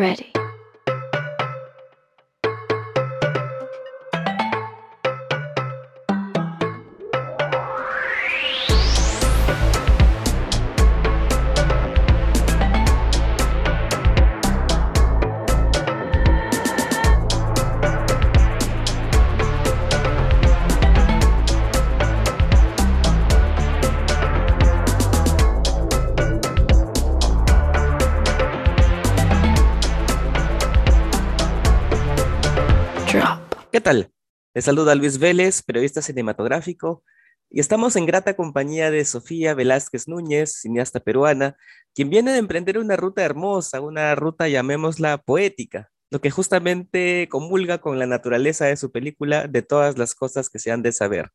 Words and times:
Ready. 0.00 0.32
Les 34.60 34.66
saluda 34.66 34.94
Luis 34.94 35.18
Vélez, 35.18 35.62
periodista 35.62 36.02
cinematográfico, 36.02 37.02
y 37.48 37.60
estamos 37.60 37.96
en 37.96 38.04
grata 38.04 38.36
compañía 38.36 38.90
de 38.90 39.06
Sofía 39.06 39.54
Velázquez 39.54 40.06
Núñez, 40.06 40.52
cineasta 40.60 41.00
peruana, 41.00 41.56
quien 41.94 42.10
viene 42.10 42.32
de 42.32 42.40
emprender 42.40 42.76
una 42.76 42.94
ruta 42.94 43.22
hermosa, 43.22 43.80
una 43.80 44.14
ruta, 44.14 44.48
llamémosla, 44.48 45.16
poética, 45.16 45.90
lo 46.10 46.20
que 46.20 46.30
justamente 46.30 47.26
comulga 47.30 47.78
con 47.78 47.98
la 47.98 48.04
naturaleza 48.04 48.66
de 48.66 48.76
su 48.76 48.92
película 48.92 49.46
de 49.46 49.62
todas 49.62 49.96
las 49.96 50.14
cosas 50.14 50.50
que 50.50 50.58
se 50.58 50.70
han 50.70 50.82
de 50.82 50.92
saber. 50.92 51.30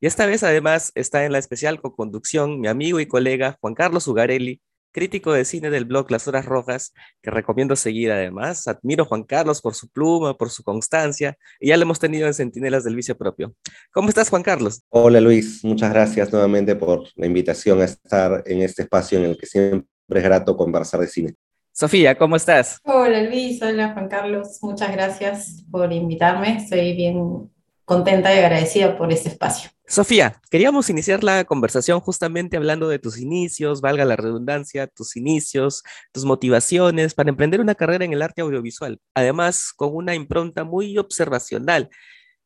Y 0.00 0.08
esta 0.08 0.26
vez 0.26 0.42
además 0.42 0.90
está 0.96 1.24
en 1.24 1.30
la 1.30 1.38
especial 1.38 1.80
co-conducción 1.80 2.58
mi 2.58 2.66
amigo 2.66 2.98
y 2.98 3.06
colega 3.06 3.56
Juan 3.60 3.74
Carlos 3.74 4.08
Ugarelli, 4.08 4.60
crítico 4.92 5.32
de 5.32 5.44
cine 5.44 5.70
del 5.70 5.84
blog 5.84 6.10
Las 6.10 6.28
Horas 6.28 6.44
Rojas, 6.44 6.92
que 7.22 7.30
recomiendo 7.30 7.74
seguir 7.74 8.12
además. 8.12 8.68
Admiro 8.68 9.04
a 9.04 9.06
Juan 9.06 9.24
Carlos 9.24 9.60
por 9.60 9.74
su 9.74 9.88
pluma, 9.88 10.36
por 10.36 10.50
su 10.50 10.62
constancia, 10.62 11.36
y 11.58 11.68
ya 11.68 11.76
lo 11.76 11.82
hemos 11.82 11.98
tenido 11.98 12.26
en 12.26 12.34
Centinelas 12.34 12.84
del 12.84 12.94
Vicio 12.94 13.16
Propio. 13.16 13.54
¿Cómo 13.92 14.08
estás, 14.08 14.28
Juan 14.30 14.42
Carlos? 14.42 14.82
Hola 14.90 15.20
Luis, 15.20 15.64
muchas 15.64 15.92
gracias 15.92 16.30
nuevamente 16.32 16.76
por 16.76 17.08
la 17.16 17.26
invitación 17.26 17.80
a 17.80 17.84
estar 17.84 18.42
en 18.46 18.62
este 18.62 18.82
espacio 18.82 19.18
en 19.18 19.24
el 19.24 19.36
que 19.36 19.46
siempre 19.46 19.86
es 20.08 20.22
grato 20.22 20.56
conversar 20.56 21.00
de 21.00 21.08
cine. 21.08 21.34
Sofía, 21.72 22.18
¿cómo 22.18 22.36
estás? 22.36 22.78
Hola 22.84 23.22
Luis, 23.22 23.62
hola 23.62 23.94
Juan 23.94 24.08
Carlos, 24.08 24.58
muchas 24.60 24.92
gracias 24.92 25.64
por 25.70 25.90
invitarme, 25.90 26.58
estoy 26.58 26.94
bien 26.94 27.50
contenta 27.92 28.34
y 28.34 28.38
agradecida 28.38 28.96
por 28.96 29.12
este 29.12 29.28
espacio. 29.28 29.70
Sofía, 29.86 30.40
queríamos 30.50 30.88
iniciar 30.88 31.22
la 31.22 31.44
conversación 31.44 32.00
justamente 32.00 32.56
hablando 32.56 32.88
de 32.88 32.98
tus 32.98 33.18
inicios, 33.18 33.82
valga 33.82 34.06
la 34.06 34.16
redundancia, 34.16 34.86
tus 34.86 35.16
inicios, 35.16 35.82
tus 36.10 36.24
motivaciones 36.24 37.12
para 37.12 37.28
emprender 37.28 37.60
una 37.60 37.74
carrera 37.74 38.06
en 38.06 38.14
el 38.14 38.22
arte 38.22 38.40
audiovisual, 38.40 38.98
además 39.14 39.74
con 39.76 39.94
una 39.94 40.14
impronta 40.14 40.64
muy 40.64 40.96
observacional, 40.96 41.90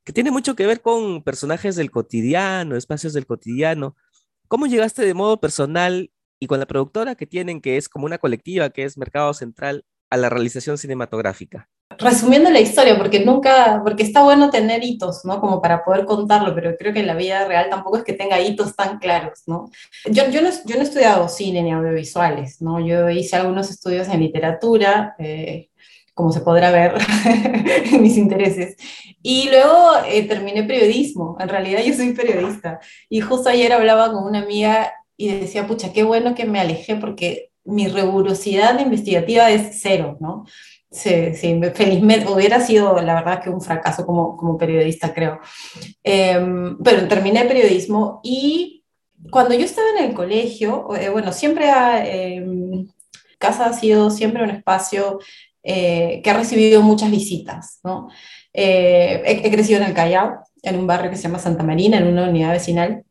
que 0.05 0.13
tiene 0.13 0.33
mucho 0.33 0.57
que 0.57 0.67
ver 0.67 0.81
con 0.81 1.23
personajes 1.23 1.77
del 1.77 1.93
cotidiano, 1.93 2.75
espacios 2.75 3.13
del 3.13 3.27
cotidiano. 3.27 3.95
¿Cómo 4.49 4.67
llegaste 4.67 5.07
de 5.07 5.15
modo 5.15 5.39
personal 5.39 6.11
y 6.41 6.49
con 6.49 6.59
la 6.59 6.67
productora 6.67 7.15
que 7.15 7.27
tienen, 7.27 7.61
que 7.61 7.77
es 7.77 7.89
como 7.89 8.07
una 8.07 8.19
colectiva, 8.19 8.71
que 8.71 8.83
es 8.83 8.99
Mercado 8.99 9.33
Central, 9.35 9.85
a 10.11 10.17
la 10.17 10.29
realización 10.29 10.79
cinematográfica? 10.79 11.69
Resumiendo 11.99 12.51
la 12.51 12.61
historia, 12.61 12.99
porque 12.99 13.25
nunca, 13.25 13.81
porque 13.85 14.03
está 14.03 14.23
bueno 14.23 14.51
tener 14.51 14.83
hitos, 14.83 15.25
¿no? 15.25 15.41
Como 15.41 15.63
para 15.63 15.85
poder 15.85 16.05
contarlo, 16.05 16.55
pero 16.55 16.77
creo 16.77 16.93
que 16.93 17.01
en 17.01 17.07
la 17.07 17.15
vida 17.15 17.47
real 17.47 17.69
tampoco 17.71 17.99
es 17.99 18.05
que 18.05 18.13
tenga 18.13 18.41
hitos 18.41 18.75
tan 18.75 18.99
claros, 18.99 19.45
¿no? 19.47 19.71
Yo, 20.05 20.29
yo, 20.31 20.43
no, 20.43 20.51
yo 20.51 20.75
no 20.75 20.81
he 20.81 20.85
estudiado 20.85 21.29
cine 21.29 21.63
ni 21.63 21.73
audiovisuales, 21.73 22.61
¿no? 22.61 22.81
Yo 22.81 23.09
hice 23.09 23.37
algunos 23.37 23.71
estudios 23.71 24.09
en 24.09 24.21
literatura, 24.21 25.15
eh, 25.19 25.71
como 26.13 26.33
se 26.33 26.41
podrá 26.41 26.71
ver 26.71 26.95
en 27.93 28.03
mis 28.03 28.17
intereses. 28.17 28.77
Y 29.23 29.49
luego 29.51 29.91
eh, 30.09 30.23
terminé 30.27 30.65
periodismo, 30.65 31.37
en 31.39 31.49
realidad 31.49 31.83
yo 31.85 31.95
soy 31.95 32.13
periodista. 32.15 32.81
Y 33.09 33.21
justo 33.21 33.49
ayer 33.49 33.73
hablaba 33.73 34.13
con 34.13 34.25
una 34.25 34.41
amiga 34.41 34.93
y 35.17 35.29
decía, 35.29 35.67
pucha, 35.67 35.93
qué 35.93 36.03
bueno 36.03 36.35
que 36.35 36.47
me 36.47 36.59
alejé 36.59 36.97
porque 36.97 37.51
mi 37.65 37.89
rigurosidad 37.89 38.79
investigativa 38.81 39.51
es 39.51 39.81
cero, 39.81 40.17
¿no? 40.21 40.47
Sí, 40.91 41.35
sí, 41.35 41.61
felizmente 41.75 42.31
hubiera 42.31 42.61
sido 42.61 43.01
la 43.03 43.15
verdad 43.15 43.43
que 43.43 43.51
un 43.51 43.61
fracaso 43.61 44.07
como, 44.07 44.37
como 44.37 44.57
periodista, 44.57 45.13
creo. 45.13 45.41
Eh, 46.03 46.39
pero 46.83 47.09
terminé 47.09 47.45
periodismo 47.45 48.21
y 48.23 48.77
cuando 49.31 49.55
yo 49.55 49.65
estaba 49.65 49.89
en 49.99 50.05
el 50.05 50.15
colegio, 50.15 50.95
eh, 50.95 51.09
bueno, 51.09 51.33
siempre 51.33 51.67
eh, 52.05 52.87
casa 53.39 53.67
ha 53.67 53.73
sido 53.73 54.11
siempre 54.11 54.43
un 54.43 54.51
espacio 54.51 55.19
eh, 55.63 56.21
que 56.23 56.31
ha 56.31 56.37
recibido 56.37 56.83
muchas 56.83 57.11
visitas, 57.11 57.81
¿no? 57.83 58.09
He, 58.53 59.23
he, 59.27 59.51
crecido 59.51 59.81
en 59.81 59.89
el 59.89 59.95
Callao, 59.95 60.39
en 60.63 60.79
un 60.79 60.87
barrio 60.87 61.11
que 61.11 61.17
se 61.17 61.25
llama 61.25 61.39
Santa 61.39 61.63
Marina, 61.63 61.99
en 61.99 62.07
una 62.07 62.29
unidad 62.29 62.53
vecinal. 62.53 63.05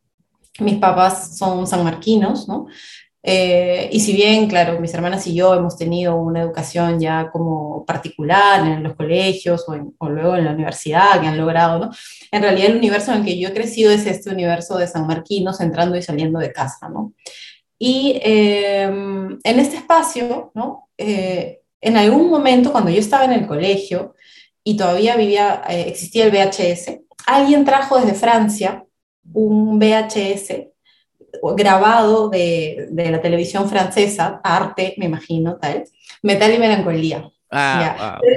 Mis 0.58 0.78
papás 0.78 1.36
son 1.36 1.66
sanmarquinos, 1.66 2.48
¿no? 2.48 2.66
Eh, 3.22 3.88
y 3.92 4.00
si 4.00 4.12
bien, 4.12 4.46
claro, 4.48 4.78
mis 4.80 4.94
hermanas 4.94 5.26
y 5.26 5.34
yo 5.34 5.54
hemos 5.54 5.76
tenido 5.76 6.16
una 6.16 6.42
educación 6.42 7.00
ya 7.00 7.28
como 7.32 7.84
particular 7.84 8.64
en 8.66 8.84
los 8.84 8.94
colegios 8.94 9.64
o, 9.68 10.08
luego 10.08 10.36
en 10.36 10.44
la 10.44 10.52
universidad 10.52 11.20
que 11.20 11.26
han 11.26 11.36
logrado, 11.36 11.78
¿no? 11.78 11.90
En 12.30 12.42
realidad 12.42 12.70
el 12.70 12.76
universo 12.76 13.12
en 13.12 13.18
el 13.18 13.24
que 13.24 13.38
yo 13.38 13.48
he 13.48 13.52
crecido 13.52 13.90
es 13.90 14.06
este 14.06 14.30
universo 14.30 14.78
de 14.78 14.86
San 14.86 15.06
Marquinos 15.06 15.60
entrando 15.60 15.96
y 15.96 16.02
saliendo 16.02 16.38
de 16.38 16.52
casa, 16.52 16.88
¿no? 16.88 17.14
Y 17.78 18.20
eh, 18.22 18.84
en 18.84 19.60
este 19.60 19.76
espacio, 19.76 20.52
¿no? 20.54 20.88
Eh, 20.96 21.62
en 21.80 21.96
algún 21.96 22.30
momento 22.30 22.72
cuando 22.72 22.90
yo 22.90 23.00
estaba 23.00 23.24
en 23.24 23.32
el 23.32 23.46
colegio 23.46 24.14
y 24.64 24.76
todavía 24.76 25.16
vivía, 25.16 25.62
eh, 25.68 25.84
existía 25.88 26.24
el 26.24 26.30
VHS, 26.30 27.00
alguien 27.26 27.64
trajo 27.64 27.98
desde 27.98 28.14
Francia 28.14 28.84
un 29.32 29.78
VHS 29.78 30.68
grabado 31.56 32.28
de, 32.28 32.88
de, 32.90 33.10
la 33.10 33.20
televisión 33.20 33.68
francesa, 33.68 34.40
arte, 34.42 34.94
me 34.98 35.06
imagino, 35.06 35.56
tal, 35.56 35.84
Metal 36.22 36.52
y 36.52 36.58
Melancolía. 36.58 37.30
Ah, 37.50 37.96
wow. 37.98 38.20
pero, 38.22 38.36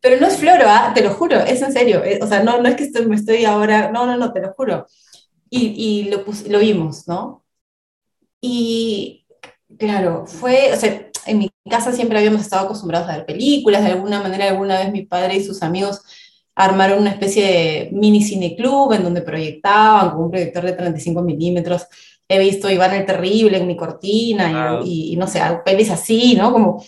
pero, 0.00 0.20
no 0.20 0.26
es 0.26 0.36
floro, 0.36 0.64
¿ah? 0.66 0.92
te 0.94 1.02
lo 1.02 1.10
juro, 1.10 1.40
es 1.40 1.62
en 1.62 1.72
serio. 1.72 2.02
O 2.20 2.26
sea, 2.26 2.42
no, 2.42 2.60
no 2.60 2.68
es 2.68 2.76
que 2.76 2.84
estoy, 2.84 3.06
me 3.06 3.16
estoy 3.16 3.44
ahora, 3.44 3.90
no, 3.90 4.06
no, 4.06 4.16
no, 4.16 4.32
te 4.32 4.40
lo 4.40 4.52
juro. 4.52 4.86
Y, 5.48 5.74
y 5.76 6.10
lo, 6.10 6.24
lo 6.48 6.58
vimos, 6.58 7.06
¿no? 7.08 7.44
Y 8.40 9.26
claro, 9.78 10.26
fue, 10.26 10.72
o 10.72 10.76
sea, 10.76 11.10
en 11.26 11.38
mi 11.38 11.50
casa 11.68 11.92
siempre 11.92 12.18
habíamos 12.18 12.40
estado 12.40 12.64
acostumbrados 12.64 13.08
a 13.08 13.16
ver 13.16 13.26
películas, 13.26 13.84
de 13.84 13.92
alguna 13.92 14.22
manera, 14.22 14.48
alguna 14.48 14.78
vez 14.78 14.92
mi 14.92 15.06
padre 15.06 15.36
y 15.36 15.44
sus 15.44 15.62
amigos 15.62 16.02
armaron 16.54 17.00
una 17.00 17.10
especie 17.10 17.46
de 17.46 17.90
mini 17.92 18.22
cineclub 18.22 18.92
en 18.92 19.04
donde 19.04 19.22
proyectaban 19.22 20.10
con 20.10 20.24
un 20.24 20.30
proyector 20.30 20.64
de 20.64 20.72
35 20.72 21.22
milímetros 21.22 21.86
he 22.32 22.38
visto 22.38 22.70
Iván 22.70 22.94
el 22.94 23.04
Terrible 23.04 23.58
en 23.58 23.66
mi 23.66 23.76
cortina 23.76 24.80
y, 24.84 25.12
y, 25.12 25.16
no 25.16 25.26
sé, 25.26 25.40
pelis 25.64 25.90
así, 25.90 26.34
¿no? 26.34 26.52
Como... 26.52 26.82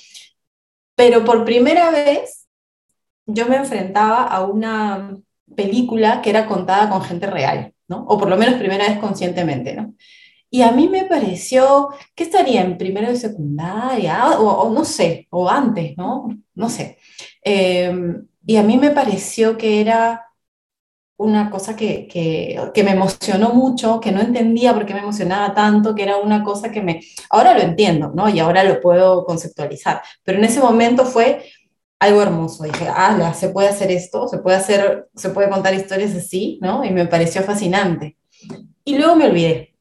Pero 0.96 1.24
por 1.24 1.44
primera 1.44 1.90
vez 1.90 2.46
yo 3.26 3.46
me 3.46 3.56
enfrentaba 3.56 4.24
a 4.24 4.44
una 4.44 5.16
película 5.54 6.22
que 6.22 6.30
era 6.30 6.46
contada 6.46 6.88
con 6.88 7.02
gente 7.02 7.26
real, 7.26 7.74
¿no? 7.88 8.04
O 8.06 8.16
por 8.18 8.28
lo 8.28 8.36
menos 8.36 8.54
primera 8.54 8.88
vez 8.88 8.98
conscientemente, 8.98 9.74
¿no? 9.74 9.94
Y 10.50 10.62
a 10.62 10.70
mí 10.70 10.88
me 10.88 11.04
pareció 11.04 11.90
que 12.14 12.24
estaría 12.24 12.62
en 12.62 12.78
primero 12.78 13.08
de 13.08 13.16
secundaria, 13.16 14.38
o, 14.38 14.48
o 14.48 14.72
no 14.72 14.84
sé, 14.84 15.26
o 15.30 15.50
antes, 15.50 15.96
¿no? 15.96 16.28
No 16.54 16.68
sé. 16.68 16.98
Eh, 17.42 17.92
y 18.46 18.56
a 18.56 18.62
mí 18.62 18.78
me 18.78 18.90
pareció 18.90 19.58
que 19.58 19.80
era 19.80 20.26
una 21.16 21.48
cosa 21.50 21.76
que, 21.76 22.08
que, 22.08 22.82
me 22.82 22.90
emocionó 22.90 23.50
mucho, 23.50 24.00
que 24.00 24.10
no 24.10 24.20
entendía 24.20 24.74
por 24.74 24.84
qué 24.84 24.94
me 24.94 25.00
emocionaba 25.00 25.54
tanto, 25.54 25.94
que 25.94 26.02
era 26.02 26.16
una 26.16 26.42
cosa 26.42 26.72
que 26.72 26.82
me... 26.82 27.02
Ahora 27.30 27.54
lo 27.54 27.60
entiendo, 27.60 28.12
¿no? 28.14 28.28
Y 28.28 28.40
ahora 28.40 28.64
lo 28.64 28.80
puedo 28.80 29.24
conceptualizar, 29.24 30.02
pero 30.24 30.38
en 30.38 30.44
ese 30.44 30.60
momento 30.60 31.04
fue 31.04 31.44
algo 32.00 32.20
hermoso. 32.20 32.64
Dije, 32.64 32.88
ah, 32.88 33.32
se 33.34 33.50
puede 33.50 33.68
hacer 33.68 33.90
esto, 33.92 34.26
se 34.28 34.38
puede 34.38 34.56
hacer, 34.56 35.08
se 35.14 35.30
puede 35.30 35.48
contar 35.48 35.74
historias 35.74 36.14
así, 36.14 36.58
¿no? 36.60 36.84
Y 36.84 36.90
me 36.90 37.06
pareció 37.06 37.42
fascinante. 37.42 38.16
Y 38.84 38.98
luego 38.98 39.14
me 39.14 39.26
olvidé. 39.26 39.74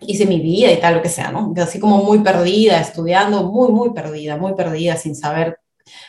Hice 0.00 0.26
mi 0.26 0.40
vida 0.40 0.72
y 0.72 0.80
tal, 0.80 0.94
lo 0.96 1.02
que 1.02 1.08
sea, 1.08 1.30
¿no? 1.30 1.52
Así 1.56 1.78
como 1.78 2.02
muy 2.02 2.20
perdida, 2.20 2.80
estudiando, 2.80 3.44
muy, 3.44 3.70
muy 3.70 3.92
perdida, 3.92 4.36
muy 4.36 4.54
perdida, 4.54 4.96
sin 4.96 5.14
saber 5.14 5.59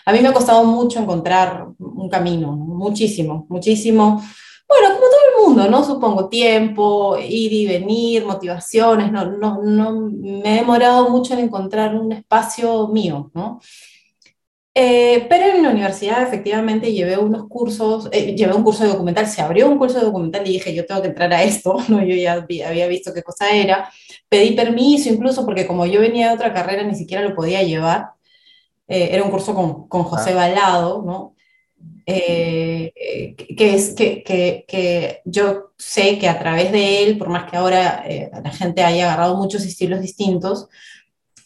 a 0.05 0.13
mí 0.13 0.19
me 0.19 0.27
ha 0.29 0.33
costado 0.33 0.63
mucho 0.63 0.99
encontrar 0.99 1.67
un 1.79 2.09
camino, 2.09 2.51
muchísimo, 2.51 3.45
muchísimo. 3.49 4.21
Bueno, 4.67 4.87
como 4.95 5.01
todo 5.01 5.19
el 5.29 5.47
mundo, 5.47 5.69
¿no? 5.69 5.83
Supongo 5.83 6.29
tiempo, 6.29 7.17
ir 7.17 7.51
y 7.51 7.67
venir, 7.67 8.25
motivaciones, 8.25 9.11
no, 9.11 9.25
no, 9.25 9.61
no 9.61 10.09
me 10.09 10.53
he 10.53 10.59
demorado 10.59 11.09
mucho 11.09 11.33
en 11.33 11.41
encontrar 11.41 11.95
un 11.95 12.11
espacio 12.13 12.87
mío, 12.87 13.31
¿no? 13.33 13.59
Eh, 14.73 15.27
pero 15.29 15.47
en 15.47 15.63
la 15.63 15.69
universidad 15.69 16.23
efectivamente 16.23 16.93
llevé 16.93 17.17
unos 17.17 17.45
cursos, 17.49 18.07
eh, 18.13 18.35
llevé 18.37 18.53
un 18.53 18.63
curso 18.63 18.83
de 18.83 18.89
documental, 18.89 19.27
se 19.27 19.41
abrió 19.41 19.67
un 19.67 19.77
curso 19.77 19.99
de 19.99 20.05
documental 20.05 20.47
y 20.47 20.53
dije, 20.53 20.73
yo 20.73 20.85
tengo 20.85 21.01
que 21.01 21.09
entrar 21.09 21.33
a 21.33 21.43
esto, 21.43 21.75
¿no? 21.89 22.01
yo 22.01 22.15
ya 22.15 22.39
vi, 22.39 22.61
había 22.61 22.87
visto 22.87 23.13
qué 23.13 23.21
cosa 23.21 23.51
era, 23.53 23.91
pedí 24.29 24.55
permiso 24.55 25.09
incluso 25.09 25.45
porque 25.45 25.67
como 25.67 25.85
yo 25.85 25.99
venía 25.99 26.29
de 26.29 26.35
otra 26.35 26.53
carrera 26.53 26.83
ni 26.83 26.95
siquiera 26.95 27.21
lo 27.27 27.35
podía 27.35 27.63
llevar, 27.63 28.11
eh, 28.91 29.09
era 29.13 29.23
un 29.23 29.31
curso 29.31 29.55
con, 29.55 29.87
con 29.87 30.03
José 30.03 30.33
Balado, 30.33 31.01
¿no? 31.01 31.35
Eh, 32.05 32.91
que, 33.57 33.75
es, 33.75 33.93
que, 33.93 34.21
que, 34.21 34.65
que, 34.67 35.21
yo 35.23 35.71
sé 35.77 36.19
que 36.19 36.27
a 36.27 36.37
través 36.37 36.71
de 36.71 37.03
él, 37.03 37.17
por 37.17 37.29
más 37.29 37.49
que 37.49 37.55
ahora 37.55 38.03
la 38.43 38.51
gente 38.51 38.83
haya 38.83 39.05
agarrado 39.05 39.37
muchos 39.37 39.63
estilos 39.63 40.01
distintos, 40.01 40.67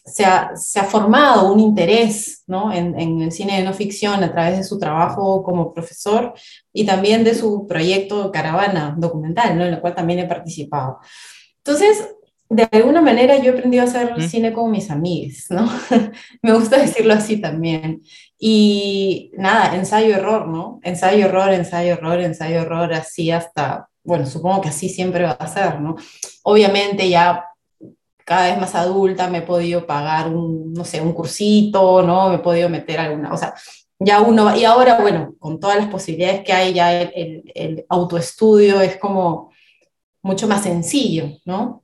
se 0.04 0.24
ha, 0.24 0.56
se 0.56 0.80
ha, 0.80 0.84
formado 0.84 1.52
un 1.52 1.60
interés 1.60 2.42
¿no? 2.46 2.72
en, 2.72 2.98
en, 2.98 3.22
el 3.22 3.32
cine 3.32 3.58
de 3.58 3.64
no 3.64 3.72
ficción 3.74 4.22
a 4.22 4.32
través 4.32 4.56
de 4.56 4.64
su 4.64 4.78
trabajo 4.78 5.42
como 5.42 5.72
profesor 5.72 6.32
y 6.72 6.86
también 6.86 7.24
de 7.24 7.34
su 7.34 7.66
proyecto 7.66 8.30
Caravana 8.30 8.94
documental, 8.96 9.58
¿no? 9.58 9.64
en 9.64 9.74
el 9.74 9.80
cual 9.80 9.94
también 9.94 10.20
he 10.20 10.26
participado. 10.26 10.98
Entonces, 11.58 12.08
de 12.48 12.68
alguna 12.70 13.00
manera 13.00 13.36
yo 13.38 13.50
he 13.50 13.54
aprendido 13.54 13.82
a 13.82 13.86
hacer 13.86 14.22
cine 14.22 14.52
con 14.52 14.70
mis 14.70 14.90
amigos, 14.90 15.46
¿no? 15.50 15.68
Me 16.42 16.52
gusta 16.52 16.78
decirlo 16.78 17.14
así 17.14 17.40
también. 17.40 18.02
Y 18.38 19.32
nada, 19.36 19.74
ensayo-error, 19.74 20.46
¿no? 20.46 20.80
Ensayo-error, 20.82 21.52
ensayo-error, 21.52 22.20
ensayo-error, 22.20 22.92
así 22.94 23.30
hasta, 23.30 23.88
bueno, 24.04 24.26
supongo 24.26 24.60
que 24.60 24.68
así 24.68 24.88
siempre 24.88 25.24
va 25.24 25.32
a 25.32 25.48
ser, 25.48 25.80
¿no? 25.80 25.96
Obviamente 26.44 27.08
ya 27.08 27.44
cada 28.24 28.48
vez 28.48 28.58
más 28.58 28.74
adulta 28.74 29.28
me 29.28 29.38
he 29.38 29.42
podido 29.42 29.86
pagar 29.86 30.28
un, 30.28 30.72
no 30.72 30.84
sé, 30.84 31.00
un 31.00 31.12
cursito, 31.12 32.02
¿no? 32.02 32.28
Me 32.28 32.36
he 32.36 32.40
podido 32.40 32.68
meter 32.68 33.00
alguna, 33.00 33.32
o 33.32 33.36
sea, 33.36 33.54
ya 33.98 34.20
uno, 34.20 34.54
y 34.56 34.64
ahora, 34.64 35.00
bueno, 35.00 35.34
con 35.38 35.58
todas 35.58 35.78
las 35.78 35.88
posibilidades 35.88 36.42
que 36.44 36.52
hay, 36.52 36.74
ya 36.74 36.92
el, 37.00 37.12
el, 37.14 37.52
el 37.54 37.86
autoestudio 37.88 38.80
es 38.80 38.98
como 38.98 39.50
mucho 40.22 40.46
más 40.46 40.62
sencillo, 40.64 41.38
¿no? 41.44 41.82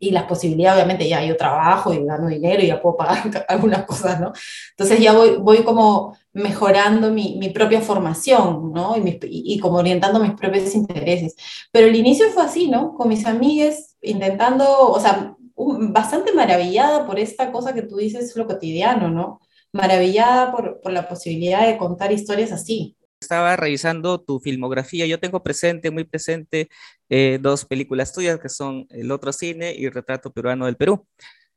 Y 0.00 0.10
las 0.10 0.24
posibilidades, 0.24 0.82
obviamente 0.82 1.08
ya 1.08 1.24
yo 1.24 1.36
trabajo 1.36 1.92
y 1.92 2.04
gano 2.04 2.28
dinero 2.28 2.62
y 2.62 2.68
ya 2.68 2.80
puedo 2.80 2.96
pagar 2.96 3.44
algunas 3.48 3.84
cosas, 3.84 4.20
¿no? 4.20 4.32
Entonces 4.70 5.00
ya 5.00 5.12
voy, 5.12 5.36
voy 5.36 5.62
como 5.62 6.16
mejorando 6.32 7.10
mi, 7.10 7.36
mi 7.38 7.50
propia 7.50 7.80
formación, 7.80 8.72
¿no? 8.72 8.96
Y, 8.96 9.18
y, 9.22 9.58
como 9.58 9.78
orientando 9.78 10.20
mis 10.20 10.32
propios 10.32 10.74
intereses. 10.74 11.34
Pero 11.72 11.86
el 11.86 11.96
inicio 11.96 12.28
fue 12.30 12.42
así, 12.42 12.68
¿no? 12.68 12.94
Con 12.94 13.08
mis 13.08 13.26
amigas, 13.26 13.96
intentando, 14.02 14.64
o 14.90 15.00
sea, 15.00 15.34
bastante 15.56 16.32
maravillada 16.32 17.06
por 17.06 17.18
esta 17.18 17.50
cosa 17.52 17.72
que 17.72 17.82
tú 17.82 17.96
dices, 17.96 18.36
lo 18.36 18.46
cotidiano, 18.46 19.10
¿no? 19.10 19.40
Maravillada 19.72 20.52
por, 20.52 20.80
por 20.80 20.92
la 20.92 21.08
posibilidad 21.08 21.66
de 21.66 21.78
contar 21.78 22.12
historias 22.12 22.52
así 22.52 22.96
estaba 23.26 23.56
revisando 23.56 24.20
tu 24.20 24.38
filmografía. 24.40 25.06
Yo 25.06 25.18
tengo 25.18 25.42
presente, 25.42 25.90
muy 25.90 26.04
presente, 26.04 26.68
eh, 27.08 27.38
dos 27.40 27.64
películas 27.64 28.12
tuyas 28.12 28.38
que 28.40 28.48
son 28.48 28.86
El 28.90 29.10
otro 29.10 29.32
cine 29.32 29.74
y 29.76 29.88
Retrato 29.88 30.32
peruano 30.32 30.66
del 30.66 30.76
Perú. 30.76 31.06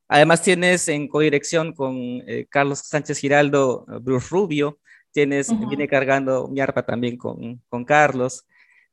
Además 0.07 0.41
tienes 0.41 0.87
en 0.87 1.07
codirección 1.07 1.73
con 1.73 1.95
eh, 2.27 2.47
Carlos 2.49 2.79
Sánchez 2.79 3.19
Giraldo, 3.19 3.85
Bruce 4.01 4.27
Rubio, 4.31 4.79
tienes, 5.11 5.49
viene 5.69 5.87
cargando 5.87 6.47
mi 6.47 6.59
arpa 6.59 6.83
también 6.85 7.17
con, 7.17 7.61
con 7.69 7.85
Carlos. 7.85 8.45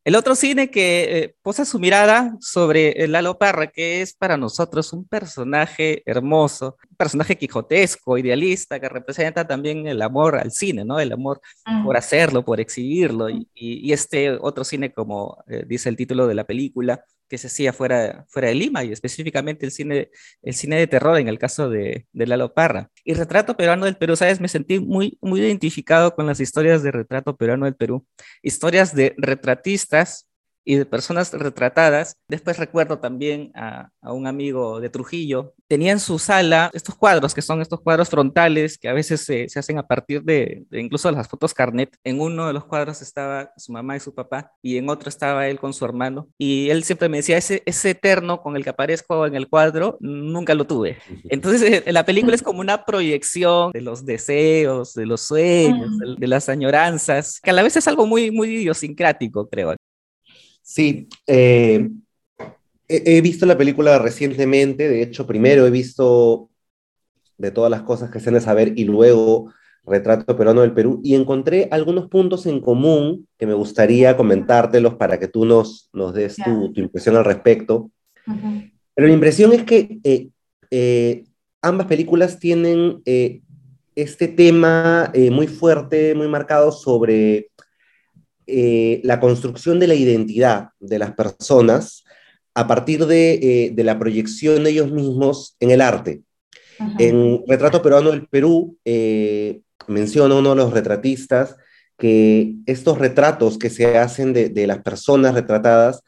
El 0.06 0.14
otro 0.14 0.36
cine 0.36 0.70
que 0.70 1.18
eh, 1.18 1.34
posa 1.42 1.64
su 1.64 1.80
mirada 1.80 2.36
sobre 2.38 3.08
Lalo 3.08 3.38
Parra, 3.38 3.66
que 3.66 4.02
es 4.02 4.14
para 4.14 4.36
nosotros 4.36 4.92
un 4.92 5.04
personaje 5.04 6.04
hermoso, 6.06 6.76
un 6.88 6.96
personaje 6.96 7.36
quijotesco, 7.36 8.16
idealista, 8.16 8.78
que 8.78 8.88
representa 8.88 9.48
también 9.48 9.88
el 9.88 10.00
amor 10.00 10.36
al 10.36 10.52
cine, 10.52 10.84
¿no? 10.84 11.00
El 11.00 11.10
amor 11.10 11.40
por 11.84 11.96
hacerlo, 11.96 12.44
por 12.44 12.60
exhibirlo. 12.60 13.28
Y, 13.28 13.92
este 13.92 14.38
otro 14.40 14.62
cine, 14.62 14.92
como 14.92 15.42
eh, 15.48 15.64
dice 15.66 15.88
el 15.88 15.96
título 15.96 16.28
de 16.28 16.36
la 16.36 16.44
película, 16.44 17.04
que 17.28 17.38
se 17.38 17.48
hacía 17.48 17.72
fuera, 17.72 18.24
fuera 18.28 18.48
de 18.48 18.54
Lima 18.54 18.84
y 18.84 18.92
específicamente 18.92 19.66
el 19.66 19.72
cine, 19.72 20.10
el 20.42 20.54
cine 20.54 20.76
de 20.76 20.86
terror 20.86 21.18
en 21.18 21.28
el 21.28 21.38
caso 21.38 21.68
de, 21.68 22.06
de 22.12 22.26
Lalo 22.26 22.54
Parra. 22.54 22.90
Y 23.04 23.14
Retrato 23.14 23.56
Peruano 23.56 23.84
del 23.84 23.96
Perú, 23.96 24.16
¿sabes? 24.16 24.40
Me 24.40 24.48
sentí 24.48 24.80
muy, 24.80 25.18
muy 25.20 25.40
identificado 25.40 26.14
con 26.14 26.26
las 26.26 26.40
historias 26.40 26.82
de 26.82 26.92
Retrato 26.92 27.36
Peruano 27.36 27.64
del 27.64 27.76
Perú. 27.76 28.06
Historias 28.42 28.94
de 28.94 29.14
retratistas 29.18 30.28
y 30.66 30.74
de 30.74 30.84
personas 30.84 31.32
retratadas. 31.32 32.16
Después 32.28 32.58
recuerdo 32.58 32.98
también 32.98 33.52
a, 33.54 33.88
a, 34.02 34.12
un 34.12 34.26
amigo 34.26 34.80
de 34.80 34.90
Trujillo. 34.90 35.54
Tenía 35.68 35.92
en 35.92 36.00
su 36.00 36.18
sala 36.18 36.70
estos 36.74 36.96
cuadros, 36.96 37.34
que 37.34 37.40
son 37.40 37.62
estos 37.62 37.80
cuadros 37.80 38.10
frontales, 38.10 38.76
que 38.76 38.88
a 38.88 38.92
veces 38.92 39.20
se, 39.20 39.48
se 39.48 39.58
hacen 39.60 39.78
a 39.78 39.86
partir 39.86 40.22
de, 40.24 40.64
de, 40.68 40.80
incluso 40.80 41.10
las 41.12 41.28
fotos 41.28 41.54
carnet. 41.54 41.96
En 42.02 42.20
uno 42.20 42.48
de 42.48 42.52
los 42.52 42.64
cuadros 42.64 43.00
estaba 43.00 43.52
su 43.56 43.72
mamá 43.72 43.96
y 43.96 44.00
su 44.00 44.12
papá, 44.12 44.52
y 44.60 44.76
en 44.76 44.88
otro 44.88 45.08
estaba 45.08 45.46
él 45.46 45.60
con 45.60 45.72
su 45.72 45.84
hermano. 45.84 46.28
Y 46.36 46.68
él 46.70 46.82
siempre 46.82 47.08
me 47.08 47.18
decía, 47.18 47.36
ese, 47.36 47.62
ese 47.64 47.90
eterno 47.90 48.42
con 48.42 48.56
el 48.56 48.64
que 48.64 48.70
aparezco 48.70 49.24
en 49.24 49.36
el 49.36 49.48
cuadro, 49.48 49.96
nunca 50.00 50.54
lo 50.54 50.66
tuve. 50.66 50.98
Entonces, 51.28 51.84
eh, 51.86 51.92
la 51.92 52.04
película 52.04 52.34
es 52.34 52.42
como 52.42 52.58
una 52.58 52.84
proyección 52.84 53.70
de 53.70 53.82
los 53.82 54.04
deseos, 54.04 54.94
de 54.94 55.06
los 55.06 55.20
sueños, 55.20 55.96
de, 55.98 56.16
de 56.18 56.26
las 56.26 56.48
añoranzas, 56.48 57.40
que 57.40 57.50
a 57.50 57.52
la 57.52 57.62
vez 57.62 57.76
es 57.76 57.86
algo 57.86 58.04
muy, 58.04 58.32
muy 58.32 58.48
idiosincrático, 58.48 59.48
creo. 59.48 59.76
Sí, 60.68 61.08
eh, 61.28 61.88
he, 62.88 63.16
he, 63.16 63.20
visto 63.20 63.46
la 63.46 63.56
película 63.56 64.00
recientemente, 64.00 64.88
de 64.88 65.00
hecho, 65.00 65.24
primero 65.24 65.64
he 65.64 65.70
visto 65.70 66.50
de 67.38 67.52
todas 67.52 67.70
las 67.70 67.82
cosas 67.82 68.10
que 68.10 68.18
se 68.18 68.30
han 68.30 68.34
de 68.34 68.40
saber 68.40 68.72
y 68.76 68.84
luego 68.84 69.52
Retrato 69.84 70.36
Peruano 70.36 70.62
del 70.62 70.74
Perú 70.74 71.00
y 71.04 71.14
encontré 71.14 71.68
algunos 71.70 72.08
puntos 72.08 72.46
en 72.46 72.60
común 72.60 73.28
que 73.38 73.46
me 73.46 73.54
gustaría 73.54 74.16
comentártelos 74.16 74.94
para 74.94 75.20
que 75.20 75.28
tú 75.28 75.44
nos, 75.44 75.88
nos 75.92 76.12
des 76.12 76.34
tu, 76.34 76.72
tu 76.72 76.80
impresión 76.80 77.14
al 77.14 77.24
respecto. 77.24 77.92
Uh 78.26 78.32
-huh. 78.32 78.72
Pero 78.92 79.06
mi 79.06 79.14
impresión 79.14 79.52
es 79.52 79.62
que 79.62 80.00
eh, 80.02 80.30
eh, 80.72 81.24
ambas 81.62 81.86
películas 81.86 82.40
tienen 82.40 83.02
eh, 83.04 83.42
este 83.94 84.26
tema 84.26 85.12
muy 85.30 85.46
fuerte, 85.46 86.14
muy 86.16 86.26
marcado 86.26 86.72
sobre 86.72 87.50
eh, 88.46 89.00
la 89.04 89.20
construcción 89.20 89.78
de 89.80 89.86
la 89.86 89.94
identidad 89.94 90.68
de 90.80 90.98
las 90.98 91.12
personas 91.12 92.04
a 92.54 92.66
partir 92.66 93.06
de, 93.06 93.34
eh, 93.34 93.70
de 93.74 93.84
la 93.84 93.98
proyección 93.98 94.64
de 94.64 94.70
ellos 94.70 94.90
mismos 94.90 95.56
en 95.60 95.70
el 95.70 95.80
arte. 95.80 96.22
-huh. 96.78 96.94
En 96.98 97.42
Retrato 97.46 97.82
Peruano 97.82 98.10
del 98.10 98.26
Perú, 98.28 98.76
eh, 98.84 99.60
menciona 99.88 100.34
uno 100.34 100.50
de 100.50 100.56
los 100.56 100.72
retratistas 100.72 101.56
que 101.98 102.54
estos 102.66 102.98
retratos 102.98 103.58
que 103.58 103.70
se 103.70 103.96
hacen 103.98 104.32
de, 104.32 104.48
de 104.48 104.66
las 104.66 104.78
personas 104.82 105.34
retratadas 105.34 106.02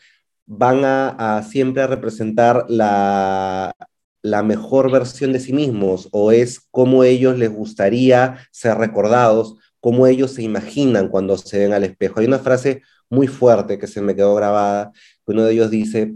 van 0.46 0.84
a, 0.84 1.38
a 1.38 1.42
siempre 1.42 1.82
a 1.82 1.86
representar 1.86 2.64
la, 2.68 3.74
la 4.22 4.42
mejor 4.42 4.90
versión 4.90 5.32
de 5.32 5.40
sí 5.40 5.52
mismos 5.52 6.08
o 6.12 6.32
es 6.32 6.60
como 6.70 7.04
ellos 7.04 7.38
les 7.38 7.50
gustaría 7.50 8.38
ser 8.50 8.76
recordados 8.78 9.56
cómo 9.80 10.06
ellos 10.06 10.32
se 10.32 10.42
imaginan 10.42 11.08
cuando 11.08 11.36
se 11.38 11.58
ven 11.58 11.72
al 11.72 11.84
espejo. 11.84 12.20
Hay 12.20 12.26
una 12.26 12.38
frase 12.38 12.82
muy 13.10 13.26
fuerte 13.26 13.78
que 13.78 13.86
se 13.86 14.00
me 14.00 14.14
quedó 14.14 14.34
grabada, 14.34 14.92
que 14.92 15.32
uno 15.32 15.44
de 15.44 15.52
ellos 15.52 15.70
dice, 15.70 16.14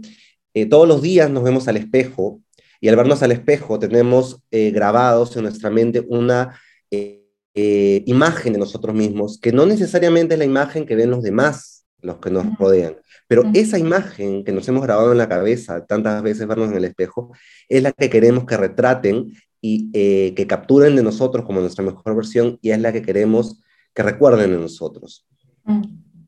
eh, 0.53 0.65
todos 0.67 0.87
los 0.87 1.01
días 1.01 1.29
nos 1.29 1.43
vemos 1.43 1.67
al 1.67 1.77
espejo 1.77 2.41
y 2.83 2.89
al 2.89 2.97
vernos 2.97 3.23
al 3.23 3.31
espejo 3.31 3.79
tenemos 3.79 4.41
eh, 4.51 4.71
grabados 4.71 5.37
en 5.37 5.43
nuestra 5.43 5.69
mente 5.69 6.05
una 6.09 6.59
eh, 6.91 7.23
eh, 7.55 8.03
imagen 8.07 8.51
de 8.51 8.59
nosotros 8.59 8.93
mismos, 8.93 9.39
que 9.39 9.53
no 9.53 9.65
necesariamente 9.65 10.33
es 10.33 10.39
la 10.39 10.43
imagen 10.43 10.85
que 10.85 10.97
ven 10.97 11.09
los 11.09 11.23
demás, 11.23 11.85
los 12.01 12.17
que 12.17 12.29
nos 12.29 12.45
rodean, 12.57 12.97
pero 13.25 13.43
esa 13.53 13.79
imagen 13.79 14.43
que 14.43 14.51
nos 14.51 14.67
hemos 14.67 14.83
grabado 14.83 15.13
en 15.13 15.17
la 15.17 15.29
cabeza 15.29 15.85
tantas 15.85 16.21
veces 16.23 16.45
vernos 16.45 16.71
en 16.71 16.75
el 16.75 16.83
espejo, 16.83 17.31
es 17.69 17.81
la 17.81 17.93
que 17.93 18.09
queremos 18.09 18.45
que 18.45 18.57
retraten 18.57 19.31
y 19.65 19.89
eh, 19.93 20.33
que 20.35 20.45
capturen 20.45 20.97
de 20.97 21.03
nosotros 21.03 21.45
como 21.45 21.61
nuestra 21.61 21.85
mejor 21.85 22.17
versión 22.17 22.59
y 22.61 22.71
es 22.71 22.81
la 22.81 22.91
que 22.91 23.01
queremos 23.01 23.61
que 23.93 24.03
recuerden 24.03 24.51
de 24.51 24.57
nosotros. 24.57 25.25
Mm, 25.63 25.81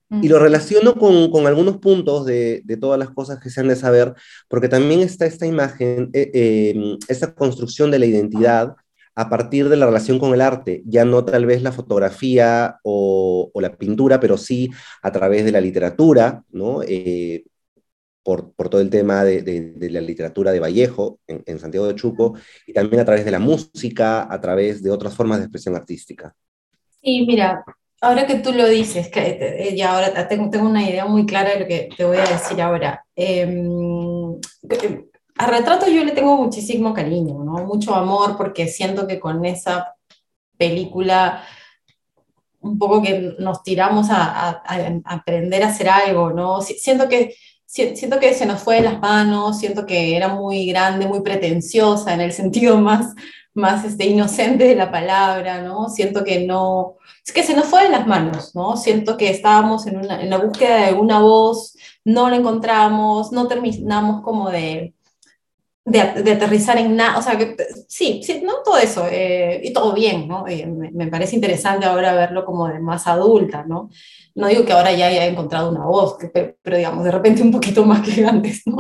mm. 0.08 0.24
Y 0.24 0.30
lo 0.30 0.40
relaciono 0.40 0.96
con, 0.96 1.30
con 1.30 1.46
algunos 1.46 1.80
puntos 1.80 2.26
de, 2.26 2.62
de, 2.64 2.78
todas 2.78 2.98
las 2.98 3.10
cosas 3.10 3.42
que 3.42 3.50
se 3.50 3.60
han 3.60 3.68
de 3.68 3.76
saber, 3.76 4.14
porque 4.48 4.70
también 4.70 5.02
está 5.02 5.26
esta 5.26 5.46
imagen, 5.46 6.12
eh, 6.14 6.32
eh, 6.34 6.98
esta 7.10 7.36
construcción 7.36 7.92
de 7.92 8.00
la 8.00 8.06
identidad 8.06 8.78
a 9.16 9.30
partir 9.30 9.68
de 9.68 9.76
la 9.76 9.86
relación 9.86 10.18
con 10.18 10.34
el 10.34 10.40
arte, 10.40 10.82
ya 10.86 11.04
no 11.04 11.26
tal 11.26 11.46
vez 11.46 11.62
la 11.62 11.74
fotografía 11.74 12.80
o, 12.84 13.52
o 13.54 13.62
la 13.62 13.76
pintura, 13.76 14.22
pero 14.22 14.38
sí 14.38 14.72
a 15.02 15.12
través 15.12 15.44
de 15.44 15.52
la 15.52 15.60
literatura, 15.60 16.46
¿no? 16.52 16.84
Eh, 16.88 17.44
por, 18.26 18.54
por, 18.54 18.70
todo 18.70 18.82
el 18.82 18.90
tema 18.90 19.24
de, 19.24 19.44
de, 19.44 19.74
de, 19.76 19.90
la 19.92 20.02
literatura 20.02 20.52
de 20.52 20.60
Vallejo 20.60 21.20
en, 21.28 21.44
en, 21.46 21.60
Santiago 21.60 21.86
de 21.86 21.94
Chuco 21.94 22.34
y 22.66 22.74
también 22.74 23.00
a 23.00 23.06
través 23.06 23.24
de 23.24 23.30
la 23.30 23.38
música, 23.38 24.28
a 24.28 24.42
través 24.42 24.82
de 24.82 24.90
otras 24.90 25.16
formas 25.16 25.38
de 25.38 25.44
expresión 25.44 25.76
artística. 25.76 26.36
Sí, 27.04 27.24
mira, 27.28 27.64
ahora 28.02 28.26
que 28.26 28.40
tú 28.40 28.52
lo 28.52 28.68
dices, 28.68 29.10
que 29.10 29.38
eh, 29.40 29.76
ya 29.78 29.94
ahora 29.94 30.28
tengo, 30.28 30.50
tengo 30.50 30.68
una 30.68 30.84
idea 30.90 31.06
muy 31.06 31.28
clara 31.28 31.52
de 31.52 31.60
lo 31.60 31.68
que 31.68 31.90
te 31.96 32.04
voy 32.04 32.18
a 32.18 32.26
decir 32.26 32.60
ahora. 32.60 33.06
Eh, 33.16 33.46
a 35.38 35.48
Retrato 35.48 35.88
yo 35.88 36.04
le 36.04 36.14
tengo 36.14 36.36
muchísimo 36.36 36.96
cariño, 36.96 37.44
¿no? 37.44 37.64
mucho 37.64 37.94
amor, 37.94 38.38
porque 38.38 38.68
siento 38.68 39.06
que 39.06 39.20
con 39.20 39.46
esa 39.46 39.94
película 40.58 41.44
un 42.62 42.80
poco 42.80 43.04
que 43.04 43.36
nos 43.38 43.62
tiramos 43.62 44.10
a, 44.10 44.50
a, 44.50 44.62
a 44.64 45.14
aprender 45.14 45.62
a 45.62 45.68
hacer 45.68 45.88
algo, 45.88 46.32
¿no? 46.32 46.62
Siento 46.62 47.08
que 47.08 47.36
siento 47.76 48.20
que 48.20 48.34
se 48.34 48.46
nos 48.46 48.62
fue 48.62 48.76
de 48.76 48.84
las 48.84 49.00
manos, 49.00 49.60
siento 49.60 49.86
que 49.86 50.16
era 50.16 50.30
muy 50.30 50.66
grande, 50.66 51.08
muy 51.08 51.22
pretenciosa 51.22 52.14
en 52.14 52.22
el 52.22 52.32
sentido 52.32 52.78
más, 52.82 53.14
más 53.54 53.86
este, 53.86 54.06
inocente 54.06 54.64
de 54.66 54.76
la 54.76 54.92
palabra, 54.92 55.62
¿no? 55.62 55.90
Siento 55.90 56.24
que 56.24 56.46
no, 56.46 56.96
es 57.26 57.34
que 57.34 57.44
se 57.44 57.56
nos 57.56 57.68
fue 57.68 57.84
de 57.84 57.90
las 57.90 58.08
manos, 58.08 58.56
¿no? 58.56 58.78
Siento 58.78 59.18
que 59.18 59.30
estábamos 59.30 59.88
en, 59.88 59.98
una, 59.98 60.22
en 60.22 60.30
la 60.30 60.38
búsqueda 60.38 60.88
de 60.88 60.94
una 60.94 61.20
voz, 61.20 61.76
no 62.06 62.30
la 62.30 62.38
encontramos, 62.38 63.32
no 63.32 63.48
terminamos 63.48 64.24
como 64.24 64.50
de, 64.50 64.95
de, 65.86 66.02
aterrizar 66.02 66.78
en 66.80 66.96
nada, 66.96 67.20
o 67.20 67.22
sea, 67.22 67.38
que 67.38 67.56
sí, 67.88 68.22
sí, 68.24 68.42
no 68.44 68.64
todo 68.64 68.78
eso, 68.78 69.08
eh, 69.10 69.62
y 69.64 69.72
todo 69.72 69.94
bien, 69.94 70.28
¿no? 70.28 70.48
Eh, 70.48 70.66
me, 70.66 70.90
me, 70.92 71.08
parece 71.08 71.36
interesante 71.36 71.86
ahora 71.86 72.14
verlo 72.16 72.44
como 72.44 72.68
de 72.68 72.80
más 72.80 73.06
adulta, 73.06 73.64
¿no? 73.68 73.90
No 74.34 74.48
digo 74.48 74.66
que 74.66 74.74
ahora 74.74 74.92
ya 74.92 75.08
haya 75.08 75.26
encontrado 75.26 75.70
una 75.70 75.86
voz, 75.86 76.18
que, 76.18 76.28
pero, 76.62 76.78
digamos, 76.78 77.04
de 77.04 77.12
repente 77.12 77.44
un 77.44 77.52
poquito 77.52 77.86
más 77.86 78.02
que 78.02 78.26
antes, 78.26 78.64
¿no? 78.66 78.78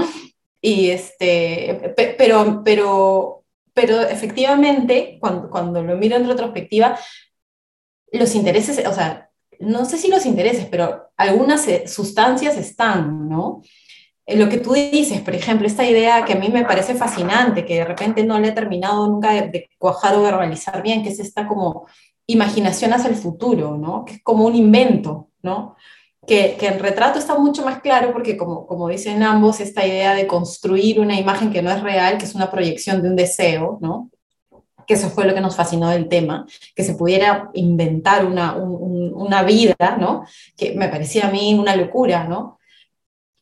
Y 0.59 0.89
este, 0.89 1.93
pero, 2.17 2.63
pero, 2.65 3.43
pero 3.71 4.01
efectivamente, 4.01 5.19
cuando, 5.21 5.47
cuando 5.51 5.83
lo 5.83 5.95
miro 5.97 6.15
en 6.15 6.27
retrospectiva, 6.27 6.97
los 8.11 8.33
intereses, 8.33 8.83
o 8.87 8.93
sea, 8.93 9.29
no 9.59 9.85
sé 9.85 9.99
si 9.99 10.07
los 10.09 10.25
intereses, 10.25 10.65
pero 10.65 11.11
algunas 11.17 11.67
eh, 11.67 11.87
sustancias 11.87 12.57
están, 12.57 13.29
¿no? 13.29 13.61
Lo 14.27 14.49
que 14.49 14.57
tú 14.57 14.73
dices, 14.73 15.21
por 15.21 15.35
ejemplo, 15.35 15.67
esta 15.67 15.85
idea 15.85 16.25
que 16.25 16.33
a 16.33 16.37
mí 16.37 16.49
me 16.49 16.65
parece 16.65 16.95
fascinante, 16.95 17.65
que 17.65 17.75
de 17.75 17.85
repente 17.85 18.23
no 18.23 18.39
le 18.39 18.49
he 18.49 18.51
terminado 18.53 19.07
nunca 19.07 19.33
de, 19.33 19.69
cuajar 19.77 20.15
o 20.15 20.23
verbalizar 20.23 20.81
bien, 20.81 21.03
que 21.03 21.09
es 21.09 21.19
esta 21.19 21.47
como 21.47 21.87
imaginación 22.25 22.93
hacia 22.93 23.09
el 23.09 23.15
futuro, 23.15 23.77
¿no? 23.77 24.03
Que 24.03 24.13
es 24.15 24.23
como 24.23 24.45
un 24.45 24.55
invento, 24.55 25.29
¿no? 25.43 25.75
Que, 26.25 26.55
que 26.59 26.67
en 26.67 26.79
retrato 26.79 27.19
está 27.19 27.37
mucho 27.37 27.63
más 27.63 27.81
claro 27.81 28.11
porque, 28.13 28.35
como, 28.35 28.65
como 28.65 28.89
dicen 28.89 29.21
ambos, 29.21 29.59
esta 29.59 29.85
idea 29.85 30.15
de 30.15 30.25
construir 30.25 30.99
una 30.99 31.19
imagen 31.19 31.51
que 31.51 31.61
no 31.61 31.69
es 31.69 31.83
real, 31.83 32.17
que 32.17 32.25
es 32.25 32.33
una 32.33 32.49
proyección 32.49 33.03
de 33.03 33.09
un 33.09 33.15
deseo, 33.15 33.77
¿no? 33.81 34.09
que 34.87 34.93
eso 34.93 35.09
fue 35.09 35.25
lo 35.25 35.33
que 35.33 35.41
nos 35.41 35.55
fascinó 35.55 35.89
del 35.89 36.07
tema, 36.07 36.45
que 36.75 36.83
se 36.83 36.95
pudiera 36.95 37.49
inventar 37.53 38.25
una, 38.25 38.55
una 38.55 39.43
vida, 39.43 39.97
¿no? 39.99 40.25
Que 40.55 40.75
me 40.75 40.89
parecía 40.89 41.27
a 41.27 41.31
mí 41.31 41.55
una 41.55 41.75
locura, 41.75 42.25
¿no? 42.25 42.54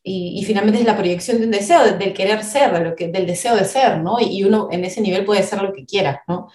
Y, 0.06 0.44
finalmente 0.46 0.82
es 0.82 0.86
la 0.86 0.98
proyección 0.98 1.40
de 1.40 1.46
un 1.46 1.52
deseo, 1.52 1.98
del 1.98 2.14
querer 2.14 2.44
ser, 2.44 2.96
del 2.98 3.26
deseo 3.26 3.56
de 3.56 3.64
ser, 3.64 4.00
¿no? 4.00 4.18
Y 4.20 4.44
uno 4.44 4.68
en 4.70 4.84
ese 4.84 5.00
nivel 5.00 5.24
puede 5.24 5.44
ser 5.44 5.62
lo 5.62 5.72
que 5.72 5.86
quiera, 5.86 6.24
¿no? 6.28 6.50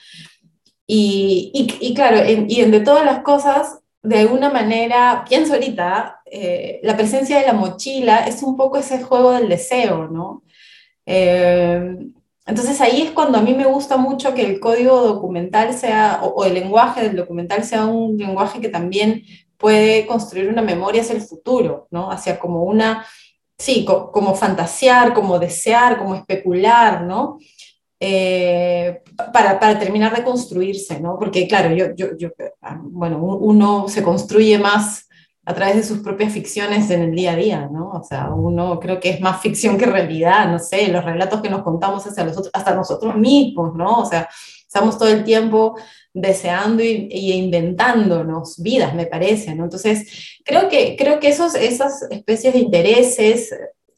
Y, 0.87 1.51
y, 1.81 1.95
claro, 1.95 2.19
y 2.27 2.63
de 2.63 2.81
todas 2.81 3.05
las 3.05 3.21
cosas, 3.21 3.81
de 4.03 4.19
alguna 4.19 4.51
manera, 4.51 5.25
pienso 5.29 5.55
ahorita, 5.55 6.21
eh, 6.27 6.81
la 6.83 6.97
presencia 6.97 7.39
de 7.39 7.47
la 7.47 7.53
mochila 7.53 8.27
es 8.27 8.43
un 8.43 8.57
poco 8.57 8.79
ese 8.79 9.03
juego 9.03 9.33
del 9.33 9.49
deseo, 9.49 10.09
¿no? 10.09 10.43
Eh, 11.07 11.97
entonces 12.47 12.81
ahí 12.81 13.03
es 13.03 13.11
cuando 13.11 13.39
a 13.39 13.43
mí 13.43 13.55
me 13.55 13.67
gusta 13.67 13.97
mucho 13.97 14.35
que 14.35 14.43
el 14.43 14.61
código 14.61 15.03
documental 15.03 15.75
sea, 15.75 16.21
o, 16.23 16.29
o, 16.29 16.45
el 16.45 16.55
lenguaje 16.55 17.03
del 17.03 17.17
documental 17.17 17.65
sea 17.65 17.87
un 17.87 18.17
lenguaje 18.17 18.61
que 18.61 18.69
también 18.69 19.25
puede 19.59 20.07
construir 20.07 20.49
una 20.49 20.63
memoria 20.63 21.03
hacia 21.03 21.17
el 21.17 21.23
futuro, 21.23 21.89
¿no? 21.91 22.11
Hacia 22.11 22.39
como 22.39 22.65
una 22.65 23.05
sí, 23.59 23.85
como 23.85 24.35
fantasear, 24.35 25.13
como 25.13 25.39
desear, 25.39 25.99
como 25.99 26.15
especular, 26.15 27.03
¿no? 27.03 27.39
Eh, 28.01 29.03
para, 29.33 29.59
para, 29.59 29.79
terminar 29.79 30.15
de 30.15 30.23
construirse, 30.23 31.01
¿no? 31.01 31.19
Porque 31.19 31.49
claro, 31.49 31.75
yo, 31.75 31.87
yo, 32.17 32.29
ah, 32.63 32.79
bueno, 32.81 33.19
uno 33.19 33.89
se 33.89 34.05
construye 34.05 34.57
más 34.59 35.09
a 35.45 35.55
través 35.55 35.77
de 35.77 35.83
sus 35.83 35.99
propias 36.01 36.33
ficciones 36.33 36.91
en 36.91 37.03
el 37.03 37.15
día 37.15 37.33
a 37.33 37.37
día, 37.37 37.69
¿no? 37.73 37.91
O 37.91 38.05
sea, 38.05 38.31
uno 38.31 38.79
creo 38.79 39.01
que 39.01 39.11
es 39.11 39.21
más 39.21 39.41
ficción 39.41 39.79
que 39.79 39.87
realidad, 39.87 40.49
no 40.49 40.59
sé, 40.59 40.89
los 40.89 41.05
relatos 41.05 41.41
que 41.41 41.51
nos 41.51 41.63
contamos 41.63 42.07
hacia 42.07 42.25
los 42.25 42.51
hasta 42.53 42.75
nosotros 42.75 43.17
mismos, 43.17 43.75
¿no? 43.75 44.01
O 44.01 44.05
sea, 44.05 44.29
estamos 44.67 44.97
todo 44.97 45.09
el 45.09 45.25
tiempo 45.25 45.75
deseando 46.21 46.83
y, 46.83 47.33
inventándonos 47.33 48.63
vidas, 48.63 48.95
me 48.95 49.07
parece, 49.07 49.55
¿no? 49.55 49.65
Entonces, 49.65 50.39
creo 50.45 50.69
que, 50.69 50.97
creo 50.97 51.21
que 51.21 51.29
esos, 51.29 51.55
esas 51.55 52.03
especies 52.11 52.55
de 52.55 52.61
intereses, 52.61 53.55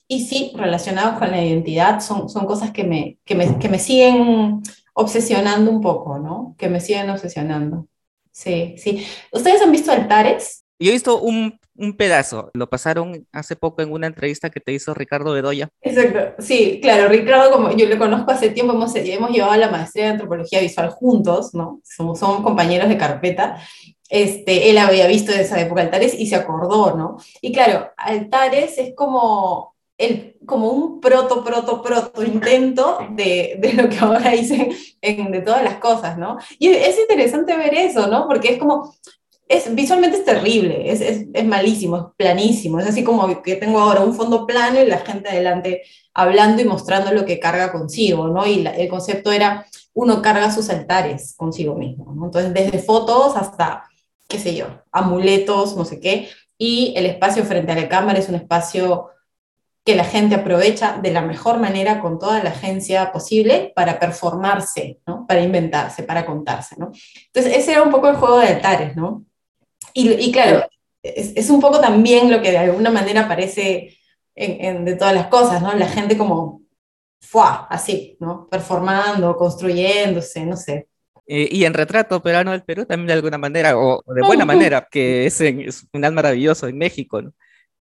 y 0.09 0.27
sí, 0.27 0.53
relacionados 0.57 1.19
con 1.19 1.31
la 1.31 1.45
identidad, 1.45 2.00
son, 2.00 2.29
son 2.29 2.47
cosas 2.47 2.73
que 2.73 2.85
me, 2.85 3.19
que 3.25 3.35
me, 3.35 3.59
que 3.59 3.69
me 3.69 3.79
siguen 3.79 4.61
obsesionando 4.95 5.71
un 5.71 5.81
poco, 5.81 6.19
¿no? 6.19 6.55
Que 6.59 6.69
me 6.69 6.81
siguen 6.81 7.11
obsesionando. 7.11 7.87
Sí, 8.33 8.75
sí. 8.79 9.07
¿Ustedes 9.33 9.62
han 9.62 9.73
visto 9.73 9.93
altares? 9.93 10.60
Yo 10.80 10.90
he 10.90 10.94
visto 10.94 11.20
un 11.20 11.60
un 11.80 11.96
pedazo. 11.96 12.50
Lo 12.52 12.68
pasaron 12.68 13.26
hace 13.32 13.56
poco 13.56 13.80
en 13.80 13.90
una 13.90 14.06
entrevista 14.06 14.50
que 14.50 14.60
te 14.60 14.72
hizo 14.72 14.92
Ricardo 14.92 15.32
Bedoya. 15.32 15.70
Exacto, 15.80 16.42
sí, 16.42 16.78
claro, 16.82 17.08
Ricardo, 17.08 17.50
como 17.50 17.75
yo 17.75 17.87
lo 17.87 17.99
conozco 17.99 18.30
hace 18.30 18.50
tiempo, 18.50 18.75
hemos, 18.75 18.94
hemos 18.94 19.30
llevado 19.30 19.56
la 19.56 19.70
maestría 19.70 20.04
de 20.04 20.10
antropología 20.10 20.60
visual 20.60 20.90
juntos, 20.90 21.54
¿no? 21.54 21.80
Somos, 21.82 22.18
somos 22.18 22.42
compañeros 22.42 22.88
de 22.90 22.99
carpeta. 22.99 23.58
Este, 24.10 24.70
él 24.70 24.76
había 24.76 25.06
visto 25.06 25.32
de 25.32 25.40
esa 25.40 25.58
época 25.60 25.80
Altares 25.80 26.14
y 26.18 26.26
se 26.26 26.37
acordó, 26.37 26.94
¿no? 26.96 27.16
Y 27.40 27.52
claro, 27.52 27.90
Altares 27.96 28.76
es 28.76 28.94
como, 28.94 29.75
el, 29.96 30.37
como 30.44 30.68
un 30.68 31.00
proto, 31.00 31.42
proto, 31.42 31.80
proto 31.80 32.22
intento 32.22 32.99
de, 33.12 33.56
de 33.58 33.72
lo 33.72 33.88
que 33.88 33.99
ahora 34.00 34.32
dicen 34.32 34.70
en, 35.00 35.30
de 35.30 35.40
todas 35.40 35.64
las 35.64 35.76
cosas, 35.76 36.18
¿no? 36.18 36.37
Y 36.58 36.68
es 36.68 36.99
interesante 36.99 37.56
ver 37.56 37.72
eso, 37.72 38.06
¿no? 38.06 38.26
Porque 38.28 38.54
es 38.54 38.58
como, 38.58 38.92
es, 39.50 39.75
visualmente 39.75 40.19
es 40.19 40.25
terrible, 40.25 40.92
es, 40.92 41.00
es, 41.00 41.26
es, 41.35 41.45
malísimo, 41.45 41.97
es 41.97 42.04
planísimo, 42.16 42.78
es 42.78 42.87
así 42.87 43.02
como 43.02 43.42
que 43.42 43.57
tengo 43.57 43.80
ahora 43.80 44.00
un 44.00 44.14
fondo 44.14 44.47
plano 44.47 44.80
y 44.80 44.87
la 44.87 44.99
gente 44.99 45.28
adelante 45.28 45.83
hablando 46.14 46.62
y 46.62 46.66
mostrando 46.66 47.11
lo 47.11 47.26
que 47.26 47.40
carga 47.40 47.73
consigo, 47.73 48.28
¿no? 48.28 48.47
Y 48.47 48.64
el 48.64 48.88
concepto 48.88 49.33
era, 49.33 49.66
uno 49.92 50.23
carga 50.23 50.52
sus 50.52 50.71
altares 50.71 51.35
consigo 51.37 51.75
mismo, 51.75 52.14
¿no? 52.14 52.26
Entonces, 52.26 52.54
desde 52.54 52.78
fotos 52.78 53.37
hasta, 53.37 53.83
qué 54.28 54.38
sé 54.38 54.54
yo, 54.54 54.66
amuletos, 54.92 55.76
no 55.76 55.85
sé 55.85 55.99
qué, 55.99 56.28
y 56.57 56.95
el 56.97 57.07
espacio 57.07 57.45
frente 57.45 57.73
a 57.73 57.75
la 57.75 57.88
cámara 57.88 58.21
es 58.21 58.28
un 58.28 58.37
espacio 58.37 59.09
que 59.85 59.97
la 59.97 60.04
gente 60.04 60.37
aprovecha 60.37 61.00
de 61.02 61.11
la 61.11 61.23
mejor 61.23 61.59
manera 61.59 62.00
con 62.00 62.21
toda 62.21 62.40
la 62.45 62.50
agencia 62.50 63.11
posible 63.11 63.73
para 63.75 63.99
performarse, 63.99 65.00
¿no? 65.09 65.26
Para 65.26 65.40
inventarse, 65.40 66.04
para 66.04 66.25
contarse, 66.25 66.76
¿no? 66.78 66.92
Entonces, 67.26 67.57
ese 67.57 67.73
era 67.73 67.83
un 67.83 67.90
poco 67.90 68.09
el 68.09 68.14
juego 68.14 68.38
de 68.38 68.47
altares, 68.47 68.95
¿no? 68.95 69.25
Y, 69.94 70.32
claro, 70.32 70.66
es, 71.02 71.50
un 71.50 71.61
poco 71.61 71.80
también 71.80 72.30
lo 72.30 72.42
que 72.42 72.50
de 72.50 72.59
alguna 72.59 72.90
manera 72.90 73.23
aparece 73.23 73.97
en, 74.35 74.85
de 74.85 74.97
todas 74.97 75.14
las 75.14 75.26
cosas, 75.26 75.62
¿no? 75.62 75.73
La 75.75 75.88
gente 75.88 76.16
como, 76.16 76.62
¡fua! 77.20 77.66
Así, 77.70 78.16
¿no? 78.20 78.49
Performando, 78.49 79.37
construyéndose, 79.37 80.47
no 80.47 80.56
sé. 80.56 80.88
Eh, 81.26 81.49
y 81.50 81.64
en 81.64 81.75
Retrato 81.75 82.20
Peruano 82.23 82.50
del 82.50 82.64
Perú 82.64 82.87
también 82.87 83.09
de 83.09 83.12
alguna 83.12 83.38
manera, 83.38 83.78
o, 83.78 84.02
de 84.06 84.23
buena 84.23 84.44
manera, 84.44 84.88
que 84.90 85.26
es, 85.26 85.40
en, 85.40 85.61
es 85.61 85.85
un 85.85 85.88
final 85.90 86.12
maravilloso 86.12 86.66
en 86.66 86.76
México, 86.76 87.23
¿no? 87.23 87.32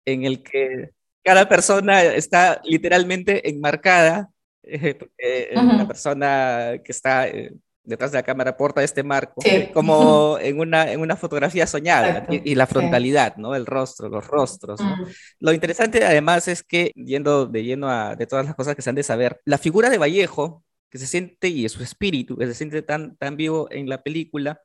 En 0.05 0.23
el 0.23 0.43
que 0.43 0.91
cada 1.23 1.47
persona 1.49 2.03
está 2.03 2.61
literalmente 2.63 3.49
enmarcada, 3.49 4.29
eh, 4.63 5.49
una 5.55 5.87
persona 5.87 6.73
que 6.83 6.91
está 6.91 7.27
eh, 7.27 7.53
detrás 7.83 8.11
de 8.11 8.17
la 8.17 8.23
cámara 8.23 8.57
porta 8.57 8.83
este 8.83 9.03
marco, 9.03 9.41
como 9.73 10.37
en 10.39 10.59
una, 10.59 10.91
en 10.91 10.99
una 10.99 11.15
fotografía 11.15 11.67
soñada, 11.67 12.27
y, 12.29 12.55
la 12.55 12.67
frontalidad, 12.67 13.37
¿no? 13.37 13.55
El 13.55 13.65
rostro, 13.65 14.09
los 14.09 14.27
rostros, 14.27 14.79
¿no? 14.79 14.95
Lo 15.39 15.53
interesante 15.53 16.03
además 16.03 16.47
es 16.47 16.63
que, 16.63 16.91
yendo 16.95 17.45
de 17.45 17.63
lleno 17.63 17.89
a 17.89 18.15
de 18.15 18.27
todas 18.27 18.45
las 18.45 18.55
cosas 18.55 18.75
que 18.75 18.81
se 18.81 18.89
han 18.89 18.95
de 18.95 19.03
saber, 19.03 19.41
la 19.45 19.57
figura 19.57 19.89
de 19.89 19.97
Vallejo, 19.97 20.63
que 20.89 20.97
se 20.97 21.07
siente, 21.07 21.47
y 21.49 21.67
su 21.69 21.83
espíritu, 21.83 22.37
que 22.37 22.47
se 22.47 22.53
siente 22.53 22.81
tan, 22.81 23.15
tan 23.17 23.37
vivo 23.37 23.67
en 23.71 23.89
la 23.89 24.01
película, 24.01 24.61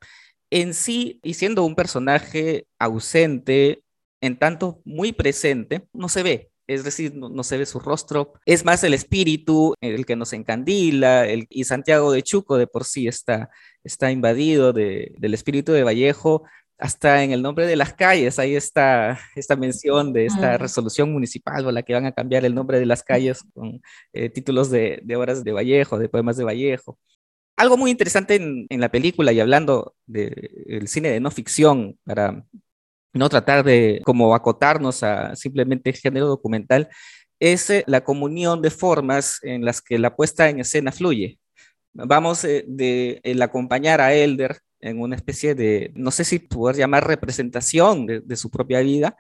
en 0.51 0.75
sí, 0.75 1.21
y 1.23 1.35
siendo 1.35 1.65
un 1.65 1.75
personaje 1.75 2.67
ausente, 2.79 3.83
en 4.21 4.39
tanto 4.39 4.81
muy 4.85 5.13
presente, 5.13 5.87
no 5.93 6.09
se 6.09 6.23
ve, 6.23 6.51
es 6.67 6.85
decir, 6.85 7.15
no, 7.15 7.43
se 7.43 7.59
ve 7.59 7.67
su 7.67 7.79
rostro, 7.79 8.33
es 8.47 8.65
más 8.65 8.85
el 8.85 8.95
espíritu 8.95 9.75
el 9.81 10.07
que 10.07 10.17
nos 10.17 10.33
encandila, 10.33 11.27
el, 11.27 11.47
y 11.51 11.65
Santiago 11.65 12.13
de 12.13 12.23
Chuco 12.23 12.57
de 12.57 12.67
por 12.67 12.85
sí 12.85 13.07
está, 13.09 13.51
está 13.85 14.11
invadido 14.11 14.73
del 14.73 15.35
espíritu 15.35 15.73
de 15.73 15.85
Vallejo, 15.85 16.45
hasta 16.79 17.23
en 17.23 17.33
el 17.33 17.43
nombre 17.43 17.67
de 17.67 17.77
las 17.77 17.95
calles, 17.95 18.39
ahí 18.39 18.57
está 18.57 19.19
esta 19.37 19.57
mención 19.57 20.13
de 20.13 20.27
esta 20.27 20.59
resolución 20.59 21.13
municipal 21.13 21.67
o 21.67 21.73
la 21.73 21.83
que 21.83 21.95
van 21.95 22.07
a 22.07 22.13
cambiar 22.13 22.45
el 22.45 22.55
nombre 22.55 22.81
de 22.81 22.87
las 22.87 23.03
calles 23.03 23.45
con 23.55 23.81
eh, 24.13 24.29
títulos 24.29 24.71
de, 24.71 25.03
obras 25.17 25.45
de 25.45 25.53
Vallejo, 25.53 25.99
de 25.99 26.09
poemas 26.09 26.37
de 26.37 26.45
Vallejo. 26.45 26.99
Algo 27.57 27.77
muy 27.77 27.91
interesante 27.93 28.35
en, 28.35 28.81
la 28.81 28.91
película 28.91 29.33
y 29.33 29.39
hablando 29.39 29.95
del 30.07 30.89
cine 30.89 31.11
de 31.11 31.21
no 31.21 31.31
ficción 31.31 31.99
para 32.05 32.45
no 33.15 33.29
tratar 33.29 33.65
de 33.65 34.03
como 34.05 34.35
acotarnos 34.35 35.03
a 35.03 35.35
simplemente 35.37 35.93
género 35.93 36.27
documental, 36.27 36.89
es 37.41 37.71
eh, 37.71 37.85
la 37.87 38.05
comunión 38.05 38.63
de 38.63 38.71
formas 38.71 39.39
en 39.43 39.65
las 39.65 39.81
que 39.81 39.99
la 39.99 40.17
puesta 40.17 40.49
en 40.49 40.61
escena 40.61 40.93
fluye. 40.93 41.39
Vamos 41.93 42.45
eh, 42.45 42.65
de 42.67 43.21
el 43.23 43.41
acompañar 43.43 44.01
a 44.01 44.15
Elder 44.15 44.59
en 44.81 45.01
una 45.01 45.17
especie 45.17 45.55
de, 45.55 45.93
no 45.95 46.11
sé 46.11 46.25
si 46.25 46.39
poder 46.39 46.77
llamar 46.77 47.07
representación 47.07 48.07
de, 48.07 48.37
su 48.37 48.51
propia 48.51 48.81
vida, 48.81 49.17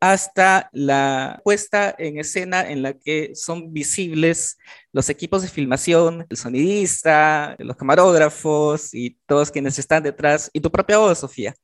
hasta 0.00 0.70
la 0.72 1.40
puesta 1.44 1.94
en 1.98 2.18
escena 2.18 2.70
en 2.70 2.82
la 2.82 2.92
que 2.94 3.32
son 3.34 3.72
visibles 3.72 4.58
los 4.92 5.08
equipos 5.10 5.42
de 5.42 5.48
filmación, 5.48 6.24
el 6.28 6.36
sonidista, 6.36 7.56
los 7.58 7.76
camarógrafos 7.76 8.94
y 8.94 9.18
todos 9.26 9.50
quienes 9.50 9.78
están 9.78 10.04
detrás, 10.04 10.50
y 10.52 10.60
tu 10.60 10.70
propia 10.70 10.98
voz, 10.98 11.18
Sofía. 11.18 11.54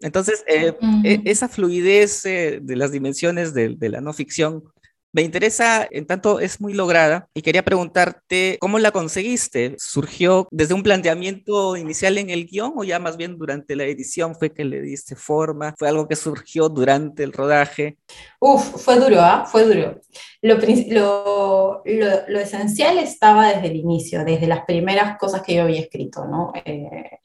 Entonces, 0.00 0.44
eh, 0.46 0.74
e, 1.04 1.22
esa 1.24 1.48
fluidez 1.48 2.24
eh, 2.26 2.58
de 2.62 2.76
las 2.76 2.92
dimensiones 2.92 3.54
de, 3.54 3.76
de, 3.76 3.88
la 3.88 4.00
no 4.00 4.12
ficción 4.12 4.64
me 5.14 5.22
interesa, 5.22 5.86
en 5.92 6.06
tanto 6.06 6.40
es 6.40 6.60
muy 6.60 6.74
lograda, 6.74 7.28
y 7.34 7.42
quería 7.42 7.64
preguntarte 7.64 8.58
cómo 8.60 8.80
la 8.80 8.90
conseguiste. 8.90 9.76
¿Surgió 9.78 10.48
desde 10.50 10.74
un 10.74 10.82
planteamiento 10.82 11.76
inicial 11.76 12.18
en 12.18 12.30
el 12.30 12.46
guion 12.46 12.72
o 12.76 12.82
ya 12.82 12.98
más 12.98 13.16
bien 13.16 13.38
durante 13.38 13.76
la 13.76 13.84
edición 13.84 14.34
fue 14.34 14.52
que 14.52 14.64
le 14.64 14.82
diste 14.82 15.14
forma? 15.14 15.72
¿Fue 15.78 15.88
algo 15.88 16.08
que 16.08 16.16
surgió 16.16 16.68
durante 16.68 17.22
el 17.22 17.32
rodaje? 17.32 17.96
Uf, 18.40 18.82
fue 18.82 18.98
duro, 18.98 19.20
¿ah? 19.20 19.46
Fue 19.46 19.64
duro. 19.64 20.00
Lo, 20.42 20.56
lo, 20.96 21.82
lo, 21.84 22.40
esencial 22.40 22.98
estaba 22.98 23.54
desde 23.54 23.68
el 23.68 23.76
inicio, 23.76 24.24
desde 24.24 24.48
las 24.48 24.64
primeras 24.64 25.16
cosas 25.16 25.42
que 25.42 25.54
yo 25.54 25.62
había 25.62 25.80
escrito, 25.80 26.26
¿no? 26.26 26.52
Eh, 26.64 27.20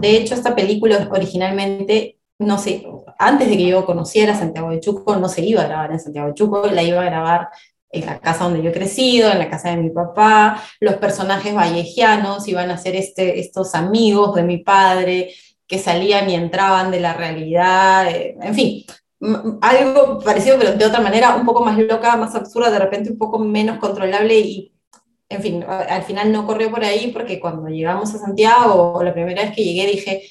de 0.00 0.16
hecho, 0.16 0.34
esta 0.34 0.56
película 0.56 1.08
originalmente 1.12 2.17
no 2.38 2.58
sé, 2.58 2.86
antes 3.18 3.48
de 3.48 3.56
que 3.56 3.66
yo 3.66 3.84
conociera 3.84 4.34
Santiago 4.34 4.70
de 4.70 4.80
Chuco, 4.80 5.16
no 5.16 5.28
se 5.28 5.44
iba 5.44 5.62
a 5.62 5.66
grabar 5.66 5.92
en 5.92 6.00
Santiago 6.00 6.28
de 6.28 6.34
Chuco, 6.34 6.66
la 6.66 6.82
iba 6.82 7.00
a 7.00 7.04
grabar 7.04 7.48
en 7.90 8.06
la 8.06 8.20
casa 8.20 8.44
donde 8.44 8.62
yo 8.62 8.70
he 8.70 8.72
crecido, 8.72 9.30
en 9.30 9.38
la 9.38 9.50
casa 9.50 9.70
de 9.70 9.78
mi 9.78 9.90
papá, 9.90 10.62
los 10.80 10.96
personajes 10.96 11.54
vallejianos 11.54 12.46
iban 12.46 12.70
a 12.70 12.78
ser 12.78 12.96
este, 12.96 13.40
estos 13.40 13.74
amigos 13.74 14.34
de 14.34 14.42
mi 14.42 14.58
padre 14.58 15.32
que 15.66 15.78
salían 15.78 16.30
y 16.30 16.34
entraban 16.34 16.90
de 16.90 17.00
la 17.00 17.14
realidad, 17.14 18.08
eh, 18.08 18.36
en 18.40 18.54
fin, 18.54 18.84
algo 19.60 20.20
parecido, 20.20 20.56
pero 20.58 20.72
de 20.72 20.84
otra 20.84 21.00
manera 21.00 21.34
un 21.36 21.44
poco 21.44 21.64
más 21.64 21.76
loca, 21.78 22.16
más 22.16 22.34
absurda, 22.34 22.70
de 22.70 22.78
repente 22.78 23.10
un 23.10 23.18
poco 23.18 23.38
menos 23.38 23.78
controlable 23.78 24.38
y, 24.38 24.72
en 25.28 25.42
fin, 25.42 25.64
al 25.64 26.02
final 26.04 26.32
no 26.32 26.46
corrió 26.46 26.70
por 26.70 26.84
ahí 26.84 27.10
porque 27.12 27.40
cuando 27.40 27.68
llegamos 27.68 28.14
a 28.14 28.18
Santiago, 28.18 29.02
la 29.02 29.12
primera 29.12 29.42
vez 29.42 29.54
que 29.54 29.64
llegué 29.64 29.86
dije, 29.86 30.22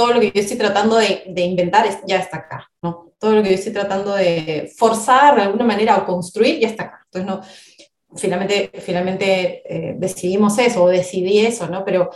todo 0.00 0.14
lo 0.14 0.20
que 0.20 0.32
yo 0.34 0.40
estoy 0.40 0.56
tratando 0.56 0.96
de, 0.96 1.24
de 1.26 1.42
inventar 1.42 1.86
ya 2.06 2.16
está 2.16 2.38
acá, 2.38 2.70
¿no? 2.80 3.12
Todo 3.18 3.32
lo 3.32 3.42
que 3.42 3.50
yo 3.50 3.54
estoy 3.56 3.74
tratando 3.74 4.14
de 4.14 4.72
forzar 4.74 5.36
de 5.36 5.42
alguna 5.42 5.66
manera 5.66 5.98
o 5.98 6.06
construir 6.06 6.58
ya 6.58 6.68
está 6.68 6.84
acá. 6.84 7.02
Entonces, 7.04 7.26
no, 7.26 8.16
finalmente, 8.16 8.70
finalmente 8.80 9.62
eh, 9.68 9.94
decidimos 9.98 10.56
eso, 10.58 10.84
o 10.84 10.88
decidí 10.88 11.40
eso, 11.40 11.66
¿no? 11.66 11.84
Pero 11.84 12.08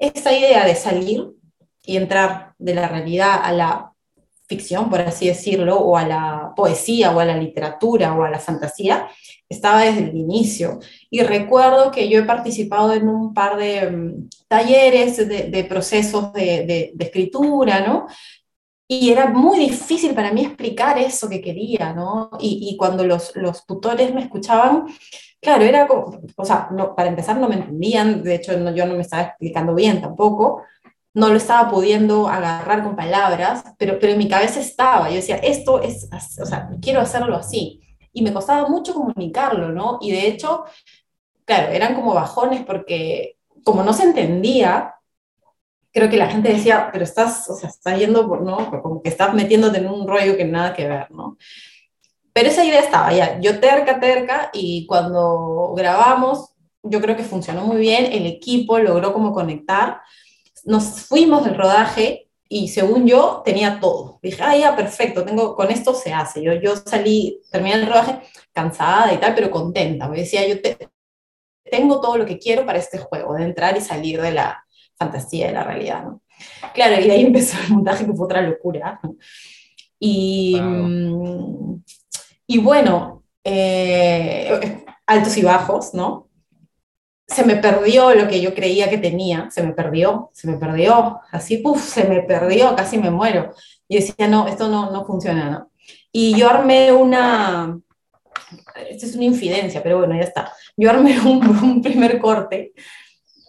esa 0.00 0.32
idea 0.32 0.66
de 0.66 0.74
salir 0.74 1.28
y 1.84 1.96
entrar 1.96 2.54
de 2.58 2.74
la 2.74 2.88
realidad 2.88 3.38
a 3.40 3.52
la 3.52 3.92
ficción, 4.48 4.88
por 4.88 5.00
así 5.00 5.28
decirlo, 5.28 5.78
o 5.78 5.96
a 5.96 6.06
la 6.06 6.52
poesía, 6.56 7.14
o 7.14 7.20
a 7.20 7.24
la 7.24 7.36
literatura, 7.36 8.14
o 8.14 8.22
a 8.22 8.30
la 8.30 8.38
fantasía, 8.38 9.08
estaba 9.48 9.82
desde 9.82 10.04
el 10.10 10.16
inicio. 10.16 10.78
Y 11.10 11.22
recuerdo 11.22 11.90
que 11.90 12.08
yo 12.08 12.18
he 12.18 12.24
participado 12.24 12.92
en 12.94 13.08
un 13.08 13.34
par 13.34 13.56
de 13.56 13.90
mm, 13.90 14.28
talleres 14.48 15.16
de, 15.28 15.64
procesos 15.68 16.32
de, 16.32 16.94
escritura, 16.98 17.86
¿no? 17.86 18.06
Y 18.90 19.10
era 19.10 19.28
muy 19.28 19.58
difícil 19.58 20.14
para 20.14 20.32
mí 20.32 20.42
explicar 20.42 20.98
eso 20.98 21.28
que 21.28 21.42
quería, 21.42 21.92
¿no? 21.92 22.30
Y, 22.40 22.74
cuando 22.78 23.04
los, 23.04 23.36
los, 23.36 23.66
tutores 23.66 24.14
me 24.14 24.22
escuchaban, 24.22 24.86
claro, 25.42 25.64
era 25.64 25.86
como, 25.86 26.18
o 26.36 26.44
sea, 26.44 26.68
no, 26.72 26.94
para 26.94 27.10
empezar 27.10 27.36
no 27.36 27.48
me 27.48 27.56
entendían, 27.56 28.22
de 28.22 28.36
hecho 28.36 28.52
yo 28.74 28.86
no 28.86 28.94
me 28.94 29.02
estaba 29.02 29.24
explicando 29.24 29.74
bien 29.74 30.00
tampoco, 30.00 30.62
no 31.14 31.28
lo 31.30 31.36
estaba 31.36 31.70
pudiendo 31.70 32.28
agarrar 32.28 32.82
con 32.82 32.96
palabras, 32.96 33.64
pero, 33.78 33.98
pero 33.98 34.12
en 34.12 34.18
mi 34.18 34.28
cabeza 34.28 34.60
estaba, 34.60 35.08
yo 35.08 35.16
decía, 35.16 35.36
esto 35.36 35.80
es, 35.80 36.08
o 36.40 36.46
sea, 36.46 36.70
quiero 36.80 37.00
hacerlo 37.00 37.36
así 37.36 37.80
y 38.12 38.22
me 38.22 38.32
costaba 38.32 38.68
mucho 38.68 38.94
comunicarlo, 38.94 39.70
¿no? 39.70 39.98
Y 40.00 40.12
de 40.12 40.26
hecho, 40.26 40.64
claro, 41.44 41.72
eran 41.72 41.94
como 41.94 42.14
bajones 42.14 42.64
porque 42.64 43.36
como 43.64 43.82
no 43.82 43.92
se 43.92 44.04
entendía, 44.04 44.94
creo 45.92 46.08
que 46.08 46.16
la 46.16 46.28
gente 46.28 46.52
decía, 46.52 46.90
pero 46.92 47.04
estás, 47.04 47.48
o 47.50 47.54
sea, 47.54 47.68
estás 47.68 47.98
yendo 47.98 48.28
por, 48.28 48.42
¿no? 48.42 48.70
Como 48.82 49.02
que 49.02 49.08
estás 49.08 49.34
metiéndote 49.34 49.78
en 49.78 49.88
un 49.88 50.06
rollo 50.06 50.36
que 50.36 50.44
nada 50.44 50.74
que 50.74 50.86
ver, 50.86 51.10
¿no? 51.10 51.36
Pero 52.32 52.50
esa 52.50 52.64
idea 52.64 52.80
estaba 52.80 53.12
ya, 53.12 53.40
yo 53.40 53.58
terca, 53.58 53.98
terca, 53.98 54.50
y 54.52 54.86
cuando 54.86 55.74
grabamos, 55.76 56.54
yo 56.82 57.00
creo 57.00 57.16
que 57.16 57.24
funcionó 57.24 57.62
muy 57.62 57.78
bien, 57.78 58.06
el 58.12 58.26
equipo 58.26 58.78
logró 58.78 59.12
como 59.12 59.32
conectar, 59.32 60.00
nos 60.64 61.02
fuimos 61.02 61.44
del 61.44 61.56
rodaje 61.56 62.28
y 62.48 62.68
según 62.68 63.06
yo 63.06 63.42
tenía 63.44 63.78
todo. 63.80 64.18
Dije, 64.22 64.42
ah, 64.42 64.56
ya, 64.56 64.76
perfecto, 64.76 65.24
tengo, 65.24 65.54
con 65.54 65.70
esto 65.70 65.94
se 65.94 66.12
hace. 66.12 66.42
Yo, 66.42 66.54
yo 66.54 66.76
salí, 66.76 67.40
terminé 67.50 67.76
el 67.76 67.86
rodaje 67.86 68.20
cansada 68.52 69.12
y 69.12 69.18
tal, 69.18 69.34
pero 69.34 69.50
contenta. 69.50 70.08
Me 70.08 70.18
decía, 70.18 70.46
yo 70.46 70.60
te, 70.60 70.78
tengo 71.70 72.00
todo 72.00 72.16
lo 72.16 72.26
que 72.26 72.38
quiero 72.38 72.64
para 72.64 72.78
este 72.78 72.98
juego, 72.98 73.34
de 73.34 73.44
entrar 73.44 73.76
y 73.76 73.80
salir 73.80 74.20
de 74.20 74.32
la 74.32 74.64
fantasía, 74.96 75.48
de 75.48 75.52
la 75.52 75.64
realidad. 75.64 76.04
¿no? 76.04 76.22
Claro, 76.74 77.00
y 77.00 77.10
ahí 77.10 77.20
empezó 77.26 77.58
el 77.66 77.74
montaje, 77.74 78.06
que 78.06 78.12
fue 78.12 78.24
otra 78.24 78.42
locura. 78.42 79.00
Y, 79.98 80.58
mm, 80.60 81.82
y 82.46 82.58
bueno, 82.58 83.24
eh, 83.44 84.84
altos 85.06 85.36
y 85.36 85.42
bajos, 85.42 85.94
¿no? 85.94 86.27
Se 87.28 87.44
me 87.44 87.56
perdió 87.56 88.14
lo 88.14 88.26
que 88.26 88.40
yo 88.40 88.54
creía 88.54 88.88
que 88.88 88.96
tenía, 88.98 89.50
se 89.50 89.62
me 89.62 89.72
perdió, 89.72 90.30
se 90.32 90.48
me 90.48 90.56
perdió, 90.56 91.20
así, 91.30 91.58
puff, 91.58 91.82
se 91.82 92.04
me 92.04 92.22
perdió, 92.22 92.74
casi 92.74 92.96
me 92.98 93.10
muero. 93.10 93.52
Y 93.86 93.96
decía, 93.96 94.26
no, 94.28 94.48
esto 94.48 94.68
no, 94.68 94.90
no 94.90 95.04
funciona, 95.04 95.50
¿no? 95.50 95.70
Y 96.10 96.34
yo 96.34 96.48
armé 96.48 96.90
una, 96.90 97.78
esto 98.88 99.06
es 99.06 99.14
una 99.14 99.24
infidencia, 99.24 99.82
pero 99.82 99.98
bueno, 99.98 100.14
ya 100.14 100.22
está. 100.22 100.52
Yo 100.76 100.88
armé 100.88 101.20
un, 101.24 101.46
un 101.46 101.82
primer 101.82 102.18
corte 102.18 102.72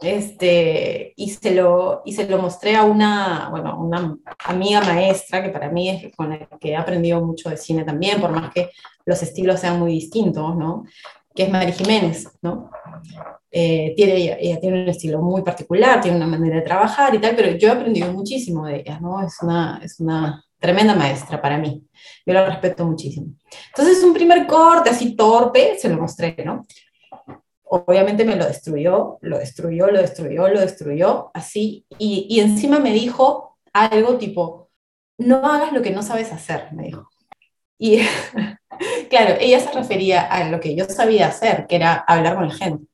este, 0.01 1.13
y, 1.15 1.29
se 1.29 1.55
lo, 1.55 2.01
y 2.05 2.13
se 2.13 2.27
lo 2.27 2.37
mostré 2.37 2.75
a 2.75 2.83
una, 2.83 3.47
bueno, 3.49 3.79
una 3.79 4.17
amiga 4.45 4.81
maestra 4.81 5.41
que 5.41 5.49
para 5.49 5.69
mí 5.69 5.89
es 5.89 6.15
con 6.15 6.29
la 6.29 6.47
que 6.59 6.71
he 6.71 6.75
aprendido 6.75 7.21
mucho 7.21 7.49
de 7.49 7.57
cine 7.57 7.85
también, 7.85 8.19
por 8.19 8.31
más 8.31 8.51
que 8.53 8.71
los 9.05 9.21
estilos 9.23 9.61
sean 9.61 9.79
muy 9.79 9.93
distintos, 9.93 10.55
¿no? 10.55 10.83
que 11.35 11.43
es 11.43 11.49
Mari 11.49 11.71
Jiménez, 11.71 12.27
¿no? 12.41 12.69
Eh, 13.51 13.93
tiene, 13.95 14.37
ella, 14.39 14.59
tiene 14.59 14.83
un 14.83 14.89
estilo 14.89 15.21
muy 15.21 15.41
particular, 15.41 16.01
tiene 16.01 16.17
una 16.17 16.27
manera 16.27 16.57
de 16.57 16.61
trabajar 16.61 17.13
y 17.15 17.19
tal, 17.19 17.35
pero 17.35 17.57
yo 17.57 17.67
he 17.69 17.71
aprendido 17.71 18.11
muchísimo 18.13 18.65
de 18.65 18.77
ella, 18.77 18.99
¿no? 18.99 19.21
Es 19.25 19.41
una, 19.41 19.81
es 19.83 19.99
una 19.99 20.43
tremenda 20.59 20.95
maestra 20.95 21.41
para 21.41 21.57
mí. 21.57 21.83
Yo 22.25 22.33
la 22.33 22.45
respeto 22.45 22.85
muchísimo. 22.85 23.33
Entonces, 23.69 24.03
un 24.03 24.13
primer 24.13 24.45
corte 24.45 24.89
así 24.89 25.15
torpe, 25.15 25.77
se 25.77 25.89
lo 25.89 25.97
mostré, 25.97 26.35
¿no? 26.45 26.65
Obviamente 27.63 28.25
me 28.25 28.35
lo 28.35 28.45
destruyó, 28.45 29.17
lo 29.21 29.37
destruyó, 29.37 29.87
lo 29.87 29.99
destruyó, 29.99 30.47
lo 30.47 30.59
destruyó, 30.59 31.31
así. 31.33 31.85
Y, 31.97 32.27
y 32.29 32.39
encima 32.39 32.79
me 32.79 32.91
dijo 32.91 33.57
algo 33.73 34.17
tipo, 34.17 34.69
no 35.17 35.45
hagas 35.45 35.73
lo 35.73 35.81
que 35.81 35.91
no 35.91 36.01
sabes 36.01 36.31
hacer, 36.31 36.69
me 36.73 36.83
dijo. 36.83 37.09
Y 37.77 37.99
claro, 39.09 39.35
ella 39.39 39.59
se 39.59 39.71
refería 39.71 40.21
a 40.21 40.49
lo 40.49 40.59
que 40.59 40.75
yo 40.75 40.85
sabía 40.85 41.27
hacer, 41.27 41.67
que 41.67 41.77
era 41.77 41.93
hablar 41.95 42.35
con 42.35 42.47
la 42.47 42.53
gente. 42.53 42.88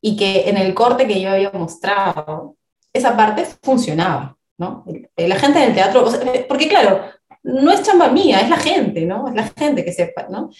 Y 0.00 0.16
que 0.16 0.48
en 0.48 0.56
el 0.56 0.74
corte 0.74 1.06
que 1.06 1.20
yo 1.20 1.30
había 1.30 1.50
mostrado, 1.52 2.56
esa 2.92 3.16
parte 3.16 3.46
funcionaba. 3.62 4.36
¿no? 4.58 4.84
La 5.16 5.36
gente 5.36 5.62
en 5.62 5.70
el 5.70 5.74
teatro, 5.74 6.06
porque 6.48 6.68
claro, 6.68 7.02
no 7.42 7.72
es 7.72 7.82
chamba 7.82 8.08
mía, 8.10 8.40
es 8.40 8.50
la 8.50 8.56
gente, 8.56 9.04
¿no? 9.04 9.28
Es 9.28 9.34
la 9.34 9.44
gente 9.44 9.84
que 9.84 9.92
sepa, 9.92 10.28
¿no? 10.28 10.50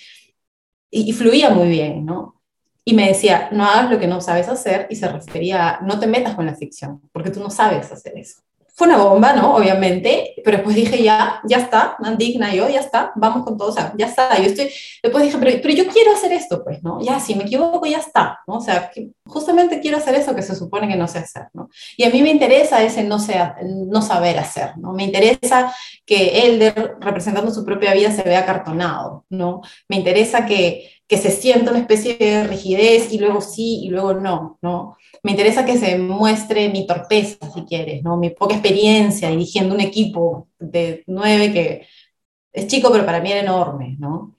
Y, 0.91 1.09
y, 1.09 1.13
fluía 1.13 1.51
muy 1.51 1.69
bien, 1.69 2.05
¿no? 2.05 2.43
Y 2.85 2.95
me 2.95 3.09
decía, 3.09 3.49
no 3.53 3.65
hagas 3.65 3.91
lo 3.91 3.99
que 4.01 4.09
no 4.09 4.21
sabes 4.21 4.49
hacer, 4.49 4.89
y 4.91 4.97
se 4.97 5.09
refería 5.09 5.69
a, 5.69 5.81
no 5.83 6.01
te 6.01 6.07
metas 6.07 6.35
con 6.35 6.47
la 6.47 6.57
ficción, 6.57 7.01
porque 7.13 7.31
tú 7.31 7.41
no 7.41 7.51
sabes 7.51 7.93
hacer 7.93 8.15
eso 8.17 8.43
fue 8.75 8.87
una 8.87 8.97
bomba, 8.97 9.35
¿no? 9.35 9.55
Obviamente, 9.55 10.35
pero 10.43 10.57
después 10.57 10.75
dije, 10.75 11.03
ya, 11.03 11.41
ya 11.45 11.59
está, 11.59 11.97
digna 12.17 12.55
yo, 12.55 12.69
ya 12.71 12.81
está, 12.81 13.13
vamos 13.17 13.45
con 13.45 13.59
todo, 13.59 13.69
o 13.69 13.73
sea, 13.73 13.93
ya 13.99 14.07
está, 14.07 14.39
yo 14.39 14.47
estoy, 14.47 14.71
después 15.03 15.25
dije, 15.25 15.37
pero, 15.39 15.59
pero 15.63 15.75
yo 15.75 15.87
quiero 15.89 16.13
hacer 16.13 16.33
esto, 16.33 16.65
pues, 16.65 16.83
¿no? 16.83 17.01
Ya, 17.03 17.21
si 17.21 17.35
me 17.35 17.45
equivoco, 17.45 17.85
ya 17.85 17.99
está, 17.99 18.41
¿no? 18.47 18.55
O 18.55 18.61
sea, 18.61 18.91
justamente 19.27 19.81
quiero 19.81 19.99
hacer 19.99 20.15
eso 20.15 20.35
que 20.35 20.43
se 20.43 20.57
supone 20.57 20.89
que 20.89 20.97
no 20.97 21.07
sé 21.07 21.19
hacer, 21.19 21.49
¿no? 21.53 21.69
Y 21.99 22.05
a 22.05 22.11
mí 22.11 22.23
me 22.23 22.31
interesa 22.31 22.83
ese 22.83 23.05
no, 23.05 23.19
sea, 23.19 23.57
no 23.63 24.01
saber 24.01 24.39
hacer, 24.39 24.79
¿no? 24.79 24.95
Me 24.95 25.05
interesa 25.05 25.75
que 26.07 26.47
él, 26.47 26.73
representando 26.99 27.53
su 27.53 27.67
propia 27.67 27.93
vida, 27.93 28.11
se 28.11 28.23
vea 28.23 28.41
acartonado, 28.41 29.27
¿no? 29.29 29.61
Me 29.89 29.97
interesa 29.97 30.47
que, 30.47 30.91
que 31.07 31.19
se 31.19 31.31
sienta 31.31 31.71
una 31.71 31.81
especie 31.81 32.17
de 32.17 32.45
rigidez 32.45 33.13
y 33.13 33.19
luego 33.19 33.41
sí 33.41 33.81
y 33.85 33.91
luego 33.91 34.15
no, 34.15 34.59
¿no? 34.63 34.97
me 35.23 35.33
interesa 35.33 35.65
que 35.65 35.79
se 35.79 35.99
muestre 35.99 36.69
mi 36.69 36.87
torpeza, 36.87 37.37
si 37.53 37.63
quieres, 37.63 38.03
¿no? 38.03 38.17
mi 38.17 38.31
poca 38.31 38.55
experiencia 38.55 39.31
dirigiendo 39.31 39.75
un 39.75 39.81
equipo 39.81 40.49
de 40.59 41.05
nueve 41.07 41.53
que 41.53 41.87
es 42.53 42.67
chico, 42.67 42.91
pero 42.91 43.07
para 43.07 43.21
mí 43.21 43.31
era 43.31 43.41
enorme. 43.41 43.97
¿no? 43.99 44.37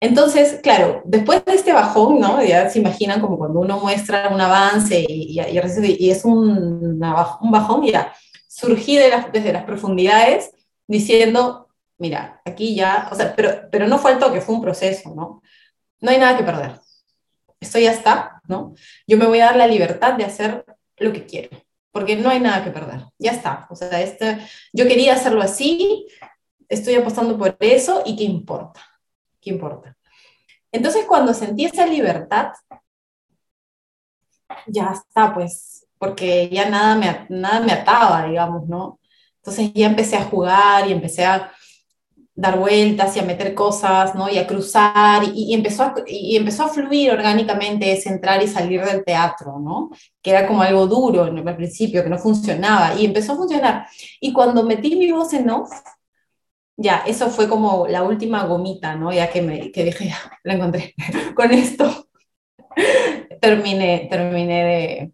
Entonces, 0.00 0.60
claro, 0.62 1.02
después 1.04 1.44
de 1.44 1.54
este 1.54 1.72
bajón, 1.72 2.18
¿no? 2.18 2.42
ya 2.42 2.68
se 2.70 2.78
imaginan 2.78 3.20
como 3.20 3.38
cuando 3.38 3.60
uno 3.60 3.78
muestra 3.78 4.30
un 4.30 4.40
avance 4.40 5.04
y, 5.08 5.38
y, 5.38 6.10
es 6.10 6.24
un, 6.24 7.00
un 7.02 7.50
bajón, 7.50 7.84
ya 7.84 8.12
surgí 8.48 8.96
de 8.96 9.08
las, 9.08 9.32
desde 9.32 9.52
las 9.52 9.64
profundidades 9.64 10.50
diciendo, 10.86 11.68
mira, 11.98 12.42
aquí 12.44 12.74
ya, 12.74 13.08
o 13.10 13.14
sea, 13.14 13.34
pero, 13.34 13.68
pero 13.70 13.86
no 13.86 13.98
fue 13.98 14.12
el 14.12 14.18
toque, 14.18 14.40
fue 14.40 14.54
un 14.54 14.60
proceso, 14.60 15.14
¿no? 15.14 15.40
No 16.00 16.10
hay 16.10 16.18
nada 16.18 16.36
que 16.36 16.44
perder. 16.44 16.80
Esto 17.60 17.78
ya 17.78 17.92
está, 17.92 18.40
¿no? 18.48 18.74
Yo 19.06 19.18
me 19.18 19.26
voy 19.26 19.40
a 19.40 19.46
dar 19.46 19.56
la 19.56 19.66
libertad 19.66 20.14
de 20.14 20.24
hacer 20.24 20.64
lo 20.96 21.12
que 21.12 21.26
quiero, 21.26 21.50
porque 21.92 22.16
no 22.16 22.30
hay 22.30 22.40
nada 22.40 22.64
que 22.64 22.70
perder. 22.70 23.04
Ya 23.18 23.32
está. 23.32 23.66
O 23.70 23.76
sea, 23.76 24.00
este, 24.00 24.38
yo 24.72 24.86
quería 24.86 25.14
hacerlo 25.14 25.42
así, 25.42 26.06
estoy 26.68 26.94
apostando 26.94 27.36
por 27.36 27.56
eso 27.60 28.02
y 28.06 28.16
qué 28.16 28.24
importa. 28.24 28.80
¿Qué 29.40 29.50
importa? 29.50 29.96
Entonces, 30.72 31.04
cuando 31.06 31.34
sentí 31.34 31.64
esa 31.66 31.86
libertad, 31.86 32.52
ya 34.66 34.92
está, 34.92 35.34
pues, 35.34 35.86
porque 35.98 36.48
ya 36.48 36.68
nada 36.68 36.96
me, 36.96 37.26
nada 37.28 37.60
me 37.60 37.72
ataba, 37.72 38.24
digamos, 38.26 38.66
¿no? 38.68 39.00
Entonces 39.36 39.72
ya 39.74 39.86
empecé 39.86 40.16
a 40.16 40.24
jugar 40.24 40.88
y 40.88 40.92
empecé 40.92 41.24
a 41.24 41.52
dar 42.40 42.58
vueltas 42.58 43.14
y 43.16 43.20
a 43.20 43.22
meter 43.22 43.54
cosas, 43.54 44.14
¿no? 44.14 44.30
Y 44.30 44.38
a 44.38 44.46
cruzar, 44.46 45.24
y, 45.34 45.52
empezó, 45.52 45.82
a, 45.82 45.94
y 46.06 46.36
empezó 46.36 46.64
a 46.64 46.68
fluir 46.68 47.10
orgánicamente 47.12 47.92
ese 47.92 48.08
entrar 48.08 48.42
y 48.42 48.48
salir 48.48 48.82
del 48.82 49.04
teatro, 49.04 49.58
¿no? 49.58 49.90
Que 50.22 50.30
era 50.30 50.46
como 50.46 50.62
algo 50.62 50.86
duro 50.86 51.26
el 51.26 51.56
principio, 51.56 52.02
que 52.02 52.08
no 52.08 52.18
funcionaba, 52.18 52.94
y 52.94 53.04
empezó 53.04 53.34
a 53.34 53.36
funcionar. 53.36 53.86
Y 54.20 54.32
cuando 54.32 54.62
metí 54.62 54.96
mi 54.96 55.12
voz 55.12 55.34
en 55.34 55.50
off, 55.50 55.70
ya, 56.78 57.02
eso 57.06 57.28
fue 57.28 57.46
como 57.46 57.86
la 57.86 58.02
última 58.02 58.44
gomita, 58.46 58.96
¿no? 58.96 59.12
Ya 59.12 59.30
que, 59.30 59.42
me, 59.42 59.70
que 59.70 59.84
dije, 59.84 60.06
ya, 60.08 60.18
la 60.42 60.54
encontré. 60.54 60.94
Con 61.36 61.50
esto 61.52 62.08
terminé, 63.40 64.08
terminé 64.10 64.64
de, 64.64 65.12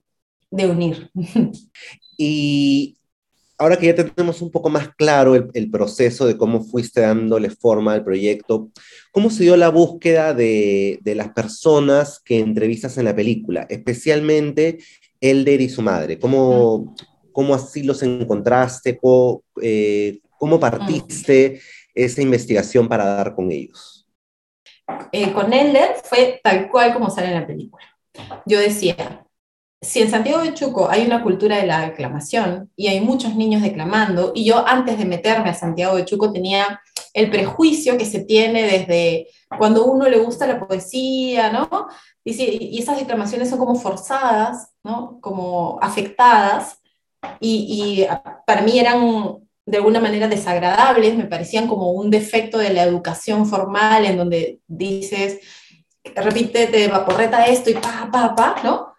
de 0.51 0.71
unir. 0.71 1.11
Y 2.17 2.97
ahora 3.59 3.77
que 3.77 3.87
ya 3.87 3.95
tenemos 3.95 4.43
un 4.43 4.51
poco 4.51 4.69
más 4.69 4.95
claro 4.97 5.35
el, 5.35 5.71
proceso 5.71 6.27
de 6.27 6.37
cómo 6.37 6.63
fuiste 6.63 7.01
dándole 7.01 7.51
forma 7.51 7.93
al 7.93 8.05
proyecto, 8.05 8.71
¿cómo 9.13 9.31
se 9.31 9.45
dio 9.45 9.57
la 9.57 9.71
búsqueda 9.71 10.35
de, 10.35 11.01
las 11.05 11.31
personas 11.31 12.21
que 12.21 12.39
entrevistas 12.39 12.99
en 12.99 13.05
la 13.05 13.17
película, 13.17 13.67
especialmente 13.69 14.79
Elder 15.21 15.61
y 15.61 15.69
su 15.69 15.83
madre? 15.83 16.19
¿Cómo, 16.19 16.95
cómo 17.33 17.55
así 17.55 17.83
los 17.83 18.03
encontraste? 18.03 18.99
¿Cómo, 18.99 19.43
eh, 19.63 20.21
cómo 20.39 20.61
partiste 20.61 21.61
esa 21.95 22.23
investigación 22.23 22.89
para 22.89 23.05
dar 23.05 23.35
con 23.35 23.51
ellos? 23.51 24.07
Eh, 25.13 25.33
con 25.33 25.53
Elder 25.53 25.97
fue 26.05 26.41
tal 26.43 26.71
cual 26.71 26.93
como 26.93 27.11
sale 27.11 27.29
en 27.29 27.35
la 27.35 27.47
película. 27.47 27.85
Yo 28.47 28.59
decía, 28.59 29.26
si 29.81 30.01
en 30.01 30.11
Santiago 30.11 30.43
de 30.43 30.55
Chuco 30.55 30.89
hay 30.91 31.07
una 31.07 31.23
cultura 31.23 31.57
de 31.59 31.67
la 31.67 31.81
declamación 31.81 32.71
y 32.77 32.89
hay 32.89 33.01
muchos 33.01 33.35
niños 33.35 33.63
declamando, 33.63 34.33
y 34.35 34.45
yo 34.45 34.67
antes 34.67 34.99
de 34.99 35.05
meterme 35.05 35.51
a 35.51 35.55
Santiago 35.55 35.97
de 35.97 36.05
Chuco 36.05 36.33
tenía 36.33 36.81
el 37.13 37.31
prejuicio 37.31 37.97
que 37.97 38.05
se 38.05 38.21
tiene 38.25 38.63
desde 38.63 39.29
cuando 39.59 39.85
uno 39.85 40.09
le 40.09 40.19
gusta 40.19 40.47
la 40.47 40.67
poesía, 40.67 41.51
¿no? 41.51 41.89
Y, 42.25 42.79
esas 42.79 42.99
declamaciones 42.99 43.51
son 43.51 43.59
como 43.59 43.77
forzadas, 43.77 44.71
¿no? 44.83 45.19
Como 45.21 45.79
afectadas, 45.81 46.81
y, 47.41 48.03
y 48.03 48.07
para 48.47 48.63
mí 48.63 48.79
eran 48.79 49.39
de 49.67 49.79
alguna 49.79 50.01
manera 50.01 50.29
desagradables, 50.29 51.17
me 51.17 51.25
parecían 51.25 51.67
como 51.67 51.91
un 51.91 52.11
defecto 52.11 52.59
de 52.59 52.73
la 52.73 52.85
educación 52.85 53.47
formal 53.47 54.05
en 54.05 54.17
donde 54.17 54.61
dices, 54.67 55.41
repítete, 56.15 56.89
vaporreta 56.89 57.47
esto 57.47 57.71
y 57.71 57.75
pa, 57.75 58.09
pa, 58.13 58.35
pa, 58.35 58.57
¿no? 58.63 58.96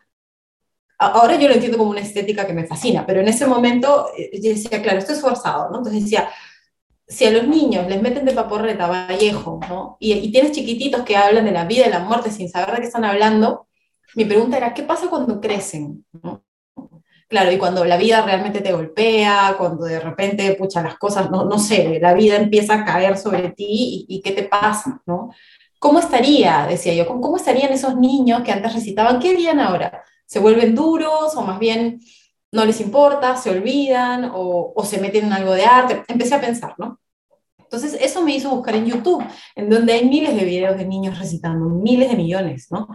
Ahora 0.99 1.38
yo 1.38 1.47
lo 1.47 1.53
entiendo 1.53 1.77
como 1.77 1.91
una 1.91 2.01
estética 2.01 2.47
que 2.47 2.53
me 2.53 2.65
fascina, 2.65 3.05
pero 3.05 3.21
en 3.21 3.27
ese 3.27 3.45
momento 3.45 4.07
eh, 4.17 4.31
yo 4.41 4.49
decía, 4.49 4.81
claro, 4.81 4.97
esto 4.97 5.13
es 5.13 5.21
forzado, 5.21 5.69
¿no? 5.69 5.77
Entonces 5.77 6.03
decía, 6.03 6.29
si 7.07 7.25
a 7.25 7.31
los 7.31 7.47
niños 7.47 7.88
les 7.88 8.01
meten 8.01 8.25
de 8.25 8.33
paporreta 8.33 8.88
Vallejo, 8.88 9.60
¿no? 9.69 9.97
Y, 9.99 10.13
y, 10.13 10.31
tienes 10.31 10.51
chiquititos 10.51 11.03
que 11.03 11.15
hablan 11.15 11.45
de 11.45 11.51
la 11.51 11.65
vida 11.65 11.88
y 11.88 11.91
la 11.91 11.99
muerte 11.99 12.31
sin 12.31 12.49
saber 12.49 12.75
de 12.75 12.81
qué 12.81 12.88
están 12.88 13.05
hablando, 13.05 13.67
mi 14.15 14.25
pregunta 14.25 14.57
era, 14.57 14.73
¿qué 14.73 14.83
pasa 14.83 15.07
cuando 15.10 15.39
crecen? 15.39 16.05
¿no? 16.23 16.43
Claro, 17.29 17.51
y 17.51 17.57
cuando 17.57 17.83
la 17.86 17.97
vida 17.97 18.21
realmente 18.23 18.62
te 18.62 18.71
golpea, 18.73 19.55
cuando 19.57 19.86
de 19.86 19.99
repente, 19.99 20.55
pucha, 20.55 20.81
las 20.81 20.97
cosas, 20.97 21.29
no, 21.29 21.45
no 21.45 21.60
sé, 21.60 21.99
la 22.01 22.13
vida 22.13 22.38
empieza 22.38 22.75
a 22.75 22.86
caer 22.86 23.17
sobre 23.17 23.49
ti 23.51 24.05
y, 24.10 24.15
y 24.17 24.21
qué 24.21 24.31
te 24.31 24.43
pasa, 24.43 25.01
¿no? 25.05 25.31
¿Cómo 25.79 25.99
estaría, 25.99 26.65
decía 26.67 26.93
yo, 26.93 27.05
cómo 27.05 27.38
estarían 27.38 27.71
esos 27.71 27.97
niños 27.97 28.41
que 28.43 28.51
antes 28.51 28.73
recitaban? 28.73 29.19
¿Qué 29.19 29.31
harían 29.31 29.60
ahora? 29.60 30.03
¿Se 30.28 30.40
vuelven 30.40 30.76
duros 30.76 31.36
o 31.36 31.42
más 31.42 31.58
bien 31.58 32.00
no 32.52 32.66
les 32.66 32.80
importa, 32.80 33.36
se 33.36 33.50
olvidan 33.50 34.32
o, 34.34 34.74
o 34.76 34.86
se 34.86 35.00
meten 35.00 35.26
en 35.26 35.34
algo 35.34 35.54
de 35.54 35.66
arte? 35.66 36.04
Empecé 36.08 36.36
a 36.36 36.42
pensar, 36.42 36.76
¿no? 36.78 37.00
Entonces, 37.68 37.98
eso 38.00 38.22
me 38.22 38.34
hizo 38.34 38.50
buscar 38.50 38.76
en 38.76 38.86
YouTube, 38.86 39.22
en 39.54 39.70
donde 39.70 39.92
hay 39.92 40.08
miles 40.08 40.34
de 40.34 40.46
videos 40.46 40.78
de 40.78 40.86
niños 40.86 41.20
recitando, 41.20 41.66
miles 41.66 42.10
de 42.10 42.16
millones, 42.16 42.68
¿no? 42.72 42.88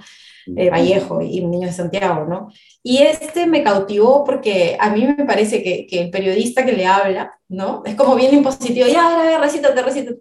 Eh, 0.57 0.71
Vallejo 0.71 1.21
y 1.21 1.45
niños 1.45 1.71
de 1.71 1.77
Santiago, 1.77 2.25
¿no? 2.25 2.49
Y 2.83 2.99
este 2.99 3.47
me 3.47 3.63
cautivó 3.63 4.25
porque 4.25 4.79
a 4.81 4.89
mí 4.89 5.07
me 5.07 5.27
parece 5.27 5.63
que, 5.63 5.87
que 5.87 6.01
el 6.01 6.11
periodista 6.11 6.65
que 6.65 6.73
le 6.73 6.87
habla, 6.87 7.39
¿no? 7.49 7.83
Es 7.85 7.95
como 7.97 8.15
bien 8.15 8.33
impositivo, 8.33 8.87
ya, 8.87 9.31
ya, 9.31 9.39
recítate, 9.39 9.83
recítate. 9.83 10.21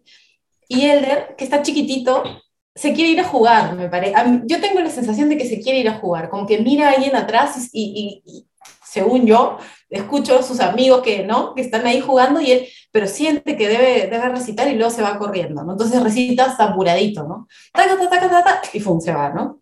Y 0.67 0.81
Elder, 0.85 1.35
que 1.37 1.45
está 1.45 1.61
chiquitito, 1.61 2.23
se 2.73 2.93
quiere 2.93 3.11
ir 3.11 3.19
a 3.19 3.25
jugar, 3.25 3.75
me 3.75 3.89
parece. 3.89 4.15
Yo 4.45 4.61
tengo 4.61 4.79
la 4.79 4.89
sensación 4.89 5.29
de 5.29 5.37
que 5.37 5.45
se 5.45 5.59
quiere 5.59 5.79
ir 5.79 5.89
a 5.89 5.99
jugar, 5.99 6.29
como 6.29 6.47
que 6.47 6.59
mira 6.59 6.89
a 6.89 6.93
alguien 6.93 7.15
atrás 7.15 7.69
y, 7.73 8.21
y, 8.25 8.47
según 8.85 9.25
yo, 9.25 9.57
escucho 9.89 10.39
a 10.39 10.43
sus 10.43 10.59
amigos 10.59 11.01
que, 11.01 11.23
¿no? 11.23 11.55
que 11.55 11.61
están 11.61 11.85
ahí 11.85 12.01
jugando 12.01 12.41
y 12.41 12.51
él, 12.51 12.67
pero 12.91 13.07
siente 13.07 13.55
que 13.55 13.69
debe, 13.69 14.07
debe 14.07 14.29
recitar 14.29 14.67
y 14.67 14.75
luego 14.75 14.91
se 14.91 15.01
va 15.01 15.17
corriendo, 15.17 15.63
¿no? 15.63 15.73
Entonces 15.73 16.03
recita 16.03 16.55
apuradito, 16.59 17.23
¿no? 17.23 17.47
Taca, 17.71 17.97
taca, 17.97 18.19
taca, 18.19 18.43
taca, 18.43 18.69
y 18.73 18.79
fum, 18.81 18.99
se 18.99 19.13
va, 19.13 19.29
¿no? 19.29 19.61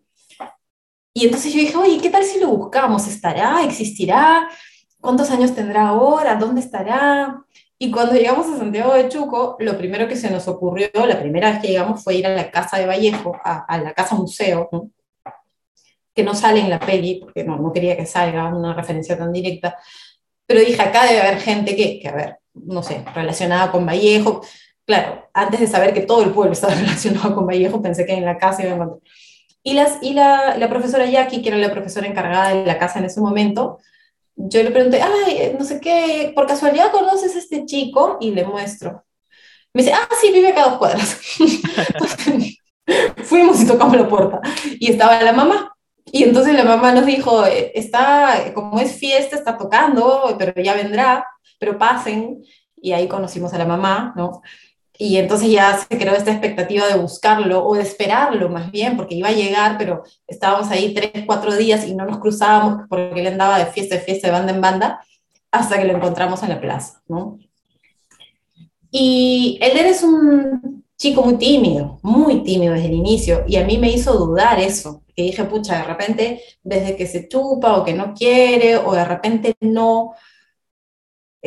Y 1.14 1.26
entonces 1.26 1.52
yo 1.52 1.60
dije, 1.60 1.76
oye, 1.76 2.00
¿qué 2.00 2.10
tal 2.10 2.24
si 2.24 2.40
lo 2.40 2.48
buscamos? 2.48 3.06
¿Estará? 3.06 3.62
¿Existirá? 3.64 4.48
¿Cuántos 5.00 5.30
años 5.30 5.54
tendrá 5.54 5.88
ahora? 5.88 6.36
¿Dónde 6.36 6.60
estará? 6.60 7.44
Y 7.82 7.90
cuando 7.90 8.14
llegamos 8.14 8.46
a 8.46 8.58
Santiago 8.58 8.92
de 8.92 9.08
Chuco, 9.08 9.56
lo 9.58 9.78
primero 9.78 10.06
que 10.06 10.14
se 10.14 10.30
nos 10.30 10.46
ocurrió, 10.48 10.90
la 10.92 11.18
primera 11.18 11.50
vez 11.50 11.62
que 11.62 11.68
llegamos 11.68 12.04
fue 12.04 12.16
ir 12.16 12.26
a 12.26 12.34
la 12.34 12.50
casa 12.50 12.76
de 12.76 12.84
Vallejo, 12.84 13.40
a, 13.42 13.78
la 13.78 13.94
casa 13.94 14.14
museo, 14.14 14.68
que 16.14 16.22
no 16.22 16.34
sale 16.34 16.60
en 16.60 16.68
la 16.68 16.78
peli, 16.78 17.20
porque 17.20 17.42
no, 17.42 17.56
no 17.56 17.72
quería 17.72 17.96
que 17.96 18.04
salga 18.04 18.54
una 18.54 18.74
referencia 18.74 19.16
tan 19.16 19.32
directa, 19.32 19.78
pero 20.44 20.60
dije, 20.60 20.82
acá 20.82 21.06
debe 21.06 21.22
haber 21.22 21.40
gente 21.40 21.74
que, 21.74 21.98
que, 21.98 22.08
a 22.08 22.12
ver, 22.12 22.38
no 22.52 22.82
sé, 22.82 23.02
relacionada 23.14 23.72
con 23.72 23.86
Vallejo. 23.86 24.42
Claro, 24.84 25.30
antes 25.32 25.60
de 25.60 25.66
saber 25.66 25.94
que 25.94 26.02
todo 26.02 26.22
el 26.22 26.32
pueblo 26.32 26.52
estaba 26.52 26.74
relacionado 26.78 27.34
con 27.34 27.46
Vallejo, 27.46 27.80
pensé 27.80 28.04
que 28.04 28.12
en 28.12 28.26
la 28.26 28.36
casa 28.36 28.60
iba 28.62 28.72
a 28.72 28.74
encontrar. 28.74 29.00
Y, 29.62 29.72
las, 29.72 30.02
y 30.02 30.12
la, 30.12 30.58
la 30.58 30.68
profesora 30.68 31.06
Jackie, 31.06 31.40
que 31.40 31.48
era 31.48 31.56
la 31.56 31.72
profesora 31.72 32.06
encargada 32.06 32.54
de 32.54 32.66
la 32.66 32.76
casa 32.76 32.98
en 32.98 33.06
ese 33.06 33.22
momento, 33.22 33.78
yo 34.48 34.62
le 34.62 34.70
pregunté, 34.70 35.00
ay, 35.02 35.54
no 35.58 35.64
sé 35.64 35.80
qué, 35.80 36.32
por 36.34 36.46
casualidad 36.46 36.92
conoces 36.92 37.34
a 37.34 37.38
este 37.38 37.64
chico 37.66 38.18
y 38.20 38.30
le 38.30 38.44
muestro. 38.44 39.04
Me 39.72 39.82
dice, 39.82 39.94
ah, 39.94 40.08
sí, 40.20 40.32
vive 40.32 40.48
acá 40.48 40.64
a 40.64 40.68
dos 40.70 40.78
cuadras. 40.78 41.18
Fuimos 43.24 43.60
y 43.60 43.66
tocamos 43.66 43.96
la 43.96 44.08
puerta 44.08 44.40
y 44.78 44.90
estaba 44.90 45.22
la 45.22 45.32
mamá. 45.32 45.72
Y 46.12 46.24
entonces 46.24 46.54
la 46.54 46.64
mamá 46.64 46.92
nos 46.92 47.06
dijo, 47.06 47.46
eh, 47.46 47.70
está, 47.74 48.52
como 48.54 48.80
es 48.80 48.96
fiesta, 48.96 49.36
está 49.36 49.56
tocando, 49.56 50.34
pero 50.38 50.60
ya 50.60 50.74
vendrá, 50.74 51.24
pero 51.58 51.78
pasen. 51.78 52.42
Y 52.82 52.92
ahí 52.92 53.06
conocimos 53.06 53.52
a 53.52 53.58
la 53.58 53.66
mamá, 53.66 54.12
¿no? 54.16 54.42
Y 55.02 55.16
entonces 55.16 55.50
ya 55.50 55.78
se 55.78 55.96
creó 55.96 56.14
esta 56.14 56.30
expectativa 56.30 56.86
de 56.86 56.98
buscarlo 56.98 57.64
o 57.64 57.74
de 57.74 57.80
esperarlo 57.80 58.50
más 58.50 58.70
bien, 58.70 58.98
porque 58.98 59.14
iba 59.14 59.28
a 59.28 59.32
llegar, 59.32 59.78
pero 59.78 60.02
estábamos 60.26 60.68
ahí 60.70 60.92
tres, 60.92 61.24
cuatro 61.24 61.56
días 61.56 61.88
y 61.88 61.94
no 61.94 62.04
nos 62.04 62.18
cruzábamos 62.18 62.82
porque 62.86 63.18
él 63.18 63.26
andaba 63.28 63.58
de 63.58 63.64
fiesta 63.64 63.94
en 63.94 64.02
fiesta, 64.02 64.26
de 64.26 64.34
banda 64.34 64.52
en 64.52 64.60
banda, 64.60 65.00
hasta 65.50 65.78
que 65.78 65.86
lo 65.86 65.96
encontramos 65.96 66.42
en 66.42 66.50
la 66.50 66.60
plaza, 66.60 67.00
¿no? 67.08 67.38
Y 68.90 69.58
él 69.62 69.78
es 69.78 70.02
un 70.02 70.84
chico 70.98 71.22
muy 71.22 71.38
tímido, 71.38 71.98
muy 72.02 72.42
tímido 72.42 72.74
desde 72.74 72.88
el 72.88 72.94
inicio, 72.94 73.44
y 73.48 73.56
a 73.56 73.64
mí 73.64 73.78
me 73.78 73.90
hizo 73.90 74.12
dudar 74.12 74.60
eso, 74.60 75.02
que 75.16 75.22
dije, 75.22 75.44
pucha, 75.44 75.78
de 75.78 75.84
repente, 75.84 76.42
desde 76.62 76.94
que 76.94 77.06
se 77.06 77.26
chupa 77.26 77.78
o 77.78 77.84
que 77.86 77.94
no 77.94 78.12
quiere, 78.12 78.76
o 78.76 78.92
de 78.92 79.06
repente 79.06 79.54
no, 79.60 80.12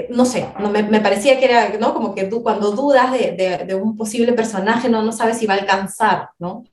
no 0.10 0.26
sé, 0.26 0.48
no, 0.60 0.70
me, 0.70 0.84
me, 0.84 1.02
parecía 1.02 1.38
que 1.40 1.46
era, 1.46 1.78
¿no? 1.78 1.94
Como 1.94 2.16
que 2.16 2.24
tú 2.26 2.42
cuando 2.42 2.72
dudas 2.72 3.12
de, 3.12 3.64
de, 3.66 3.76
un 3.76 3.96
posible 3.96 4.34
personaje 4.34 4.90
no, 4.90 5.04
no 5.04 5.12
sabes 5.12 5.38
si 5.38 5.46
va 5.46 5.54
a 5.54 5.58
alcanzar, 5.58 6.30
¿no? 6.40 6.64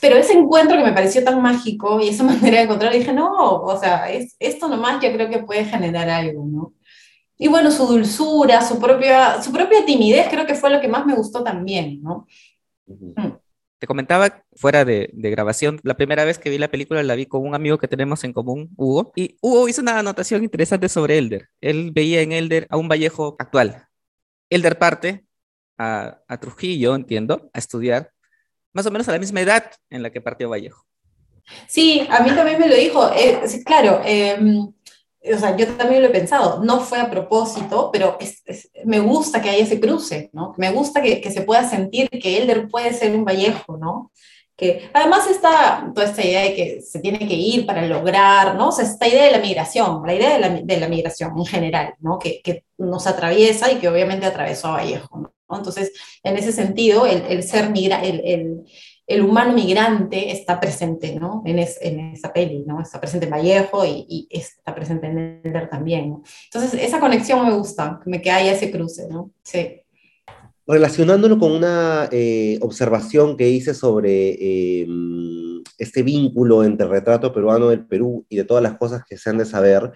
Pero 0.00 0.16
ese 0.16 0.34
encuentro 0.34 0.76
que 0.76 0.84
me 0.84 0.92
pareció 0.92 1.24
tan 1.24 1.40
mágico 1.40 2.00
y 2.00 2.08
esa 2.08 2.24
manera 2.24 2.58
de 2.58 2.64
encontrar, 2.64 2.92
dije, 2.92 3.12
no, 3.12 3.62
o 3.62 3.78
sea, 3.78 4.10
es, 4.10 4.36
esto 4.38 4.68
nomás 4.68 5.02
yo 5.02 5.12
creo 5.12 5.30
que 5.30 5.38
puede 5.44 5.64
generar 5.64 6.10
algo, 6.10 6.44
¿no? 6.46 6.74
Y 7.38 7.48
bueno, 7.48 7.70
su 7.70 7.86
dulzura, 7.86 8.60
su 8.62 8.78
propia, 8.78 9.42
su 9.42 9.50
propia 9.50 9.84
timidez 9.84 10.28
creo 10.28 10.46
que 10.46 10.54
fue 10.54 10.70
lo 10.70 10.80
que 10.80 10.88
más 10.88 11.06
me 11.06 11.14
gustó 11.14 11.42
también, 11.42 12.02
¿no? 12.02 12.26
Te 13.78 13.86
comentaba 13.86 14.41
fuera 14.56 14.84
de, 14.84 15.10
grabación, 15.12 15.80
la 15.82 15.96
primera 15.96 16.24
vez 16.24 16.38
que 16.38 16.50
vi 16.50 16.58
la 16.58 16.70
película 16.70 17.02
la 17.02 17.14
vi 17.14 17.26
con 17.26 17.46
un 17.46 17.54
amigo 17.54 17.78
que 17.78 17.88
tenemos 17.88 18.24
en 18.24 18.32
común, 18.32 18.70
Hugo, 18.76 19.12
y 19.16 19.36
Hugo 19.40 19.68
hizo 19.68 19.82
una 19.82 19.98
anotación 19.98 20.42
interesante 20.42 20.88
sobre 20.88 21.18
Elder. 21.18 21.48
Él 21.60 21.90
veía 21.92 22.20
en 22.20 22.32
Elder 22.32 22.66
a 22.70 22.76
un 22.76 22.88
Vallejo 22.88 23.36
actual. 23.38 23.88
Elder 24.50 24.78
parte 24.78 25.24
a, 25.78 26.20
a 26.28 26.40
Trujillo, 26.40 26.94
entiendo, 26.94 27.50
a 27.52 27.58
estudiar, 27.58 28.12
más 28.72 28.86
o 28.86 28.90
menos 28.90 29.08
a 29.08 29.12
la 29.12 29.18
misma 29.18 29.40
edad 29.40 29.70
en 29.90 30.02
la 30.02 30.10
que 30.10 30.20
partió 30.20 30.48
Vallejo. 30.50 30.86
Sí, 31.66 32.06
a 32.10 32.20
mí 32.20 32.30
también 32.30 32.58
me 32.58 32.68
lo 32.68 32.76
dijo. 32.76 33.10
Eh, 33.14 33.40
claro, 33.64 34.00
eh, 34.04 34.38
o 35.24 35.38
sea, 35.38 35.56
yo 35.56 35.66
también 35.76 36.02
lo 36.02 36.08
he 36.08 36.12
pensado. 36.12 36.62
No 36.64 36.80
fue 36.80 36.98
a 36.98 37.10
propósito, 37.10 37.90
pero 37.92 38.16
es, 38.20 38.42
es, 38.46 38.70
me 38.84 39.00
gusta 39.00 39.40
que 39.40 39.50
haya 39.50 39.64
ese 39.64 39.80
cruce, 39.80 40.30
¿no? 40.32 40.54
Me 40.56 40.70
gusta 40.70 41.02
que, 41.02 41.20
que, 41.20 41.30
se 41.30 41.42
pueda 41.42 41.68
sentir 41.68 42.08
que 42.08 42.38
Elder 42.38 42.68
puede 42.68 42.92
ser 42.92 43.14
un 43.14 43.24
Vallejo, 43.24 43.76
¿no? 43.76 44.12
Que 44.62 44.90
además 44.92 45.28
está 45.28 45.90
toda 45.94 46.06
esta 46.06 46.24
idea 46.24 46.42
de 46.42 46.54
que 46.54 46.80
se 46.82 47.00
tiene 47.00 47.18
que 47.18 47.34
ir 47.34 47.66
para 47.66 47.84
lograr, 47.86 48.54
¿no? 48.54 48.68
O 48.68 48.72
sea, 48.72 48.84
esta 48.84 49.08
idea 49.08 49.24
de 49.24 49.32
la 49.32 49.40
migración, 49.40 50.02
la 50.06 50.14
idea 50.14 50.34
de 50.34 50.38
la, 50.38 50.48
de 50.48 50.80
la 50.80 50.88
migración 50.88 51.36
en 51.36 51.46
general, 51.46 51.94
¿no? 52.00 52.18
Que, 52.18 52.40
que, 52.42 52.64
nos 52.78 53.06
atraviesa 53.06 53.70
y 53.70 53.76
que 53.76 53.88
obviamente 53.88 54.26
atravesó 54.26 54.68
a 54.68 54.78
Vallejo, 54.78 55.18
¿no? 55.18 55.56
Entonces, 55.56 55.92
en 56.24 56.36
ese 56.36 56.50
sentido, 56.50 57.06
el, 57.06 57.22
el 57.28 57.42
ser 57.44 57.70
migra, 57.70 58.02
el, 58.02 58.20
el 58.24 58.64
el 59.06 59.22
humano 59.22 59.52
migrante 59.52 60.30
está 60.30 60.60
presente 60.60 61.14
¿no? 61.18 61.42
en, 61.44 61.58
es, 61.58 61.78
en, 61.82 62.12
esa 62.12 62.32
peli, 62.32 62.64
¿no? 62.66 62.80
está 62.80 63.00
presente 63.00 63.26
en 63.26 63.32
Vallejo 63.32 63.84
y, 63.84 64.06
y 64.08 64.28
está 64.30 64.74
presente 64.74 65.06
en 65.08 65.40
Elder 65.44 65.68
también. 65.68 66.10
¿no? 66.10 66.22
Entonces, 66.44 66.80
esa 66.80 67.00
conexión 67.00 67.46
me 67.46 67.54
gusta, 67.54 68.00
que 68.22 68.30
haya 68.30 68.52
ese 68.52 68.70
cruce. 68.70 69.08
¿no? 69.08 69.30
Sí. 69.42 69.81
Relacionándolo 70.66 71.38
con 71.38 71.52
una 71.52 72.08
eh, 72.12 72.58
observación 72.60 73.36
que 73.36 73.48
hice 73.48 73.74
sobre 73.74 74.30
eh, 74.30 74.86
este 75.78 76.02
vínculo 76.02 76.62
entre 76.62 76.86
el 76.86 76.92
retrato 76.92 77.32
peruano 77.32 77.68
del 77.68 77.84
Perú 77.84 78.24
y 78.28 78.36
de 78.36 78.44
todas 78.44 78.62
las 78.62 78.78
cosas 78.78 79.02
que 79.04 79.16
se 79.16 79.30
han 79.30 79.38
de 79.38 79.44
saber, 79.44 79.90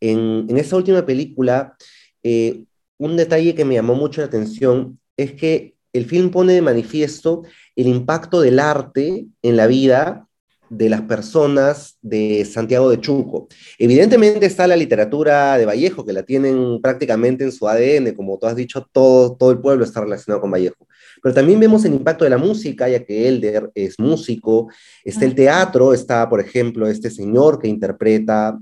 en, 0.00 0.46
esta 0.56 0.76
última 0.76 1.04
película, 1.04 1.76
eh, 2.22 2.64
un 2.98 3.16
detalle 3.16 3.54
que 3.54 3.64
me 3.64 3.74
llamó 3.74 3.94
mucho 3.94 4.20
la 4.20 4.28
atención 4.28 4.98
es 5.16 5.32
que 5.32 5.74
el 5.92 6.04
film 6.06 6.30
pone 6.30 6.52
de 6.52 6.62
manifiesto 6.62 7.42
el 7.74 7.86
impacto 7.86 8.40
del 8.40 8.60
arte 8.60 9.26
en 9.42 9.56
la 9.56 9.66
vida 9.66 10.27
de 10.70 10.88
las 10.88 11.02
personas 11.02 11.98
de 12.02 12.44
Santiago 12.44 12.90
de 12.90 13.00
Chuco. 13.00 13.48
Evidentemente 13.78 14.46
está 14.46 14.66
la 14.66 14.76
literatura 14.76 15.56
de 15.58 15.66
Vallejo, 15.66 16.04
que 16.04 16.12
la 16.12 16.22
tienen 16.22 16.80
prácticamente 16.80 17.44
en 17.44 17.52
su 17.52 17.68
ADN, 17.68 18.14
como 18.14 18.38
tú 18.38 18.46
has 18.46 18.56
dicho, 18.56 18.86
todo, 18.92 19.36
todo 19.36 19.50
el 19.50 19.58
pueblo 19.58 19.84
está 19.84 20.00
relacionado 20.00 20.40
con 20.40 20.50
Vallejo. 20.50 20.86
Pero 21.22 21.34
también 21.34 21.60
vemos 21.60 21.84
el 21.84 21.94
impacto 21.94 22.24
de 22.24 22.30
la 22.30 22.38
música, 22.38 22.88
ya 22.88 23.04
que 23.04 23.28
Elder 23.28 23.70
es 23.74 23.98
músico, 23.98 24.68
está 25.04 25.24
el 25.24 25.34
teatro, 25.34 25.92
está, 25.92 26.28
por 26.28 26.40
ejemplo, 26.40 26.86
este 26.86 27.10
señor 27.10 27.58
que 27.58 27.68
interpreta 27.68 28.58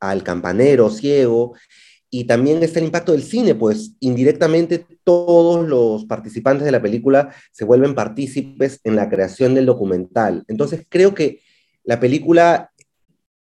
al 0.00 0.22
campanero 0.22 0.90
ciego, 0.90 1.54
y 2.10 2.24
también 2.24 2.62
está 2.62 2.80
el 2.80 2.86
impacto 2.86 3.12
del 3.12 3.22
cine, 3.22 3.54
pues 3.54 3.92
indirectamente 4.00 4.84
todos 5.04 5.66
los 5.66 6.04
participantes 6.06 6.64
de 6.64 6.72
la 6.72 6.82
película 6.82 7.32
se 7.52 7.64
vuelven 7.64 7.94
partícipes 7.94 8.80
en 8.82 8.96
la 8.96 9.08
creación 9.08 9.54
del 9.54 9.66
documental. 9.66 10.42
Entonces 10.48 10.84
creo 10.88 11.14
que 11.14 11.40
la 11.90 11.98
película 11.98 12.70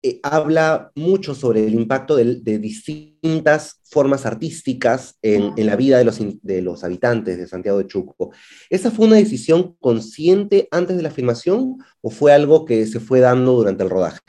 eh, 0.03 0.21
habla 0.23 0.93
mucho 0.95 1.35
sobre 1.35 1.67
el 1.67 1.73
impacto 1.73 2.15
de, 2.15 2.43
de 2.43 2.59
distintas 2.59 3.81
formas 3.85 4.27
artísticas 4.27 5.17
en, 5.23 5.55
en, 5.57 5.67
la 5.67 5.77
vida 5.77 5.97
de 5.97 6.05
los, 6.05 6.19
de 6.21 6.61
los 6.61 6.85
habitantes 6.85 7.39
de 7.39 7.47
Santiago 7.47 7.79
de 7.79 7.87
Chuco. 7.87 8.33
¿Esa 8.69 8.91
fue 8.91 9.07
una 9.07 9.17
decisión 9.17 9.77
consciente 9.81 10.69
antes 10.71 10.99
de 10.99 11.03
la 11.03 11.11
filmación 11.11 11.79
o 12.03 12.11
fue 12.11 12.35
algo 12.35 12.67
que 12.67 12.85
se 12.85 13.01
fue 13.01 13.21
dando 13.21 13.53
durante 13.53 13.83
el 13.83 13.89
rodaje? 13.89 14.21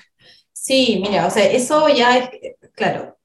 Sí, 0.54 1.04
mira, 1.06 1.28
o 1.28 1.30
sea, 1.30 1.51
eso 1.51 1.89
ya 1.89 2.17
es, 2.17 2.30
claro, 2.71 3.17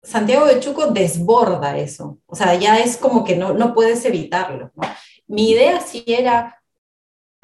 Santiago 0.00 0.46
de 0.46 0.60
Chuco 0.60 0.92
desborda 0.92 1.76
eso, 1.76 2.20
o 2.26 2.36
sea, 2.36 2.54
ya 2.54 2.78
es 2.78 2.98
como 2.98 3.24
que 3.24 3.34
no, 3.34 3.52
no 3.52 3.74
puedes 3.74 4.04
evitarlo. 4.04 4.70
¿no? 4.76 4.82
Mi 5.26 5.50
idea 5.50 5.80
sí 5.80 6.04
era, 6.06 6.62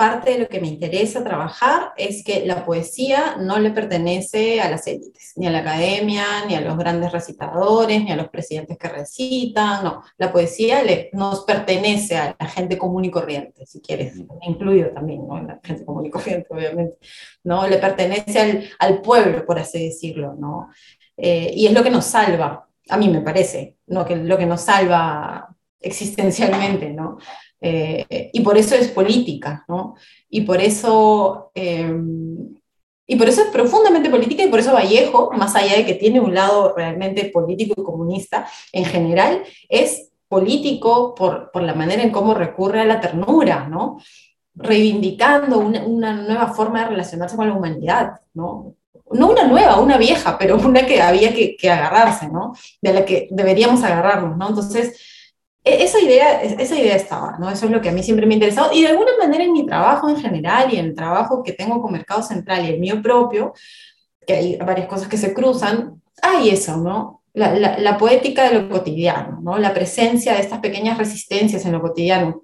parte 0.02 0.32
de 0.32 0.38
lo 0.40 0.48
que 0.48 0.60
me 0.60 0.66
interesa 0.66 1.22
trabajar 1.22 1.92
es 1.96 2.24
que 2.24 2.44
la 2.44 2.64
poesía 2.64 3.36
no 3.38 3.60
le 3.60 3.70
pertenece 3.70 4.60
a 4.60 4.68
las 4.68 4.88
élites, 4.88 5.34
ni 5.36 5.46
a 5.46 5.50
la 5.52 5.60
academia, 5.60 6.24
ni 6.48 6.56
a 6.56 6.60
los 6.60 6.76
grandes 6.76 7.12
recitadores, 7.12 8.02
ni 8.02 8.10
a 8.10 8.16
los 8.16 8.28
presidentes 8.28 8.76
que 8.78 8.88
recitan, 8.88 9.84
no, 9.84 10.02
la 10.18 10.32
poesía 10.32 10.82
le, 10.82 11.08
nos 11.12 11.44
pertenece 11.44 12.16
a 12.16 12.34
la 12.36 12.48
gente 12.48 12.76
común 12.76 13.04
y 13.04 13.12
corriente, 13.12 13.64
si 13.64 13.80
quieres, 13.80 14.14
incluido 14.40 14.90
también, 14.90 15.24
¿no? 15.24 15.40
La 15.40 15.60
gente 15.62 15.84
común 15.84 16.06
y 16.06 16.10
corriente, 16.10 16.48
obviamente, 16.50 16.96
¿no? 17.44 17.68
Le 17.68 17.78
pertenece 17.78 18.40
al, 18.40 18.68
al 18.80 19.02
pueblo, 19.02 19.46
por 19.46 19.60
así 19.60 19.84
decirlo, 19.84 20.34
¿no? 20.34 20.68
Eh, 21.16 21.52
y 21.54 21.68
es 21.68 21.72
lo 21.72 21.84
que 21.84 21.90
nos 21.90 22.06
salva, 22.06 22.68
a 22.88 22.96
mí 22.96 23.08
me 23.08 23.20
parece, 23.20 23.76
¿no? 23.86 24.04
que 24.04 24.16
lo 24.16 24.36
que 24.36 24.46
nos 24.46 24.62
salva 24.62 25.54
existencialmente, 25.80 26.90
¿no? 26.90 27.18
Eh, 27.64 28.30
y 28.32 28.40
por 28.40 28.58
eso 28.58 28.74
es 28.74 28.88
política, 28.88 29.64
¿no? 29.68 29.94
Y 30.28 30.40
por 30.40 30.60
eso, 30.60 31.52
eh, 31.54 31.94
y 33.06 33.16
por 33.16 33.28
eso 33.28 33.42
es 33.42 33.48
profundamente 33.48 34.10
política 34.10 34.42
y 34.42 34.48
por 34.48 34.58
eso 34.58 34.72
Vallejo, 34.72 35.30
más 35.36 35.54
allá 35.54 35.76
de 35.76 35.86
que 35.86 35.94
tiene 35.94 36.20
un 36.20 36.34
lado 36.34 36.74
realmente 36.74 37.26
político 37.26 37.80
y 37.80 37.84
comunista, 37.84 38.48
en 38.72 38.84
general 38.84 39.44
es 39.68 40.10
político 40.28 41.14
por, 41.14 41.52
por 41.52 41.62
la 41.62 41.74
manera 41.74 42.02
en 42.02 42.10
cómo 42.10 42.34
recurre 42.34 42.80
a 42.80 42.84
la 42.84 43.00
ternura, 43.00 43.68
¿no? 43.68 43.98
Reivindicando 44.54 45.58
una, 45.60 45.84
una 45.84 46.14
nueva 46.14 46.48
forma 46.48 46.80
de 46.80 46.90
relacionarse 46.90 47.36
con 47.36 47.48
la 47.48 47.54
humanidad, 47.54 48.20
¿no? 48.34 48.74
no 49.12 49.28
una 49.28 49.46
nueva, 49.46 49.78
una 49.78 49.98
vieja, 49.98 50.38
pero 50.38 50.56
una 50.56 50.86
que 50.86 51.02
había 51.02 51.34
que, 51.34 51.56
que, 51.56 51.70
agarrarse, 51.70 52.28
¿no? 52.28 52.54
De 52.80 52.92
la 52.92 53.04
que 53.04 53.28
deberíamos 53.30 53.82
agarrarnos, 53.82 54.36
¿no? 54.36 54.48
Entonces, 54.48 54.98
esa 55.64 56.00
idea, 56.00 56.42
esa 56.42 56.76
idea 56.76 56.96
estaba, 56.96 57.36
¿no? 57.38 57.48
Eso 57.48 57.66
es 57.66 57.70
lo 57.72 57.80
que 57.80 57.88
a 57.88 57.92
mí 57.92 58.02
siempre 58.02 58.26
me 58.26 58.34
ha 58.34 58.36
interesado 58.36 58.72
y 58.72 58.82
de 58.82 58.88
alguna 58.88 59.12
manera 59.18 59.44
en 59.44 59.52
mi 59.52 59.64
trabajo 59.64 60.08
en 60.08 60.16
general 60.16 60.72
y 60.72 60.78
en 60.78 60.86
el 60.86 60.94
trabajo 60.94 61.42
que 61.42 61.52
tengo 61.52 61.80
con 61.80 61.92
Mercado 61.92 62.22
Central 62.22 62.64
y 62.64 62.70
el 62.70 62.80
mío 62.80 63.00
propio, 63.00 63.54
que 64.26 64.34
hay 64.34 64.56
varias 64.56 64.88
cosas 64.88 65.08
que 65.08 65.16
se 65.16 65.32
cruzan, 65.32 66.02
hay 66.20 66.50
eso, 66.50 66.76
¿no? 66.76 67.22
La, 67.34 67.54
la, 67.54 67.78
la 67.78 67.96
poética 67.96 68.48
de 68.48 68.60
lo 68.60 68.68
cotidiano, 68.68 69.40
¿no? 69.40 69.56
La 69.58 69.72
presencia 69.72 70.34
de 70.34 70.40
estas 70.40 70.58
pequeñas 70.58 70.98
resistencias 70.98 71.64
en 71.64 71.72
lo 71.72 71.80
cotidiano. 71.80 72.42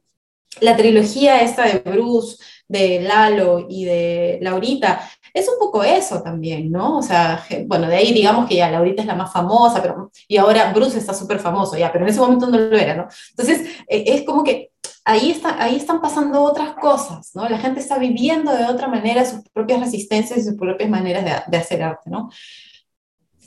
La 0.61 0.76
trilogía 0.76 1.42
esta 1.42 1.64
de 1.64 1.78
Bruce, 1.78 2.37
de 2.68 3.00
Lalo 3.00 3.66
y 3.68 3.85
de 3.85 4.38
Laurita, 4.42 5.09
es 5.38 5.48
un 5.48 5.59
poco 5.59 5.83
eso 5.83 6.22
también, 6.22 6.70
¿no? 6.70 6.98
O 6.98 7.03
sea, 7.03 7.44
bueno, 7.66 7.88
de 7.88 7.96
ahí 7.96 8.12
digamos 8.12 8.48
que 8.48 8.57
ya 8.57 8.70
Laurita 8.70 9.03
es 9.03 9.09
la 9.09 9.14
más 9.14 9.33
famosa, 9.33 9.81
pero, 9.83 10.11
y 10.27 10.37
ahora 10.37 10.72
Bruce 10.72 10.98
está 10.98 11.14
súper 11.14 11.38
famoso, 11.38 11.77
ya, 11.77 11.92
pero 11.92 12.05
en 12.05 12.11
ese 12.11 12.20
momento 12.20 12.46
no 12.46 12.59
lo 12.59 12.77
era, 12.77 12.94
¿no? 12.94 13.09
Entonces, 13.31 13.68
eh, 13.88 14.05
es 14.07 14.22
como 14.22 14.44
que 14.44 14.72
ahí, 15.05 15.31
está, 15.31 15.62
ahí 15.62 15.77
están 15.77 16.01
pasando 16.01 16.42
otras 16.42 16.74
cosas, 16.74 17.31
¿no? 17.35 17.48
La 17.48 17.59
gente 17.59 17.81
está 17.81 17.98
viviendo 17.98 18.55
de 18.55 18.64
otra 18.64 18.88
manera 18.88 19.24
sus 19.24 19.40
propias 19.53 19.81
resistencias 19.81 20.38
y 20.38 20.42
sus 20.42 20.55
propias 20.55 20.90
maneras 20.90 21.24
de, 21.24 21.33
de 21.46 21.57
hacer 21.57 21.83
arte, 21.83 22.11
¿no? 22.11 22.31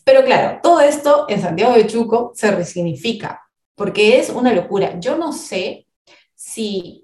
Pero 0.04 0.24
claro, 0.24 0.60
todo 0.64 0.82
esto 0.82 1.26
en 1.30 1.42
Santiago 1.42 1.74
de 1.74 1.88
Chuco 1.88 2.32
se 2.36 2.52
resignifica, 2.52 3.42
porque 3.76 4.20
es 4.20 4.30
una 4.30 4.54
locura. 4.54 5.00
Yo 5.00 5.18
no 5.18 5.32
sé 5.32 5.88
si 6.36 7.01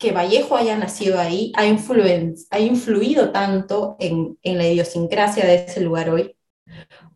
que 0.00 0.12
Vallejo 0.12 0.56
haya 0.56 0.76
nacido 0.78 1.20
ahí 1.20 1.52
ha, 1.54 1.60
ha 1.60 2.60
influido 2.60 3.32
tanto 3.32 3.96
en, 4.00 4.38
la 4.42 4.66
idiosincrasia 4.66 5.44
de 5.44 5.66
ese 5.66 5.82
lugar 5.82 6.08
hoy, 6.08 6.34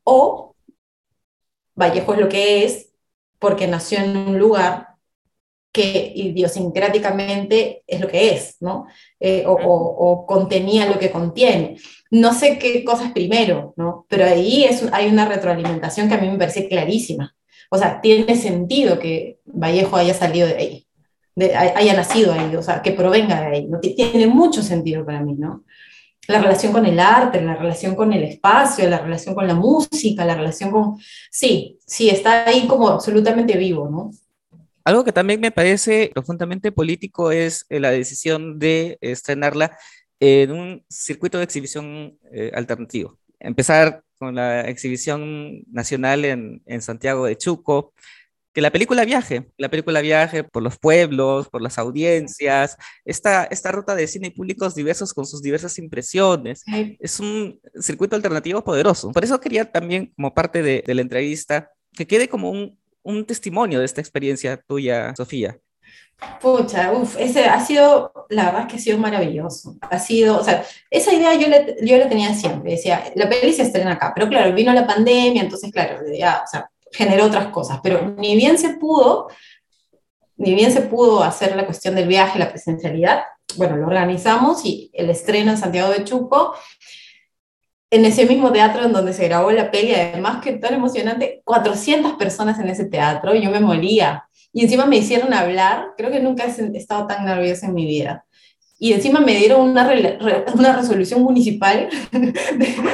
o 0.04 0.54
Vallejo 1.74 2.12
es 2.12 2.20
lo 2.20 2.28
que 2.28 2.64
es 2.64 2.92
porque 3.38 3.66
nació 3.66 4.00
en 4.00 4.16
un 4.16 4.38
lugar 4.38 4.96
que 5.72 6.12
idiosincráticamente 6.14 7.82
es 7.86 8.00
lo 8.00 8.06
que 8.06 8.34
es, 8.34 8.58
¿no? 8.60 8.86
Eh, 9.18 9.44
o, 9.46 9.54
o, 9.54 10.26
contenía 10.26 10.86
lo 10.86 10.98
que 10.98 11.10
contiene. 11.10 11.78
No 12.10 12.32
sé 12.32 12.58
qué 12.58 12.84
cosa 12.84 13.06
es 13.06 13.12
primero, 13.12 13.72
¿no? 13.76 14.06
Pero 14.08 14.26
ahí 14.26 14.64
es, 14.64 14.84
hay 14.92 15.08
una 15.08 15.26
retroalimentación 15.26 16.08
que 16.08 16.14
a 16.14 16.20
mí 16.20 16.28
me 16.28 16.38
parece 16.38 16.68
clarísima. 16.68 17.34
O 17.70 17.78
sea, 17.78 18.00
tiene 18.00 18.36
sentido 18.36 18.98
que 19.00 19.40
Vallejo 19.46 19.96
haya 19.96 20.14
salido 20.14 20.46
de 20.46 20.56
ahí 20.56 20.83
de, 21.36 21.54
haya 21.56 21.94
nacido 21.94 22.32
ahí, 22.32 22.54
o 22.56 22.62
sea, 22.62 22.82
que 22.82 22.92
provenga 22.92 23.40
de 23.40 23.46
ahí. 23.46 23.66
¿no? 23.66 23.80
Tiene 23.80 24.26
mucho 24.26 24.62
sentido 24.62 25.04
para 25.04 25.20
mí, 25.20 25.34
¿no? 25.34 25.64
La 26.26 26.40
relación 26.40 26.72
con 26.72 26.86
el 26.86 26.98
arte, 26.98 27.42
la 27.42 27.54
relación 27.54 27.94
con 27.94 28.12
el 28.12 28.22
espacio, 28.22 28.88
la 28.88 28.98
relación 28.98 29.34
con 29.34 29.46
la 29.46 29.54
música, 29.54 30.24
la 30.24 30.34
relación 30.34 30.70
con... 30.70 30.96
Sí, 31.30 31.78
sí, 31.86 32.08
está 32.08 32.46
ahí 32.46 32.66
como 32.66 32.88
absolutamente 32.88 33.58
vivo, 33.58 33.90
¿no? 33.90 34.10
Algo 34.84 35.04
que 35.04 35.12
también 35.12 35.40
me 35.40 35.50
parece 35.50 36.10
profundamente 36.12 36.72
político 36.72 37.30
es 37.30 37.66
eh, 37.68 37.80
la 37.80 37.90
decisión 37.90 38.58
de 38.58 38.98
estrenarla 39.00 39.76
en 40.20 40.52
un 40.52 40.84
circuito 40.88 41.38
de 41.38 41.44
exhibición 41.44 42.18
eh, 42.32 42.52
alternativo. 42.54 43.18
Empezar 43.38 44.02
con 44.18 44.34
la 44.34 44.62
exhibición 44.62 45.62
nacional 45.70 46.24
en, 46.24 46.62
en 46.66 46.80
Santiago 46.80 47.26
de 47.26 47.36
Chuco, 47.36 47.92
que 48.54 48.60
la 48.60 48.70
película 48.70 49.04
viaje, 49.04 49.48
la 49.58 49.68
película 49.68 50.00
viaje 50.00 50.44
por 50.44 50.62
los 50.62 50.78
pueblos, 50.78 51.48
por 51.48 51.60
las 51.60 51.76
audiencias, 51.76 52.76
esta, 53.04 53.44
esta 53.44 53.72
ruta 53.72 53.96
de 53.96 54.06
cine 54.06 54.28
y 54.28 54.30
públicos 54.30 54.76
diversos 54.76 55.12
con 55.12 55.26
sus 55.26 55.42
diversas 55.42 55.76
impresiones. 55.78 56.62
Es 57.00 57.18
un 57.18 57.60
circuito 57.80 58.14
alternativo 58.14 58.62
poderoso. 58.62 59.10
Por 59.10 59.24
eso 59.24 59.40
quería 59.40 59.70
también, 59.70 60.12
como 60.14 60.32
parte 60.32 60.62
de, 60.62 60.84
de 60.86 60.94
la 60.94 61.02
entrevista, 61.02 61.72
que 61.92 62.06
quede 62.06 62.28
como 62.28 62.50
un, 62.50 62.78
un 63.02 63.24
testimonio 63.26 63.80
de 63.80 63.86
esta 63.86 64.00
experiencia 64.00 64.56
tuya, 64.56 65.12
Sofía. 65.16 65.58
Pucha, 66.40 66.92
uff, 66.92 67.16
ese 67.18 67.46
ha 67.46 67.58
sido, 67.58 68.12
la 68.28 68.44
verdad 68.46 68.60
es 68.62 68.66
que 68.68 68.76
ha 68.76 68.80
sido 68.80 68.98
maravilloso. 68.98 69.76
Ha 69.80 69.98
sido, 69.98 70.38
o 70.38 70.44
sea, 70.44 70.64
esa 70.90 71.12
idea 71.12 71.34
yo, 71.34 71.48
le, 71.48 71.76
yo 71.82 71.98
la 71.98 72.08
tenía 72.08 72.32
siempre. 72.34 72.70
Decía, 72.70 73.02
la 73.16 73.28
peli 73.28 73.52
se 73.52 73.62
estrena 73.62 73.94
acá, 73.94 74.12
pero 74.14 74.28
claro, 74.28 74.54
vino 74.54 74.72
la 74.72 74.86
pandemia, 74.86 75.42
entonces, 75.42 75.72
claro, 75.72 75.98
ya, 76.16 76.42
o 76.44 76.46
sea, 76.46 76.70
generó 76.94 77.26
otras 77.26 77.48
cosas, 77.48 77.80
pero 77.82 78.14
ni 78.16 78.36
bien 78.36 78.56
se 78.58 78.70
pudo, 78.70 79.28
ni 80.36 80.54
bien 80.54 80.72
se 80.72 80.80
pudo 80.80 81.22
hacer 81.22 81.54
la 81.56 81.66
cuestión 81.66 81.94
del 81.94 82.08
viaje, 82.08 82.38
la 82.38 82.48
presencialidad, 82.48 83.24
bueno, 83.56 83.76
lo 83.76 83.86
organizamos 83.86 84.64
y 84.64 84.90
el 84.94 85.10
estreno 85.10 85.50
en 85.50 85.58
Santiago 85.58 85.90
de 85.90 86.04
Chuco, 86.04 86.54
en 87.90 88.04
ese 88.04 88.26
mismo 88.26 88.50
teatro 88.50 88.84
en 88.84 88.92
donde 88.92 89.12
se 89.12 89.28
grabó 89.28 89.52
la 89.52 89.70
peli, 89.70 89.94
además 89.94 90.42
que 90.42 90.52
tan 90.54 90.74
emocionante, 90.74 91.42
400 91.44 92.14
personas 92.14 92.58
en 92.58 92.68
ese 92.68 92.86
teatro, 92.86 93.34
yo 93.34 93.50
me 93.50 93.60
moría. 93.60 94.24
Y 94.52 94.62
encima 94.62 94.86
me 94.86 94.96
hicieron 94.96 95.32
hablar, 95.32 95.94
creo 95.96 96.10
que 96.10 96.20
nunca 96.20 96.44
he 96.44 96.76
estado 96.76 97.06
tan 97.06 97.24
nerviosa 97.24 97.66
en 97.66 97.74
mi 97.74 97.86
vida. 97.86 98.24
Y 98.78 98.92
encima 98.92 99.20
me 99.20 99.36
dieron 99.36 99.60
una, 99.60 99.88
una 100.54 100.76
resolución 100.76 101.22
municipal 101.22 101.88
de, 102.12 102.34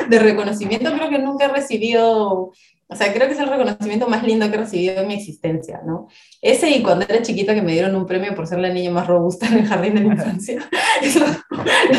de, 0.09 0.19
reconocimiento, 0.19 0.93
creo 0.93 1.09
que 1.09 1.19
nunca 1.19 1.47
he 1.47 1.49
recibido 1.49 2.53
o 2.91 2.97
sea, 2.97 3.13
creo 3.13 3.29
que 3.29 3.35
es 3.35 3.39
el 3.39 3.49
reconocimiento 3.49 4.09
más 4.09 4.25
lindo 4.25 4.49
que 4.49 4.57
he 4.57 4.59
recibido 4.59 5.01
en 5.01 5.07
mi 5.07 5.15
existencia, 5.15 5.81
¿no? 5.87 6.09
Ese 6.43 6.69
y 6.71 6.83
cuando 6.83 7.05
era 7.09 7.23
chiquita 7.23 7.55
que 7.55 7.63
me 7.63 7.73
dieron 7.73 7.95
un 7.95 8.05
premio 8.05 8.35
por 8.35 8.49
ser 8.49 8.59
la 8.59 8.73
niña 8.73 8.91
más 8.91 9.07
robusta 9.07 9.47
en 9.47 9.59
el 9.59 9.67
jardín 9.67 9.95
de 9.95 10.01
la 10.01 10.15
infancia. 10.15 10.69
Esas 11.03 11.39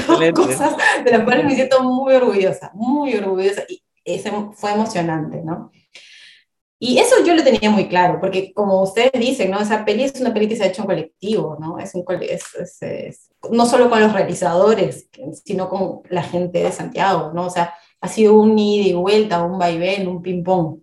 dos 0.06 0.32
cosas 0.34 0.75
de 1.06 1.12
las 1.12 1.23
cuales 1.23 1.45
me 1.45 1.56
siento 1.56 1.82
muy 1.82 2.13
orgullosa, 2.13 2.71
muy 2.73 3.15
orgullosa. 3.15 3.63
Y 3.69 3.82
ese 4.04 4.32
fue 4.54 4.73
emocionante, 4.73 5.41
¿no? 5.41 5.71
Y 6.77 6.97
eso 6.97 7.23
yo 7.23 7.36
lo 7.36 7.43
tenía 7.43 7.69
muy 7.69 7.88
claro, 7.88 8.19
porque 8.19 8.51
como 8.54 8.82
ustedes 8.82 9.12
dicen, 9.13 9.51
¿no? 9.51 9.62
Esa 9.62 9.86
peli 9.86 10.04
es 10.04 10.19
una 10.19 10.34
peli 10.34 10.49
que 10.49 10.56
se 10.58 10.63
ha 10.63 10.67
hecho 10.67 10.82
en 10.82 10.88
colectivo, 10.88 11.56
¿no? 11.60 11.77
Es, 11.77 11.95
un, 11.95 12.04
es, 12.21 12.82
es, 12.82 13.30
no 13.49 13.65
solo 13.65 13.89
con 13.89 14.01
los 14.01 14.12
realizadores, 14.12 15.08
sino 15.45 15.69
con 15.69 16.01
la 16.10 16.23
gente 16.23 16.63
de 16.63 16.71
Santiago, 16.71 17.32
¿no? 17.34 17.45
O 17.45 17.49
sea, 17.49 17.75
ha 18.01 18.07
sido 18.07 18.33
un 18.39 18.57
ida 18.57 18.87
y 18.87 18.93
vuelta, 18.93 19.43
un 19.43 19.59
vaivén, 19.59 20.07
un 20.07 20.21
ping-pong. 20.21 20.79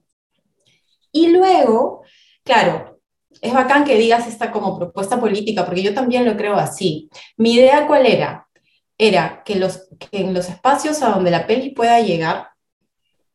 Y 1.13 1.29
luego, 1.29 2.03
claro, 2.45 3.01
es 3.41 3.53
bacán 3.53 3.85
que 3.85 3.97
digas 3.97 4.27
esta 4.27 4.51
como 4.51 4.79
propuesta 4.79 5.21
política, 5.21 5.65
porque 5.65 5.83
yo 5.83 5.95
también 5.95 6.25
lo 6.25 6.37
creo 6.37 6.55
así. 6.55 7.11
Mi 7.37 7.55
idea 7.55 7.87
cuál 7.87 8.07
era? 8.07 8.49
Era 8.97 9.43
que, 9.45 9.57
los, 9.57 9.89
que 9.99 10.21
en 10.21 10.35
los 10.35 10.49
espacios 10.49 11.03
a 11.03 11.11
donde 11.11 11.31
la 11.31 11.47
peli 11.47 11.71
pueda 11.71 12.01
llegar, 12.01 12.49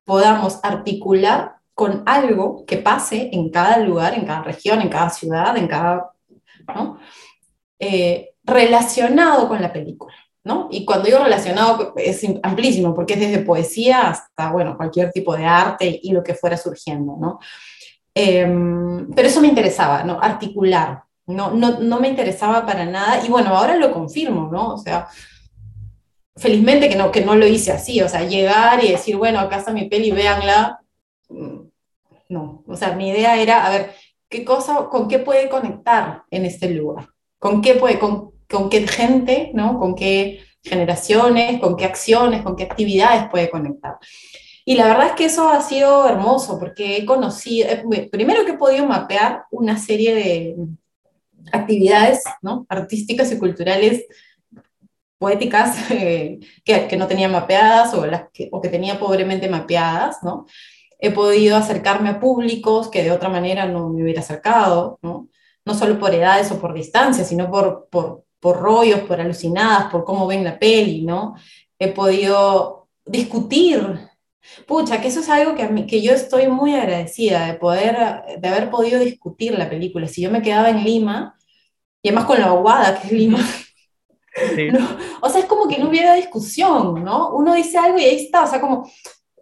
podamos 0.06 0.60
articular 0.64 1.56
con 1.74 2.04
algo 2.06 2.66
que 2.66 2.78
pase 2.78 3.30
en 3.34 3.50
cada 3.50 3.78
lugar, 3.78 4.14
en 4.14 4.26
cada 4.26 4.44
región, 4.44 4.82
en 4.82 4.90
cada 4.90 5.10
ciudad, 5.10 5.58
en 5.58 5.68
cada... 5.68 6.12
Eh, 7.80 8.30
relacionado 8.44 9.48
con 9.48 9.62
la 9.62 9.72
película. 9.72 10.14
¿No? 10.44 10.68
Y 10.72 10.86
cuando 10.86 11.06
digo 11.06 11.20
relacionado 11.20 11.94
es 11.96 12.26
amplísimo, 12.44 12.94
porque 12.94 13.14
es 13.14 13.20
desde 13.20 13.40
poesía 13.40 14.10
hasta, 14.10 14.52
bueno, 14.52 14.76
cualquier 14.76 15.12
tipo 15.12 15.36
de 15.36 15.46
arte 15.46 16.00
y 16.02 16.12
lo 16.12 16.24
que 16.24 16.34
fuera 16.34 16.58
surgiendo, 16.58 17.16
¿no? 17.20 17.40
Em, 18.14 19.10
pero 19.16 19.28
eso 19.28 19.42
me 19.42 19.48
interesaba, 19.48 20.04
¿no? 20.04 20.20
Articular, 20.22 21.04
no, 21.28 21.52
no, 21.52 21.80
no, 21.80 22.00
me 22.00 22.10
interesaba 22.10 22.66
para 22.66 22.86
nada, 22.86 23.26
y 23.26 23.30
bueno, 23.30 23.56
ahora 23.56 23.76
lo 23.78 23.92
confirmo, 23.94 24.50
¿no? 24.52 24.74
O 24.74 24.78
sea, 24.78 25.08
felizmente 26.36 26.90
que 26.90 26.96
no, 26.96 27.12
que 27.12 27.22
no 27.24 27.36
lo 27.36 27.48
hice 27.48 27.72
así, 27.72 28.02
o 28.02 28.10
sea, 28.10 28.24
llegar 28.24 28.84
y 28.84 28.92
decir, 28.92 29.16
bueno, 29.18 29.40
acá 29.40 29.58
está 29.58 29.72
mi 29.72 29.86
peli, 29.90 30.12
véanla, 30.12 30.82
mm, 31.30 31.60
no, 32.30 32.64
o 32.68 32.76
sea, 32.76 32.94
mi 32.94 33.10
idea 33.10 33.38
era, 33.38 33.66
a 33.66 33.70
ver, 33.70 33.94
¿qué 34.30 34.44
cosa, 34.44 34.88
con 34.90 35.08
qué 35.08 35.20
puede 35.20 35.50
conectar 35.50 36.24
en 36.30 36.46
este 36.46 36.70
lugar? 36.70 37.08
¿Con 37.40 37.62
qué 37.62 37.76
puede, 37.76 38.00
con 38.50 38.70
qué 38.70 38.88
gente, 38.88 39.52
¿no? 39.54 39.80
Con 39.80 39.96
qué 39.96 40.42
generaciones, 40.64 41.60
con 41.60 41.76
qué 41.76 41.86
acciones, 41.86 42.42
con 42.42 42.56
qué 42.56 42.64
actividades 42.64 43.30
puede 43.30 43.50
conectar. 43.50 43.98
Y 44.66 44.76
la 44.76 44.88
verdad 44.88 45.08
es 45.08 45.12
que 45.14 45.26
eso 45.26 45.50
ha 45.50 45.62
sido 45.62 46.08
hermoso 46.08 46.58
porque 46.58 46.98
he 46.98 47.06
conocido, 47.06 47.68
eh, 47.70 48.10
primero 48.10 48.46
que 48.46 48.52
he 48.52 48.58
podido 48.58 48.86
mapear 48.86 49.44
una 49.52 49.78
serie 49.78 50.16
de 50.16 50.56
actividades 51.52 52.24
¿no? 52.42 52.66
artísticas 52.70 53.32
y 53.32 53.38
culturales 53.38 54.06
poéticas 55.18 55.78
eh, 55.92 56.40
que, 56.64 56.88
que, 56.88 56.98
no 56.98 57.08
tenía 57.08 57.28
mapeadas 57.28 57.94
o, 57.94 58.06
las 58.06 58.30
que, 58.32 58.50
o 58.52 58.62
que 58.62 58.70
tenía 58.70 59.00
pobremente 59.00 59.50
mapeadas, 59.50 60.18
¿no? 60.24 60.46
He 61.00 61.12
podido 61.12 61.58
acercarme 61.58 62.10
a 62.10 62.20
públicos 62.20 62.90
que 62.90 63.04
de 63.04 63.12
otra 63.12 63.28
manera 63.28 63.66
no 63.66 63.90
me 63.90 64.04
hubiera 64.04 64.22
acercado, 64.22 65.00
¿no? 65.02 65.28
No 65.66 65.74
solo 65.74 66.00
por 66.00 66.14
edades 66.14 66.52
o 66.52 66.60
por 66.60 66.74
distancia, 66.74 67.26
sino 67.26 67.52
por, 67.52 67.88
por, 67.90 68.24
por 68.44 68.60
rollos, 68.60 69.00
por 69.02 69.22
alucinadas, 69.22 69.90
por 69.90 70.04
cómo 70.04 70.28
ven 70.28 70.44
la 70.44 70.60
peli, 70.60 71.02
¿no? 71.04 71.36
He 71.80 71.88
podido 71.94 72.90
discutir. 73.06 73.98
Pucha, 74.68 75.00
que 75.00 75.08
eso 75.08 75.22
es 75.22 75.30
algo 75.30 75.56
que, 75.56 75.64
a 75.64 75.70
mí, 75.70 75.88
que 75.88 76.02
yo 76.02 76.12
estoy 76.12 76.50
muy 76.50 76.76
agradecida 76.76 77.48
de 77.48 77.54
poder, 77.54 77.96
de 78.38 78.48
haber 78.50 78.70
podido 78.70 79.00
discutir 79.00 79.58
la 79.58 79.70
película. 79.70 80.10
Si 80.10 80.22
yo 80.22 80.30
me 80.30 80.42
quedaba 80.42 80.70
en 80.70 80.84
Lima, 80.84 81.38
y 82.02 82.10
además 82.10 82.26
con 82.26 82.42
la 82.42 82.48
aguada 82.48 83.00
que 83.00 83.08
es 83.08 83.14
Lima, 83.14 83.40
o 85.22 85.30
sea, 85.30 85.40
es 85.40 85.46
como 85.46 85.66
que 85.70 85.78
no 85.78 85.88
hubiera 85.88 86.14
discusión, 86.14 87.02
¿no? 87.02 87.34
Uno 87.34 87.54
dice 87.54 87.78
algo 87.78 87.98
y 87.98 88.04
ahí 88.04 88.26
está, 88.26 88.44
o 88.44 88.48
sea, 88.48 88.60
como, 88.60 88.92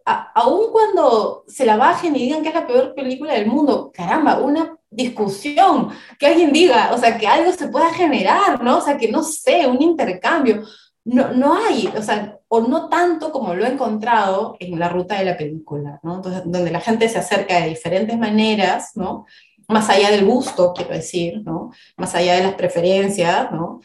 aun 0.06 0.72
cuando 0.72 1.44
se 1.48 1.66
la 1.66 1.76
bajen 1.76 2.16
y 2.16 2.20
digan 2.20 2.44
que 2.44 2.50
es 2.50 2.56
la 2.56 2.68
peor 2.68 2.94
película 2.94 3.34
del 3.34 3.48
mundo, 3.48 3.92
caramba, 3.92 4.38
una 4.38 4.78
discusión, 4.92 5.90
que 6.20 6.28
alguien 6.28 6.52
diga, 6.52 6.92
o 6.94 6.98
sea, 6.98 7.18
que 7.18 7.26
algo 7.26 7.52
se 7.54 7.70
pueda 7.70 7.94
generar, 7.94 8.62
¿no? 8.62 8.80
O 8.80 8.82
sea, 8.82 8.98
que 8.98 9.10
no 9.10 9.24
sé, 9.24 9.66
un 9.66 9.82
intercambio. 9.82 10.64
No, 11.04 11.34
no 11.34 11.56
hay, 11.56 11.88
o 11.98 12.02
sea, 12.04 12.38
o 12.48 12.62
no 12.62 12.90
tanto 12.90 13.32
como 13.32 13.56
lo 13.56 13.66
he 13.66 13.70
encontrado 13.70 14.56
en 14.60 14.78
la 14.78 14.90
ruta 14.90 15.18
de 15.18 15.26
la 15.26 15.38
película, 15.38 16.00
¿no? 16.04 16.18
Entonces, 16.18 16.44
donde 16.46 16.70
la 16.70 16.82
gente 16.82 17.10
se 17.10 17.18
acerca 17.18 17.60
de 17.60 17.70
diferentes 17.70 18.18
maneras, 18.18 18.92
¿no? 18.96 19.26
Más 19.68 19.90
allá 19.90 20.12
del 20.12 20.26
gusto, 20.26 20.74
quiero 20.74 20.94
decir, 20.94 21.42
¿no? 21.44 21.72
Más 21.98 22.14
allá 22.14 22.36
de 22.36 22.44
las 22.44 22.54
preferencias, 22.56 23.52
¿no? 23.52 23.82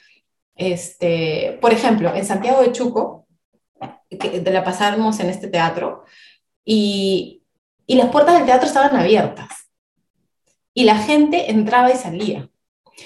Este, 0.56 1.58
por 1.60 1.72
ejemplo, 1.72 2.14
en 2.14 2.26
Santiago 2.26 2.62
de 2.62 2.72
Chuco, 2.72 3.26
que 4.10 4.42
la 4.50 4.64
pasamos 4.64 5.20
en 5.20 5.30
este 5.30 5.48
teatro, 5.48 6.04
y, 6.64 7.42
y 7.86 7.94
las 7.94 8.10
puertas 8.10 8.34
del 8.34 8.46
teatro 8.46 8.66
estaban 8.66 8.96
abiertas 8.96 9.65
y 10.76 10.84
la 10.84 10.98
gente 10.98 11.50
entraba 11.50 11.90
y 11.90 11.96
salía. 11.96 12.50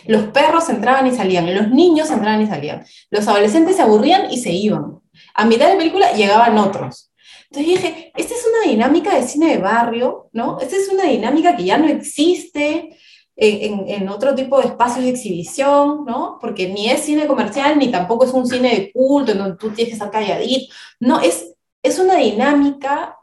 Los 0.04 0.24
perros 0.24 0.68
entraban 0.68 1.06
y 1.06 1.12
salían, 1.12 1.54
los 1.54 1.70
niños 1.70 2.10
entraban 2.10 2.42
y 2.42 2.46
salían, 2.46 2.84
los 3.10 3.28
adolescentes 3.28 3.76
se 3.76 3.82
aburrían 3.82 4.30
y 4.30 4.38
se 4.38 4.50
iban. 4.50 5.00
A 5.34 5.46
mitad 5.46 5.66
de 5.66 5.74
la 5.74 5.78
película 5.78 6.12
llegaban 6.12 6.58
otros. 6.58 7.12
Entonces 7.44 7.80
dije, 7.80 8.12
esta 8.16 8.34
es 8.34 8.44
una 8.44 8.72
dinámica 8.72 9.14
de 9.14 9.22
cine 9.22 9.50
de 9.50 9.58
barrio, 9.58 10.30
¿no? 10.32 10.58
Esta 10.60 10.76
es 10.76 10.88
una 10.88 11.04
dinámica 11.04 11.56
que 11.56 11.64
ya 11.64 11.78
no 11.78 11.86
existe 11.86 12.96
en, 13.36 13.88
en, 13.88 14.08
otro 14.08 14.34
tipo 14.34 14.60
de 14.60 14.66
espacios 14.66 15.04
de 15.04 15.10
exhibición, 15.10 16.04
¿no? 16.04 16.38
Porque 16.40 16.68
ni 16.68 16.90
es 16.90 17.02
cine 17.02 17.28
comercial, 17.28 17.78
ni 17.78 17.88
tampoco 17.88 18.24
es 18.24 18.32
un 18.32 18.46
cine 18.46 18.70
de 18.74 18.92
culto, 18.92 19.32
en 19.32 19.38
donde 19.38 19.56
tú 19.56 19.70
tienes 19.70 19.90
que 19.90 19.94
estar 19.94 20.10
calladito. 20.10 20.74
No, 20.98 21.20
es, 21.20 21.54
es 21.82 21.98
una 22.00 22.16
dinámica 22.16 23.16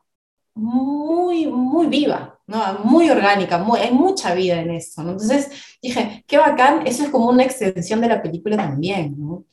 muy, 0.55 1.47
muy 1.47 1.87
viva, 1.87 2.36
¿no? 2.47 2.79
Muy 2.85 3.09
orgánica, 3.09 3.63
hay 3.73 3.91
mucha 3.91 4.33
vida 4.33 4.59
en 4.59 4.71
eso, 4.71 5.03
¿no? 5.03 5.11
Entonces 5.11 5.49
dije, 5.81 6.23
qué 6.25 6.37
bacán, 6.37 6.87
eso 6.87 7.03
es 7.03 7.09
como 7.09 7.29
una 7.29 7.43
extensión 7.43 8.01
de 8.01 8.07
la 8.07 8.21
película 8.21 8.55
también, 8.55 9.15
¿no? 9.17 9.43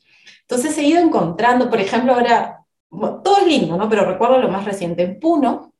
Entonces 0.41 0.77
he 0.77 0.83
ido 0.83 1.01
encontrando, 1.01 1.69
por 1.69 1.79
ejemplo, 1.79 2.13
ahora, 2.13 2.61
todo 2.89 3.37
es 3.39 3.47
lindo, 3.47 3.77
¿no? 3.77 3.89
Pero 3.89 4.05
recuerdo 4.05 4.39
lo 4.39 4.47
más 4.49 4.63
reciente, 4.63 5.03
en 5.03 5.19
Puno, 5.19 5.73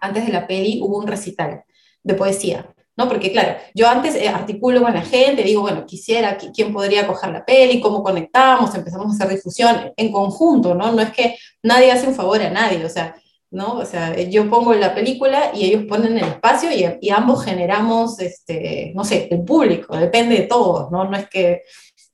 antes 0.00 0.26
de 0.26 0.32
la 0.32 0.46
peli, 0.46 0.80
hubo 0.82 0.98
un 0.98 1.06
recital 1.06 1.64
de 2.02 2.14
poesía, 2.14 2.72
¿no? 2.96 3.08
Porque 3.08 3.32
claro, 3.32 3.56
yo 3.74 3.88
antes 3.88 4.14
eh, 4.14 4.28
articulo 4.28 4.82
con 4.82 4.94
la 4.94 5.02
gente, 5.02 5.42
digo, 5.42 5.62
bueno, 5.62 5.84
quisiera, 5.86 6.36
quién 6.36 6.72
podría 6.72 7.06
coger 7.06 7.32
la 7.32 7.44
peli, 7.44 7.80
cómo 7.80 8.02
conectamos, 8.02 8.74
empezamos 8.74 9.06
a 9.06 9.14
hacer 9.14 9.36
difusión 9.36 9.92
en 9.96 10.12
conjunto, 10.12 10.74
¿no? 10.74 10.92
No 10.92 11.02
es 11.02 11.10
que 11.10 11.36
nadie 11.62 11.90
hace 11.90 12.06
un 12.06 12.14
favor 12.14 12.40
a 12.42 12.50
nadie, 12.50 12.84
o 12.84 12.88
sea, 12.88 13.16
¿no? 13.54 13.74
O 13.74 13.86
sea, 13.86 14.20
yo 14.20 14.50
pongo 14.50 14.74
la 14.74 14.94
película 14.94 15.52
y 15.54 15.64
ellos 15.64 15.84
ponen 15.84 16.18
el 16.18 16.24
espacio 16.24 16.70
y, 16.72 17.08
ambos 17.10 17.44
generamos, 17.44 18.20
este, 18.20 18.92
no 18.94 19.04
sé, 19.04 19.28
el 19.30 19.44
público, 19.44 19.96
depende 19.96 20.34
de 20.36 20.42
todos, 20.42 20.90
¿no? 20.90 21.04
No 21.04 21.16
es 21.16 21.28
que 21.28 21.62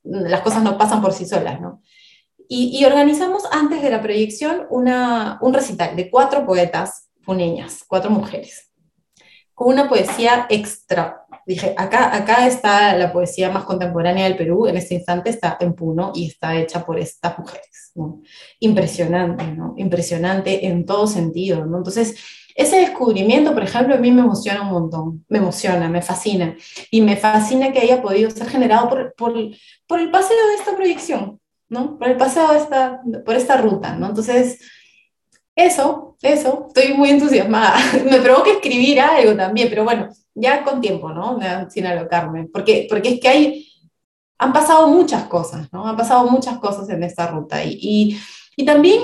las 0.03 0.41
cosas 0.41 0.63
no 0.63 0.77
pasan 0.77 1.01
por 1.01 1.13
sí 1.13 1.25
solas, 1.25 1.59
¿no? 1.59 1.81
Y, 2.47 2.77
y 2.79 2.85
organizamos 2.85 3.43
antes 3.51 3.81
de 3.81 3.89
la 3.89 4.01
proyección 4.01 4.67
una, 4.69 5.39
un 5.41 5.53
recital 5.53 5.95
de 5.95 6.09
cuatro 6.09 6.45
poetas 6.45 7.09
puneñas, 7.25 7.83
cuatro 7.87 8.11
mujeres, 8.11 8.71
con 9.53 9.69
una 9.69 9.89
poesía 9.89 10.45
extra 10.49 11.20
dije, 11.53 11.73
acá, 11.77 12.15
acá 12.15 12.47
está 12.47 12.95
la 12.95 13.11
poesía 13.11 13.51
más 13.51 13.63
contemporánea 13.63 14.25
del 14.25 14.37
Perú, 14.37 14.67
en 14.67 14.77
este 14.77 14.95
instante 14.95 15.29
está 15.29 15.57
en 15.59 15.73
Puno 15.73 16.11
y 16.15 16.27
está 16.27 16.55
hecha 16.57 16.85
por 16.85 16.99
estas 16.99 17.37
mujeres. 17.39 17.91
¿no? 17.95 18.21
Impresionante, 18.59 19.45
¿no? 19.51 19.73
Impresionante 19.77 20.65
en 20.67 20.85
todo 20.85 21.07
sentido, 21.07 21.65
¿no? 21.65 21.77
Entonces, 21.77 22.15
ese 22.55 22.77
descubrimiento, 22.77 23.53
por 23.53 23.63
ejemplo, 23.63 23.95
a 23.95 23.97
mí 23.97 24.11
me 24.11 24.21
emociona 24.21 24.61
un 24.61 24.71
montón, 24.71 25.25
me 25.29 25.39
emociona, 25.39 25.89
me 25.89 26.01
fascina. 26.01 26.55
Y 26.89 27.01
me 27.01 27.15
fascina 27.15 27.71
que 27.71 27.79
haya 27.79 28.01
podido 28.01 28.29
ser 28.29 28.47
generado 28.49 28.89
por, 28.89 29.13
por, 29.15 29.33
por 29.87 29.99
el 29.99 30.11
paseo 30.11 30.47
de 30.47 30.55
esta 30.55 30.75
proyección, 30.75 31.39
¿no? 31.69 31.97
Por 31.97 32.09
el 32.09 32.17
paseo 32.17 32.51
de 32.51 32.57
esta, 32.59 33.01
por 33.25 33.35
esta 33.35 33.57
ruta, 33.57 33.95
¿no? 33.95 34.07
Entonces, 34.07 34.59
eso, 35.65 36.17
eso, 36.21 36.65
estoy 36.67 36.93
muy 36.93 37.09
entusiasmada. 37.09 37.77
me 38.09 38.19
provoca 38.19 38.51
escribir 38.51 38.99
algo 38.99 39.35
también, 39.35 39.69
pero 39.69 39.83
bueno, 39.83 40.09
ya 40.33 40.63
con 40.63 40.81
tiempo, 40.81 41.09
¿no? 41.09 41.39
Sin 41.69 41.85
alocarme, 41.85 42.47
porque, 42.51 42.87
porque 42.89 43.09
es 43.09 43.19
que 43.19 43.27
hay, 43.27 43.67
han 44.37 44.53
pasado 44.53 44.87
muchas 44.87 45.25
cosas, 45.25 45.71
¿no? 45.71 45.87
Han 45.87 45.97
pasado 45.97 46.29
muchas 46.29 46.57
cosas 46.59 46.89
en 46.89 47.03
esta 47.03 47.27
ruta 47.27 47.63
y, 47.63 47.77
y, 47.81 48.19
y 48.55 48.65
también 48.65 49.01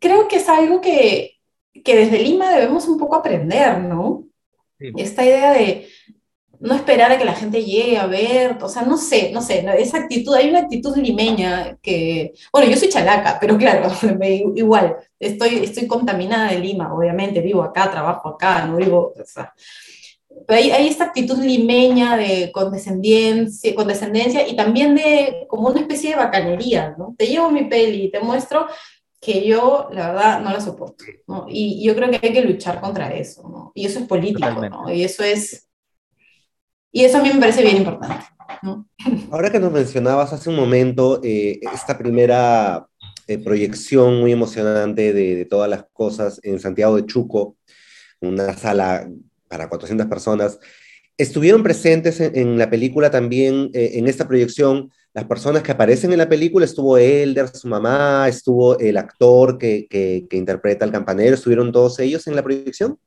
creo 0.00 0.28
que 0.28 0.36
es 0.36 0.48
algo 0.48 0.80
que, 0.80 1.38
que 1.84 1.96
desde 1.96 2.18
Lima 2.18 2.50
debemos 2.50 2.86
un 2.88 2.98
poco 2.98 3.16
aprender, 3.16 3.80
¿no? 3.80 4.24
Esta 4.78 5.24
idea 5.24 5.52
de 5.52 5.88
no 6.60 6.74
esperar 6.74 7.12
a 7.12 7.18
que 7.18 7.24
la 7.24 7.34
gente 7.34 7.64
llegue 7.64 7.98
a 7.98 8.06
ver, 8.06 8.58
o 8.60 8.68
sea, 8.68 8.82
no 8.82 8.96
sé, 8.96 9.30
no 9.32 9.40
sé, 9.42 9.64
esa 9.78 9.98
actitud, 9.98 10.34
hay 10.34 10.50
una 10.50 10.60
actitud 10.60 10.96
limeña 10.96 11.78
que, 11.82 12.32
bueno, 12.52 12.70
yo 12.70 12.76
soy 12.76 12.88
chalaca, 12.88 13.38
pero 13.40 13.56
claro, 13.56 13.90
igual, 14.56 14.96
estoy, 15.18 15.56
estoy 15.64 15.86
contaminada 15.86 16.50
de 16.50 16.58
Lima, 16.58 16.92
obviamente, 16.92 17.40
vivo 17.40 17.62
acá, 17.62 17.90
trabajo 17.90 18.28
acá, 18.28 18.66
no 18.66 18.76
vivo, 18.76 19.12
o 19.18 19.24
sea, 19.24 19.54
pero 20.46 20.58
hay, 20.58 20.70
hay, 20.70 20.88
esta 20.88 21.04
actitud 21.04 21.38
limeña 21.38 22.16
de 22.16 22.50
condescendencia, 22.52 23.74
condescendencia 23.74 24.46
y 24.46 24.54
también 24.54 24.94
de 24.94 25.46
como 25.48 25.68
una 25.68 25.80
especie 25.80 26.10
de 26.10 26.16
bacanería, 26.16 26.94
¿no? 26.96 27.14
Te 27.18 27.26
llevo 27.26 27.50
mi 27.50 27.64
peli 27.64 28.04
y 28.04 28.10
te 28.10 28.20
muestro 28.20 28.68
que 29.20 29.46
yo, 29.46 29.88
la 29.92 30.12
verdad, 30.12 30.40
no 30.40 30.52
la 30.52 30.60
soporto. 30.60 31.04
¿no? 31.26 31.46
Y 31.48 31.84
yo 31.84 31.94
creo 31.94 32.10
que 32.10 32.20
hay 32.22 32.32
que 32.32 32.42
luchar 32.42 32.80
contra 32.80 33.12
eso. 33.12 33.48
¿no? 33.48 33.72
Y 33.74 33.86
eso 33.86 33.98
es 33.98 34.06
político. 34.06 34.50
¿no? 34.50 34.92
Y 34.92 35.02
eso 35.02 35.24
es... 35.24 35.67
Y 36.90 37.04
eso 37.04 37.18
a 37.18 37.22
mí 37.22 37.30
me 37.32 37.40
parece 37.40 37.62
bien 37.62 37.78
importante. 37.78 38.24
Ahora 39.30 39.50
que 39.50 39.60
nos 39.60 39.72
mencionabas 39.72 40.32
hace 40.32 40.50
un 40.50 40.56
momento 40.56 41.20
eh, 41.22 41.60
esta 41.72 41.98
primera 41.98 42.86
eh, 43.26 43.38
proyección 43.38 44.20
muy 44.20 44.32
emocionante 44.32 45.12
de, 45.12 45.44
todas 45.44 45.68
las 45.68 45.84
cosas 45.92 46.40
en 46.42 46.58
Santiago 46.58 46.96
de 46.96 47.06
Chuco, 47.06 47.56
una 48.20 48.54
sala 48.56 49.08
para 49.48 49.68
400 49.68 50.06
personas, 50.06 50.58
estuvieron 51.16 51.62
presentes 51.62 52.20
en, 52.20 52.58
la 52.58 52.70
película 52.70 53.10
también, 53.10 53.70
eh, 53.74 53.92
en 53.94 54.08
esta 54.08 54.26
proyección, 54.26 54.90
las 55.14 55.24
personas 55.24 55.62
que 55.62 55.72
aparecen 55.72 56.12
en 56.12 56.18
la 56.18 56.28
película, 56.28 56.64
estuvo 56.64 56.96
Elder, 56.96 57.48
su 57.48 57.68
mamá, 57.68 58.26
estuvo 58.28 58.78
el 58.78 58.96
actor 58.96 59.58
que, 59.58 59.86
que, 59.88 60.36
interpreta 60.36 60.84
al 60.84 60.92
campanero, 60.92 61.34
¿estuvieron 61.34 61.72
todos 61.72 61.98
ellos 61.98 62.26
en 62.28 62.36
la 62.36 62.42
proyección? 62.42 62.98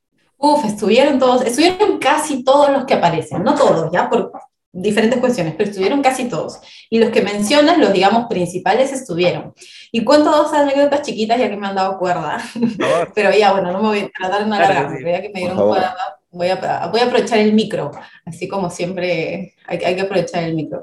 Uf, 0.44 0.64
estuvieron 0.64 1.20
todos, 1.20 1.42
estuvieron 1.42 2.00
casi 2.00 2.42
todos 2.42 2.68
los 2.72 2.84
que 2.84 2.94
aparecen, 2.94 3.44
no 3.44 3.54
todos, 3.54 3.92
ya, 3.92 4.10
por 4.10 4.32
diferentes 4.72 5.20
cuestiones, 5.20 5.54
pero 5.56 5.70
estuvieron 5.70 6.02
casi 6.02 6.24
todos. 6.24 6.58
Y 6.90 6.98
los 6.98 7.10
que 7.10 7.22
mencionas, 7.22 7.78
los 7.78 7.92
digamos 7.92 8.26
principales, 8.26 8.92
estuvieron. 8.92 9.54
Y 9.92 10.02
cuento 10.02 10.32
dos 10.32 10.52
anécdotas 10.52 11.02
chiquitas 11.02 11.38
ya 11.38 11.48
que 11.48 11.56
me 11.56 11.68
han 11.68 11.76
dado 11.76 11.96
cuerda, 11.96 12.42
pero 13.14 13.30
ya, 13.30 13.52
bueno, 13.52 13.70
no 13.70 13.82
me 13.82 13.88
voy 13.88 13.98
a 14.00 14.10
tratar 14.10 14.42
de 14.42 14.48
no 14.48 14.56
alargarme, 14.56 15.12
ya 15.12 15.22
que 15.22 15.28
me 15.28 15.40
dieron 15.40 15.58
cuerda, 15.58 15.94
voy 16.32 16.48
a, 16.48 16.88
voy 16.90 17.00
a 17.00 17.04
aprovechar 17.04 17.38
el 17.38 17.52
micro, 17.52 17.92
así 18.24 18.48
como 18.48 18.68
siempre 18.68 19.54
hay, 19.68 19.78
hay 19.78 19.94
que 19.94 20.02
aprovechar 20.02 20.42
el 20.42 20.56
micro. 20.56 20.82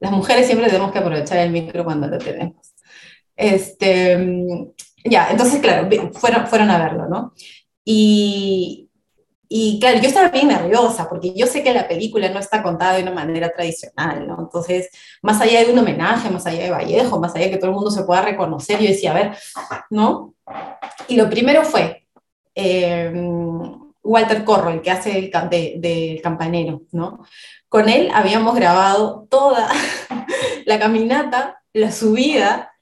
Las 0.00 0.10
mujeres 0.10 0.46
siempre 0.46 0.66
tenemos 0.66 0.90
que 0.90 0.98
aprovechar 0.98 1.38
el 1.38 1.50
micro 1.50 1.84
cuando 1.84 2.08
lo 2.08 2.18
tenemos. 2.18 2.74
Este, 3.36 4.18
ya, 5.04 5.28
entonces, 5.30 5.60
claro, 5.60 5.88
fueron, 6.12 6.48
fueron 6.48 6.70
a 6.72 6.78
verlo, 6.78 7.06
¿no? 7.06 7.34
Y, 7.84 8.85
y 9.48 9.78
claro, 9.80 10.00
yo 10.00 10.08
estaba 10.08 10.28
bien 10.28 10.48
nerviosa 10.48 11.08
porque 11.08 11.32
yo 11.34 11.46
sé 11.46 11.62
que 11.62 11.72
la 11.72 11.86
película 11.86 12.28
no 12.28 12.40
está 12.40 12.62
contada 12.62 12.94
de 12.94 13.02
una 13.02 13.12
manera 13.12 13.50
tradicional, 13.50 14.26
¿no? 14.26 14.38
Entonces, 14.40 14.90
más 15.22 15.40
allá 15.40 15.64
de 15.64 15.72
un 15.72 15.78
homenaje, 15.78 16.30
más 16.30 16.46
allá 16.46 16.64
de 16.64 16.70
Vallejo, 16.70 17.20
más 17.20 17.34
allá 17.34 17.46
de 17.46 17.50
que 17.52 17.58
todo 17.58 17.70
el 17.70 17.76
mundo 17.76 17.90
se 17.90 18.04
pueda 18.04 18.22
reconocer, 18.22 18.80
yo 18.80 18.88
decía, 18.88 19.12
a 19.12 19.14
ver, 19.14 19.36
¿no? 19.90 20.34
Y 21.08 21.16
lo 21.16 21.30
primero 21.30 21.62
fue 21.64 22.06
eh, 22.54 23.12
Walter 24.02 24.44
Corro, 24.44 24.70
el 24.70 24.82
que 24.82 24.90
hace 24.90 25.18
el 25.18 25.30
de, 25.50 25.74
de 25.78 26.20
campanero, 26.22 26.82
¿no? 26.92 27.24
Con 27.68 27.88
él 27.88 28.10
habíamos 28.12 28.54
grabado 28.56 29.26
toda 29.30 29.68
la 30.66 30.78
caminata, 30.78 31.62
la 31.72 31.92
subida, 31.92 32.72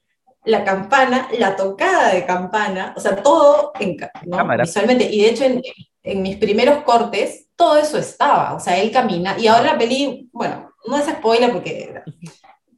la 0.45 0.63
campana, 0.63 1.27
la 1.37 1.55
tocada 1.55 2.13
de 2.13 2.25
campana, 2.25 2.93
o 2.95 2.99
sea, 2.99 3.21
todo 3.21 3.73
en, 3.79 3.97
¿no? 4.25 4.47
visualmente. 4.57 5.09
Y 5.11 5.21
de 5.21 5.29
hecho, 5.29 5.43
en, 5.43 5.61
en, 6.05 6.21
mis 6.21 6.37
primeros 6.37 6.83
cortes, 6.83 7.47
todo 7.55 7.77
eso 7.77 7.97
estaba, 7.97 8.53
o 8.53 8.59
sea, 8.59 8.77
él 8.77 8.91
camina. 8.91 9.35
Y 9.39 9.47
ahora 9.47 9.73
la 9.73 9.77
peli, 9.77 10.29
bueno, 10.31 10.71
no 10.87 10.97
es 10.97 11.05
spoiler 11.05 11.51
porque 11.51 12.01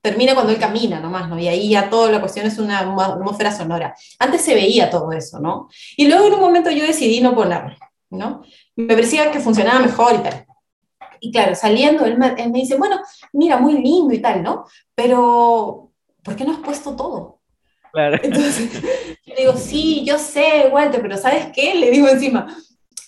termina 0.02 0.34
cuando 0.34 0.54
él 0.54 0.60
camina 0.60 1.00
nomás, 1.00 1.28
¿no? 1.30 1.38
Y 1.40 1.48
ahí 1.48 1.70
ya 1.70 1.90
toda 1.90 2.12
la 2.12 2.20
cuestión 2.20 2.46
es 2.46 2.58
una 2.58 2.80
atmósfera 2.80 3.52
sonora. 3.52 3.96
Antes 4.20 4.42
se 4.42 4.56
veía 4.56 4.90
todo 4.90 5.12
eso, 5.12 5.40
¿no? 5.40 5.70
Y 5.96 6.08
luego 6.08 6.28
en 6.28 6.34
un 6.34 6.40
momento 6.40 6.72
yo 6.72 6.86
decidí 6.86 7.22
no 7.22 7.36
ponerlo, 7.36 7.76
¿no? 8.10 8.42
Me 8.76 8.94
parecía 8.94 9.32
que 9.32 9.40
funcionaba 9.40 9.80
mejor 9.80 10.16
y 10.16 10.18
tal. 10.20 10.46
Y 11.20 11.32
claro, 11.32 11.56
saliendo, 11.56 12.06
él 12.06 12.18
me, 12.18 12.28
él 12.38 12.52
me, 12.52 12.60
dice, 12.60 12.78
bueno, 12.78 13.00
mira, 13.34 13.58
muy 13.58 13.82
lindo 13.82 14.14
y 14.14 14.20
tal, 14.20 14.44
¿no? 14.44 14.66
Pero, 14.96 15.92
¿por 16.24 16.36
qué 16.36 16.46
no 16.46 16.54
has 16.54 16.60
puesto 16.60 16.96
todo? 16.96 17.40
Claro. 17.92 18.20
Entonces, 18.22 18.70
le 19.26 19.36
digo, 19.36 19.58
sí, 19.58 20.04
yo 20.06 20.18
sé, 20.20 20.70
Walter, 20.72 21.02
pero 21.02 21.18
¿sabes 21.18 21.48
qué? 21.54 21.76
Le 21.76 21.90
digo 21.90 22.08
encima, 22.08 22.48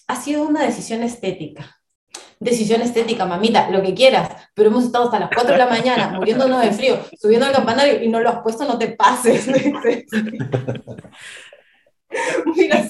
ha 0.10 0.16
sido 0.16 0.44
una 0.44 0.64
decisión 0.64 1.04
estética. 1.04 1.78
Decisión 2.40 2.82
estética, 2.82 3.28
mamita, 3.28 3.70
lo 3.70 3.84
que 3.84 3.94
quieras, 3.94 4.32
pero 4.56 4.70
hemos 4.70 4.86
estado 4.86 5.06
hasta 5.06 5.20
las 5.20 5.30
4 5.30 5.52
de 5.52 5.58
la 5.58 5.68
mañana 5.68 6.10
muriéndonos 6.10 6.64
de 6.64 6.72
frío, 6.72 6.98
subiendo 7.22 7.46
al 7.46 7.52
campanario 7.52 8.02
y 8.02 8.08
no 8.10 8.20
lo 8.20 8.30
has 8.30 8.42
puesto, 8.42 8.66
no 8.66 8.80
te 8.80 8.88
pases. 8.88 9.48
Mira, 12.56 12.88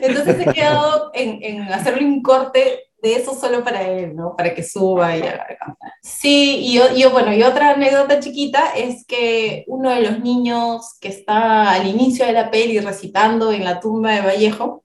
entonces 0.00 0.46
he 0.46 0.52
quedado 0.54 1.10
en, 1.12 1.42
en, 1.42 1.70
hacerle 1.70 2.06
un 2.06 2.22
corte 2.22 2.90
de 3.02 3.16
eso 3.16 3.34
solo 3.34 3.62
para 3.62 3.82
él, 3.82 4.16
¿no? 4.16 4.34
Para 4.34 4.54
que 4.54 4.62
suba 4.62 5.14
y 5.18 5.20
haga 5.20 5.76
Sí, 6.00 6.60
y 6.62 6.74
yo, 6.76 6.94
yo, 6.96 7.10
bueno, 7.10 7.34
y 7.34 7.42
otra 7.42 7.72
anécdota 7.72 8.20
chiquita 8.20 8.70
es 8.74 9.04
que 9.04 9.64
uno 9.66 9.90
de 9.90 10.00
los 10.00 10.20
niños 10.20 10.96
que 10.98 11.08
está 11.08 11.72
al 11.72 11.86
inicio 11.86 12.24
de 12.24 12.32
la 12.32 12.50
peli 12.50 12.80
recitando 12.80 13.52
en 13.52 13.64
la 13.64 13.80
tumba 13.80 14.12
de 14.12 14.22
Vallejo, 14.22 14.82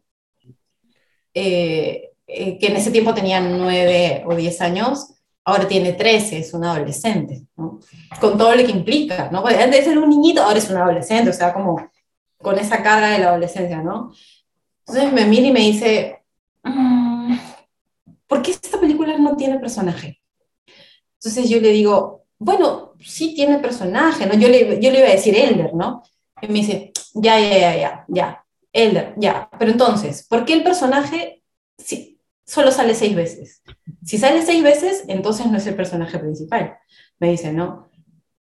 eh, 1.40 2.14
eh, 2.26 2.58
que 2.58 2.68
en 2.68 2.78
ese 2.78 2.90
tiempo 2.90 3.14
tenía 3.14 3.40
nueve 3.40 4.24
o 4.26 4.34
diez 4.34 4.60
años, 4.60 5.14
ahora 5.46 5.68
tiene 5.68 5.94
13, 5.94 6.40
es 6.40 6.52
un 6.56 6.66
adolescente, 6.66 7.44
¿no? 7.56 7.80
Con 8.20 8.40
todo 8.40 8.56
lo 8.56 8.66
que 8.66 8.72
implica, 8.72 9.30
¿no? 9.32 9.44
Porque 9.44 9.58
antes 9.58 9.86
era 9.86 10.00
un 10.00 10.10
niñito, 10.10 10.42
ahora 10.42 10.58
es 10.58 10.68
un 10.72 10.78
adolescente, 10.78 11.30
o 11.30 11.34
sea, 11.34 11.54
como 11.54 11.90
con 12.40 12.58
esa 12.58 12.82
carga 12.82 13.12
de 13.12 13.20
la 13.20 13.30
adolescencia, 13.30 13.84
¿no? 13.84 14.12
Entonces 14.88 15.14
me 15.14 15.26
mira 15.26 15.46
y 15.46 15.52
me 15.52 15.60
dice, 15.60 16.24
mmm, 16.64 17.38
¿por 18.26 18.42
qué 18.42 18.50
esta 18.50 18.80
película 18.80 19.16
no 19.20 19.38
tiene 19.38 19.60
personaje? 19.60 20.20
Entonces 21.20 21.48
yo 21.48 21.62
le 21.62 21.70
digo, 21.70 22.24
bueno, 22.40 22.94
sí 23.00 23.36
tiene 23.36 23.60
personaje, 23.60 24.26
¿no? 24.26 24.34
Yo 24.34 24.48
le, 24.50 24.82
yo 24.82 24.92
le 24.92 25.00
iba 25.00 25.08
a 25.08 25.12
decir 25.12 25.36
Elder, 25.36 25.76
¿no? 25.76 26.02
Y 26.42 26.48
me 26.48 26.54
dice, 26.56 26.92
ya, 27.14 27.40
ya, 27.40 27.60
ya, 27.60 27.76
ya, 27.76 28.06
ya, 28.08 28.46
Elder, 28.78 29.14
ya. 29.18 29.50
Pero 29.58 29.72
entonces, 29.72 30.26
¿por 30.28 30.46
qué 30.46 30.54
el 30.54 30.64
personaje 30.64 31.44
sí, 31.78 32.20
solo 32.46 32.72
sale 32.72 32.94
seis 32.94 33.16
veces? 33.16 33.64
Si 34.06 34.18
sale 34.18 34.44
seis 34.44 34.64
veces, 34.64 35.04
entonces 35.08 35.48
no 35.48 35.58
es 35.58 35.66
el 35.68 35.76
personaje 35.76 36.20
principal, 36.20 36.78
me 37.20 37.32
dice, 37.32 37.52
¿no? 37.52 37.90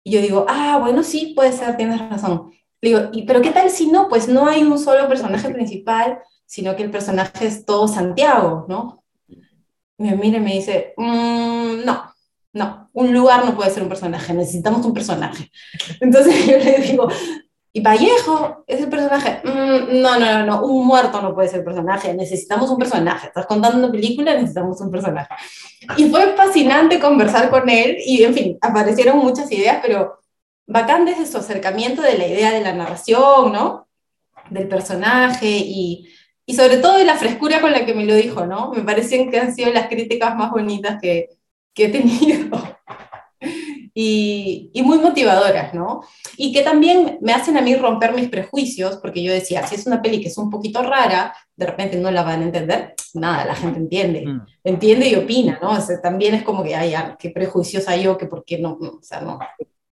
Y 0.04 0.12
yo 0.12 0.22
digo, 0.22 0.46
ah, 0.48 0.78
bueno, 0.80 1.04
sí, 1.04 1.34
puede 1.36 1.52
ser, 1.52 1.76
tienes 1.78 2.00
razón. 2.10 2.52
Le 2.82 2.90
digo, 2.90 3.10
¿y, 3.12 3.24
pero 3.24 3.42
qué 3.42 3.52
tal 3.52 3.70
si 3.70 3.88
no? 3.88 4.08
Pues 4.08 4.28
no 4.28 4.48
hay 4.48 4.64
un 4.64 4.80
solo 4.80 5.08
personaje 5.08 5.50
principal, 5.50 6.20
sino 6.46 6.76
que 6.76 6.84
el 6.84 6.92
personaje 6.92 7.48
es 7.48 7.66
todo 7.66 7.88
Santiago, 7.88 8.66
¿no? 8.70 9.04
Me 9.98 10.16
mira 10.16 10.38
y 10.38 10.42
me 10.42 10.54
dice, 10.54 10.94
mmm, 10.96 11.84
no, 11.84 12.14
no, 12.54 12.90
un 12.94 13.14
lugar 13.14 13.46
no 13.46 13.56
puede 13.56 13.72
ser 13.72 13.84
un 13.84 13.90
personaje, 13.90 14.34
necesitamos 14.34 14.86
un 14.86 14.94
personaje. 14.94 15.52
Entonces 16.00 16.46
yo 16.48 16.58
le 16.58 16.78
digo, 16.80 17.10
¿y 17.80 17.82
Vallejo 17.82 18.64
es 18.68 18.82
el 18.82 18.90
personaje? 18.90 19.42
Mm, 19.44 20.02
no, 20.02 20.20
no, 20.20 20.40
no, 20.40 20.46
no, 20.46 20.66
un 20.66 20.86
muerto 20.86 21.22
no 21.22 21.34
puede 21.34 21.48
ser 21.48 21.64
personaje, 21.64 22.14
necesitamos 22.14 22.70
un 22.70 22.78
personaje. 22.78 23.28
Estás 23.28 23.46
contando 23.46 23.78
una 23.78 23.92
película, 23.92 24.34
necesitamos 24.34 24.82
un 24.82 24.92
personaje. 24.92 25.34
Y 25.98 26.10
fue 26.10 26.36
fascinante 26.36 27.00
conversar 27.00 27.50
con 27.50 27.70
él 27.70 27.98
y, 28.06 28.24
en 28.24 28.34
fin, 28.34 28.58
aparecieron 28.62 29.18
muchas 29.18 29.52
ideas, 29.52 29.80
pero 29.82 30.20
bacán 30.68 31.06
desde 31.06 31.26
su 31.26 31.38
acercamiento 31.38 32.02
de 32.02 32.18
la 32.18 32.28
idea 32.28 32.52
de 32.52 32.62
la 32.62 32.74
narración, 32.74 33.54
¿no? 33.54 33.88
Del 34.50 34.68
personaje 34.68 35.48
y, 35.50 36.10
y 36.46 36.54
sobre 36.56 36.78
todo 36.78 36.98
de 36.98 37.06
la 37.06 37.16
frescura 37.16 37.62
con 37.62 37.72
la 37.72 37.86
que 37.86 37.94
me 37.94 38.06
lo 38.06 38.14
dijo, 38.16 38.46
¿no? 38.46 38.72
Me 38.72 38.82
parecen 38.82 39.32
que 39.32 39.40
han 39.40 39.56
sido 39.56 39.72
las 39.72 39.88
críticas 39.88 40.36
más 40.36 40.52
bonitas 40.52 41.00
que, 41.02 41.30
que 41.74 41.86
he 41.86 41.90
tenido. 41.90 42.50
Y, 44.02 44.72
y, 44.72 44.82
muy 44.82 44.98
motivadoras, 44.98 45.74
¿no? 45.74 46.04
Y 46.38 46.54
que 46.54 46.62
también 46.62 47.18
me 47.22 47.34
hacen 47.34 47.58
a 47.58 47.62
mí 47.62 47.76
romper 47.76 48.14
mis 48.14 48.30
prejuicios, 48.30 48.96
porque 48.96 49.22
yo 49.22 49.34
decía, 49.34 49.68
si 49.68 49.76
es 49.76 49.86
una 49.88 50.02
peli 50.02 50.22
que 50.22 50.30
es 50.30 50.38
un 50.38 50.50
poquito 50.50 50.82
rara, 50.82 51.36
de 51.54 51.66
repente 51.66 51.98
no 51.98 52.10
la 52.10 52.24
van 52.24 52.40
a 52.40 52.46
entender, 52.46 52.94
nada, 53.14 53.44
la 53.44 53.56
gente 53.56 53.78
entiende, 53.78 54.26
mm. 54.26 54.46
entiende 54.64 55.10
y 55.10 55.16
opina, 55.16 55.60
¿no? 55.62 55.72
O 55.72 55.82
sea, 55.82 56.00
también 56.00 56.34
es 56.34 56.44
como 56.44 56.64
que, 56.64 56.76
ay, 56.76 56.94
qué 57.20 57.32
prejuicios 57.32 57.90
hay 57.90 58.04
yo, 58.04 58.18
que 58.18 58.28
por 58.28 58.46
qué 58.46 58.58
no, 58.58 58.78
o 58.80 59.00
sea, 59.02 59.20
no. 59.20 59.38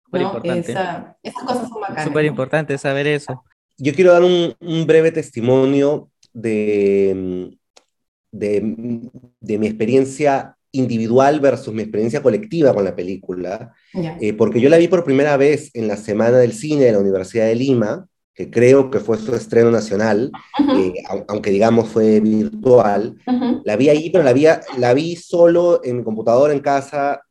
Súper 0.05 0.21
importante. 0.21 0.71
Esa, 0.71 1.17
esas 1.21 1.43
cosas 1.43 1.67
son 1.67 1.81
bacanas. 1.81 2.05
Súper 2.05 2.23
importante 2.23 2.77
saber 2.77 3.07
eso. 3.07 3.43
Yo 3.77 3.93
quiero 3.93 4.13
dar 4.13 4.23
un, 4.23 4.55
un 4.61 4.87
breve 4.87 5.11
testimonio 5.11 6.09
de, 6.31 7.57
de, 8.31 9.09
de 9.41 9.57
mi 9.57 9.67
experiencia 9.67 10.56
individual 10.71 11.39
versus 11.39 11.73
mi 11.73 11.81
experiencia 11.81 12.21
colectiva 12.21 12.73
con 12.73 12.83
la 12.83 12.95
película, 12.95 13.73
eh, 13.93 14.33
porque 14.33 14.61
yo 14.61 14.69
la 14.69 14.77
vi 14.77 14.87
por 14.87 15.03
primera 15.03 15.37
vez 15.37 15.71
en 15.73 15.87
la 15.87 15.97
Semana 15.97 16.37
del 16.37 16.53
Cine 16.53 16.85
de 16.85 16.91
la 16.91 16.99
Universidad 16.99 17.45
de 17.45 17.55
Lima, 17.55 18.07
que 18.33 18.51
creo 18.51 18.91
que 18.91 18.99
fue 18.99 19.17
su 19.17 19.33
estreno 19.33 19.71
nacional, 19.71 20.31
eh, 20.77 20.93
aunque 21.27 21.49
digamos 21.49 21.89
fue 21.89 22.19
virtual. 22.19 23.15
La 23.63 23.75
vi 23.75 23.89
ahí, 23.89 24.09
pero 24.11 24.23
la 24.23 24.33
vi, 24.33 24.45
la 24.77 24.93
vi 24.93 25.15
solo 25.15 25.81
en 25.83 25.97
mi 25.97 26.03
computadora 26.03 26.53
en 26.53 26.59
casa, 26.59 27.21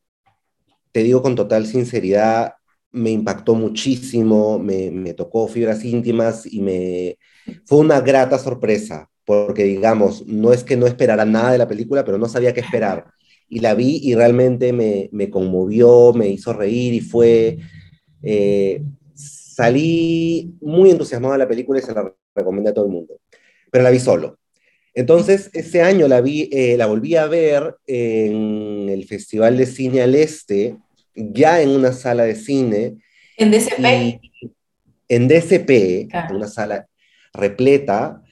te 0.91 1.03
digo 1.03 1.23
con 1.23 1.37
total 1.37 1.67
sinceridad, 1.67 2.55
me 2.91 3.11
impactó 3.11 3.55
muchísimo, 3.55 4.59
me, 4.59 4.91
me 4.91 5.15
tocó 5.15 5.47
fibras 5.47 5.85
íntimas 5.85 6.47
y 6.47 6.61
me 6.61 7.19
fue 7.67 7.79
una 7.79 8.01
grata 8.01 8.39
sorpresa, 8.39 9.09
porque 9.25 9.63
digamos, 9.65 10.27
no 10.27 10.53
es 10.53 10.65
que 10.65 10.77
no 10.77 10.87
esperara 10.87 11.25
nada 11.25 11.53
de 11.53 11.59
la 11.59 11.69
película, 11.69 12.05
pero 12.05 12.19
no 12.19 12.29
sabía 12.29 12.55
qué 12.55 12.61
esperar 12.61 13.05
y 13.49 13.61
la 13.61 13.75
vi 13.75 14.01
y 14.03 14.15
realmente 14.15 14.73
me, 14.73 15.09
me 15.13 15.31
conmovió, 15.31 16.13
me 16.13 16.29
hizo 16.29 16.53
reír 16.53 16.95
y 16.95 17.01
fue... 17.01 17.59
Eh, 18.23 18.83
salí 19.57 20.55
muy 20.61 20.91
entusiasmado 20.91 21.33
de 21.33 21.39
la 21.39 21.49
película 21.49 21.79
y 21.79 21.83
se 21.83 21.95
la 21.95 22.13
recomendé 22.35 22.71
a 22.71 22.75
todo 22.75 22.85
el 22.85 22.93
mundo, 22.93 23.19
pero 23.71 23.85
la 23.85 23.91
vi 23.91 23.99
solo. 23.99 24.39
Entonces, 24.93 25.51
ese 25.53 25.83
año 25.83 26.09
la, 26.09 26.21
vi, 26.21 26.49
eh, 26.53 26.77
la 26.77 26.87
volví 26.87 27.17
a 27.17 27.27
ver 27.27 27.77
en 27.87 28.89
el 28.89 29.07
Festival 29.07 29.57
de 29.57 29.67
Cine 29.67 30.03
al 30.03 30.15
Este, 30.15 30.77
ya 31.15 31.61
en 31.63 31.71
una 31.71 31.93
sala 31.93 32.25
de 32.25 32.35
cine. 32.35 32.97
¿En 33.37 33.51
DCP? 33.51 34.21
En 35.09 35.29
DCP, 35.29 35.71
en 36.13 36.37
una 36.37 36.49
sala 36.49 36.87
repleta, 37.33 38.23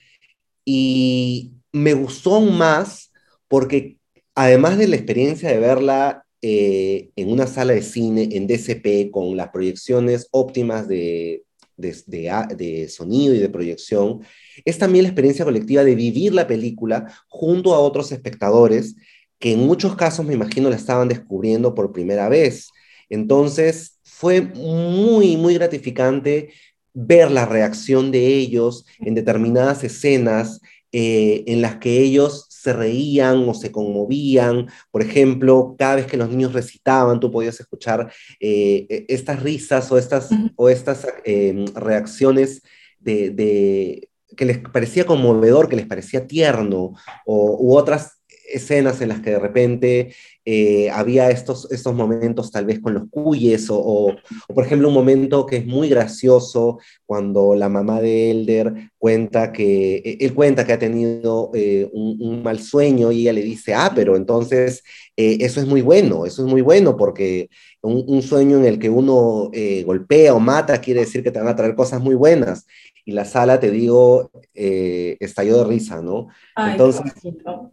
y 0.64 1.52
me 1.72 1.92
gustó 1.92 2.36
aún 2.36 2.56
más 2.56 3.12
porque 3.48 3.96
además 4.34 4.78
de 4.78 4.88
la 4.88 4.96
experiencia 4.96 5.48
de 5.50 5.58
verla 5.58 6.24
eh, 6.42 7.10
en 7.16 7.30
una 7.30 7.46
sala 7.46 7.72
de 7.72 7.82
cine, 7.82 8.28
en 8.32 8.46
DCP, 8.46 9.10
con 9.10 9.36
las 9.36 9.48
proyecciones 9.48 10.28
óptimas 10.30 10.86
de, 10.88 11.42
de, 11.76 12.88
sonido 12.88 13.34
y 13.34 13.38
de 13.38 13.48
proyección, 13.48 14.20
es 14.64 14.78
también 14.78 15.04
la 15.04 15.08
experiencia 15.08 15.44
colectiva 15.44 15.84
de 15.84 15.94
vivir 15.94 16.34
la 16.34 16.46
película 16.46 17.12
junto 17.28 17.74
a 17.74 17.80
otros 17.80 18.12
espectadores 18.12 18.94
que 19.38 19.52
en 19.52 19.60
muchos 19.60 19.96
casos 19.96 20.24
me 20.24 20.34
imagino 20.34 20.70
la 20.70 20.76
estaban 20.76 21.08
descubriendo 21.08 21.74
por 21.74 21.92
primera 21.92 22.28
vez. 22.28 22.68
Entonces 23.08 23.98
fue 24.04 24.40
muy, 24.40 25.36
muy 25.36 25.54
gratificante 25.54 26.50
ver 26.92 27.30
la 27.30 27.44
reacción 27.44 28.12
de 28.12 28.26
ellos 28.26 28.86
en 29.00 29.14
determinadas 29.14 29.82
escenas 29.82 30.60
eh, 30.92 31.42
en 31.46 31.60
las 31.60 31.76
que 31.76 32.00
ellos 32.00 32.46
se 32.64 32.72
reían 32.72 33.46
o 33.46 33.52
se 33.52 33.70
conmovían. 33.70 34.68
Por 34.90 35.02
ejemplo, 35.02 35.76
cada 35.78 35.96
vez 35.96 36.06
que 36.06 36.16
los 36.16 36.30
niños 36.30 36.54
recitaban, 36.54 37.20
tú 37.20 37.30
podías 37.30 37.60
escuchar 37.60 38.10
eh, 38.40 38.86
e, 38.88 39.04
estas 39.08 39.42
risas 39.42 39.92
o 39.92 39.98
estas, 39.98 40.30
o 40.56 40.70
estas 40.70 41.06
em, 41.24 41.66
reacciones 41.74 42.62
de, 42.98 44.08
que 44.34 44.44
les 44.46 44.58
parecía 44.58 45.04
conmovedor, 45.04 45.68
que 45.68 45.76
les 45.76 45.86
parecía 45.86 46.26
tierno, 46.26 46.94
o, 47.26 47.56
u 47.60 47.76
otras 47.76 48.13
escenas 48.52 49.00
en 49.00 49.08
las 49.08 49.20
que 49.20 49.30
de 49.30 49.38
repente 49.38 50.14
eh, 50.44 50.90
había 50.90 51.30
estos, 51.30 51.70
estos 51.70 51.94
momentos 51.94 52.50
tal 52.50 52.66
vez 52.66 52.80
con 52.80 52.94
los 52.94 53.04
cuyes 53.10 53.66
o, 53.70 54.14
por 54.54 54.64
ejemplo 54.64 54.88
un 54.88 54.94
momento 54.94 55.46
que 55.46 55.56
es 55.56 55.66
muy 55.66 55.88
gracioso 55.88 56.78
cuando 57.06 57.54
la 57.54 57.68
mamá 57.68 58.00
de 58.00 58.30
Elder 58.30 58.90
cuenta 58.98 59.52
que, 59.52 59.96
e, 59.96 60.18
él 60.20 60.34
cuenta 60.34 60.66
que 60.66 60.74
ha 60.74 60.78
tenido 60.78 61.50
eh, 61.54 61.88
un, 61.92 62.42
mal 62.42 62.60
sueño 62.60 63.10
y 63.10 63.22
ella 63.22 63.32
le 63.32 63.42
dice, 63.42 63.74
ah, 63.74 63.92
pero 63.94 64.16
entonces 64.16 64.82
eh, 65.16 65.38
eso 65.40 65.60
es 65.60 65.66
muy 65.66 65.80
bueno, 65.80 66.26
eso 66.26 66.44
es 66.44 66.50
muy 66.50 66.60
bueno 66.60 66.96
porque 66.96 67.48
un, 67.80 68.04
un 68.06 68.22
sueño 68.22 68.58
en 68.58 68.66
el 68.66 68.78
que 68.78 68.90
uno 68.90 69.50
golpea 69.84 70.34
o 70.34 70.40
mata 70.40 70.80
quiere 70.80 71.00
decir 71.00 71.22
que 71.22 71.30
te 71.30 71.38
van 71.38 71.48
a 71.48 71.56
traer 71.56 71.74
cosas 71.74 72.02
muy 72.02 72.14
buenas 72.14 72.66
y 73.04 73.12
la 73.12 73.24
sala, 73.24 73.60
te 73.60 73.70
digo, 73.70 74.30
estalló 74.54 75.58
de 75.58 75.64
risa, 75.64 76.00
¿no? 76.00 76.28
Entonces, 76.56 77.12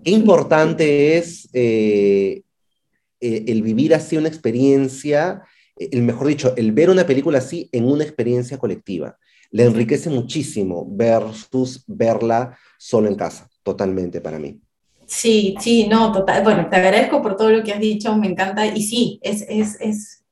qué 0.04 0.12
importante 0.12 1.18
es 1.18 1.50
eh, 3.22 3.44
el 3.46 3.62
vivir 3.62 3.94
así 3.94 4.18
una 4.18 4.28
experiencia, 4.28 5.44
eh, 5.78 5.90
el 5.92 6.02
mejor 6.02 6.26
dicho, 6.26 6.56
el 6.58 6.72
ver 6.72 6.90
una 6.90 7.06
película 7.06 7.38
así 7.38 7.70
en 7.72 7.86
una 7.86 8.04
experiencia 8.04 8.58
colectiva. 8.58 9.16
Le 9.52 9.64
enriquece 9.64 10.10
muchísimo 10.10 10.88
versus 10.90 11.84
verla 11.86 12.58
solo 12.80 13.08
en 13.08 13.16
casa, 13.16 13.48
totalmente 13.62 14.22
para 14.22 14.40
mí. 14.40 14.60
Sí, 15.06 15.56
sí, 15.60 15.88
no, 15.88 16.12
total. 16.12 16.44
Bueno, 16.44 16.68
te 16.68 16.78
agradezco 16.78 17.22
por 17.22 17.36
todo 17.36 17.52
lo 17.52 17.64
que 17.64 17.74
has 17.74 17.80
dicho, 17.80 18.16
me 18.18 18.28
encanta. 18.28 18.66
Y 18.66 18.82
sí, 18.82 19.20
es, 19.22 19.46
es, 19.48 19.78
es... 19.80 20.24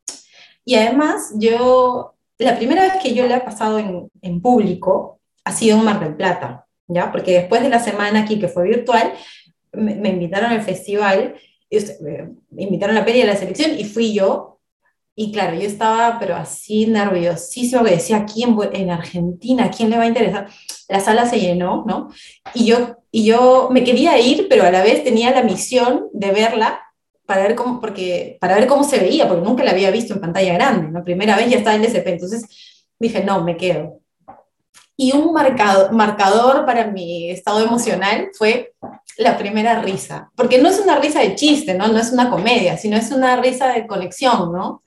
Y 0.66 0.76
además, 0.76 1.34
yo, 1.36 2.16
la 2.40 2.58
primera 2.58 2.84
vez 2.84 2.94
que 3.02 3.14
yo 3.14 3.28
la 3.28 3.38
he 3.38 3.42
pasado 3.42 3.80
en, 3.80 4.42
público 4.42 5.20
ha 5.44 5.52
sido 5.52 5.78
en 5.78 5.86
Mar 5.86 6.00
del 6.00 6.16
Plata, 6.16 6.66
¿ya? 6.88 7.12
Porque 7.12 7.34
después 7.34 7.62
de 7.62 7.70
la 7.70 7.80
semana 7.80 8.22
aquí 8.22 8.40
que 8.40 8.48
fue 8.48 8.64
virtual, 8.68 9.14
me, 9.74 10.10
invitaron 10.10 10.52
al 10.52 10.62
festival 10.62 11.36
me 12.50 12.64
invitaron 12.64 12.96
a 12.98 13.02
la 13.02 13.06
peli 13.06 13.20
de 13.20 13.28
la 13.28 13.36
selección 13.36 13.78
y 13.78 13.84
fui 13.84 14.14
yo. 14.14 14.60
Y 15.16 15.34
claro, 15.34 15.56
yo 15.56 15.68
estaba, 15.68 16.18
pero 16.18 16.36
así 16.36 16.88
nerviosísimo, 16.88 17.84
que 17.84 17.92
decía, 17.92 18.26
¿quién 18.26 18.56
en 18.72 18.90
Argentina? 18.90 19.70
¿Quién 19.70 19.90
le 19.90 19.98
va 19.98 20.04
a 20.04 20.08
interesar? 20.08 20.50
La 20.88 21.02
sala 21.02 21.26
se 21.26 21.40
llenó, 21.40 21.84
¿no? 21.86 22.10
Y 22.54 22.66
yo, 22.66 23.00
y 23.12 23.26
yo 23.26 23.68
me 23.70 23.84
quería 23.84 24.18
ir, 24.18 24.48
pero 24.50 24.64
a 24.64 24.72
la 24.72 24.82
vez 24.82 25.04
tenía 25.04 25.32
la 25.32 25.44
misión 25.44 26.08
de 26.14 26.32
verla 26.32 26.82
para 27.30 27.44
ver 27.44 27.54
cómo, 27.54 27.80
porque, 27.80 28.40
para 28.42 28.56
ver 28.56 28.66
cómo 28.66 28.84
se 28.84 28.98
veía, 28.98 29.28
porque 29.28 29.46
nunca 29.46 29.64
la 29.64 29.70
había 29.70 29.92
visto 29.92 30.16
en 30.16 30.20
pantalla 30.20 30.52
grande, 30.56 30.88
¿no? 30.88 31.04
Primera 31.04 31.36
vez 31.36 31.48
ya 31.48 31.58
estaba 31.58 31.76
en 31.76 31.84
DCP, 31.84 32.08
entonces 32.08 32.44
dije, 32.98 33.24
no, 33.24 33.44
me 33.44 33.56
quedo. 33.56 34.00
Y 34.98 35.12
un 35.12 35.32
marcado, 35.32 35.92
marcador 35.92 36.66
para 36.66 36.88
mi 36.88 37.30
estado 37.30 37.64
emocional 37.64 38.32
fue 38.36 38.74
la 39.20 39.38
primera 39.38 39.80
risa, 39.80 40.32
porque 40.36 40.58
no 40.58 40.70
es 40.70 40.80
una 40.80 40.96
risa 40.96 41.20
de 41.20 41.36
chiste, 41.36 41.76
¿no? 41.76 41.88
No 41.88 42.00
es 42.00 42.12
una 42.12 42.32
comedia, 42.32 42.78
sino 42.78 42.98
es 42.98 43.12
una 43.12 43.36
risa 43.36 43.74
de 43.74 43.86
conexión, 43.86 44.52
¿no? 44.52 44.82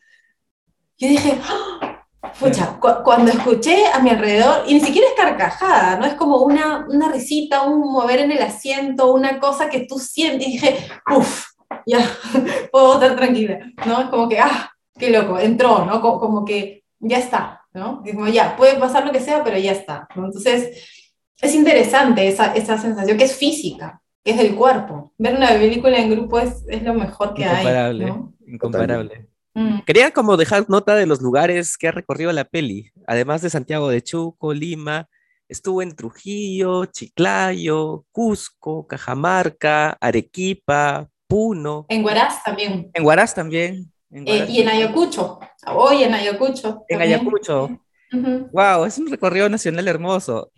Yo 0.99 1.07
dije, 1.07 1.39
¡Ah! 1.45 2.05
pucha, 2.41 2.77
cuando 3.05 3.31
escuché 3.31 3.87
a 3.87 4.01
mi 4.01 4.11
alrededor, 4.11 4.65
y 4.67 4.75
ni 4.75 4.81
siquiera 4.81 5.07
es 5.07 5.15
carcajada, 5.15 5.97
¿no? 5.97 6.07
Es 6.07 6.15
como 6.15 6.39
una, 6.39 6.87
una 6.89 7.09
risita, 7.13 7.63
un 7.63 7.93
mover 7.93 8.19
en 8.19 8.33
el 8.33 8.43
asiento, 8.43 9.15
una 9.15 9.39
cosa 9.39 9.71
que 9.71 9.87
tú 9.87 10.01
sientes, 10.01 10.49
y 10.49 10.53
dije, 10.53 10.89
uff, 11.15 11.52
ya, 11.87 11.99
puedo 12.73 12.95
estar 12.95 13.17
tranquila, 13.17 13.59
¿no? 13.87 14.03
Es 14.03 14.09
como 14.09 14.29
que, 14.29 14.39
ah, 14.39 14.73
qué 14.99 15.11
loco, 15.11 15.39
entró, 15.39 15.85
¿no? 15.85 16.01
Como, 16.01 16.45
que 16.45 16.85
ya 17.01 17.19
está, 17.19 17.63
¿no? 17.75 18.03
Como 18.03 18.29
ya, 18.29 18.57
puede 18.57 18.77
pasar 18.79 19.07
lo 19.07 19.13
que 19.13 19.21
sea, 19.21 19.43
pero 19.45 19.59
ya 19.59 19.73
está, 19.73 20.09
¿no? 20.15 20.27
Entonces, 20.27 20.89
es 21.41 21.55
interesante 21.55 22.27
esa, 22.29 22.55
esa 22.55 22.79
sensación 22.79 23.19
que 23.19 23.25
es 23.25 23.37
física, 23.37 24.01
es 24.25 24.39
el 24.39 24.55
cuerpo. 24.55 25.13
Ver 25.19 25.37
una 25.37 25.49
película 25.49 25.99
en 25.99 26.11
grupo 26.11 26.39
es, 26.39 26.65
es 26.69 26.83
lo 26.83 26.95
mejor 26.95 27.35
que 27.35 27.43
incomparable, 27.43 28.05
hay. 28.05 28.53
Incomparable. 28.53 29.29
Mm. 29.55 29.81
Quería 29.85 30.13
como 30.13 30.37
dejar 30.37 30.69
nota 30.71 30.95
de 30.95 31.07
los 31.07 31.21
lugares 31.21 31.77
que 31.77 31.89
ha 31.89 31.93
recorrido 31.93 32.33
la 32.33 32.45
peli, 32.45 32.91
además 33.07 33.43
de 33.43 33.51
Santiago 33.51 33.91
de 33.91 34.03
Chuco, 34.03 34.55
Lima, 34.55 35.09
estuvo 35.49 35.83
en 35.83 35.95
Trujillo, 35.95 36.87
Chiclayo, 36.87 38.07
Cusco, 38.13 38.87
Cajamarca, 38.87 39.97
Arequipa, 40.01 41.09
Puno. 41.33 41.87
En 41.89 42.05
Huaraz 42.05 42.45
también. 42.45 42.91
En 42.93 43.07
Huaraz 43.07 43.35
también. 43.35 43.91
Eh, 44.11 44.47
y 44.51 44.61
en 44.61 44.69
Ayacucho, 44.69 45.41
hoy 45.67 46.03
en 46.03 46.13
Ayacucho. 46.13 46.85
En 46.87 47.01
Ayacucho. 47.01 47.81
Wow, 48.53 48.85
es 48.85 48.99
un 48.99 49.07
recorrido 49.07 49.49
nacional 49.49 49.89
hermoso. 49.89 50.53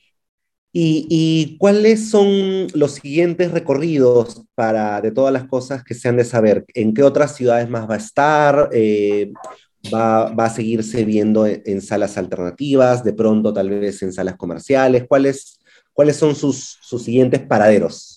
¿Y, 0.72 1.56
cuáles 1.58 2.10
son 2.10 2.66
los 2.74 2.94
siguientes 2.94 3.52
recorridos 3.52 4.42
para, 4.56 5.00
de 5.00 5.12
todas 5.12 5.32
las 5.32 5.44
cosas 5.44 5.84
que 5.84 5.94
se 5.94 6.08
han 6.08 6.16
de 6.16 6.24
saber? 6.24 6.64
¿En 6.74 6.92
qué 6.92 7.04
otras 7.04 7.36
ciudades 7.36 7.70
más 7.70 7.88
va 7.88 7.94
a 7.94 7.98
estar? 7.98 8.70
Eh, 8.72 9.32
va, 9.94 10.24
a 10.26 10.50
seguirse 10.50 11.04
viendo 11.04 11.46
en, 11.46 11.80
salas 11.82 12.18
alternativas? 12.18 13.04
¿De 13.04 13.12
pronto 13.12 13.52
tal 13.52 13.70
vez 13.70 14.02
en 14.02 14.12
salas 14.12 14.34
comerciales? 14.34 15.04
¿Cuáles, 15.06 15.60
cuáles 15.92 16.16
son 16.16 16.34
sus, 16.34 16.78
sus 16.82 17.04
siguientes 17.04 17.40
paraderos? 17.42 18.13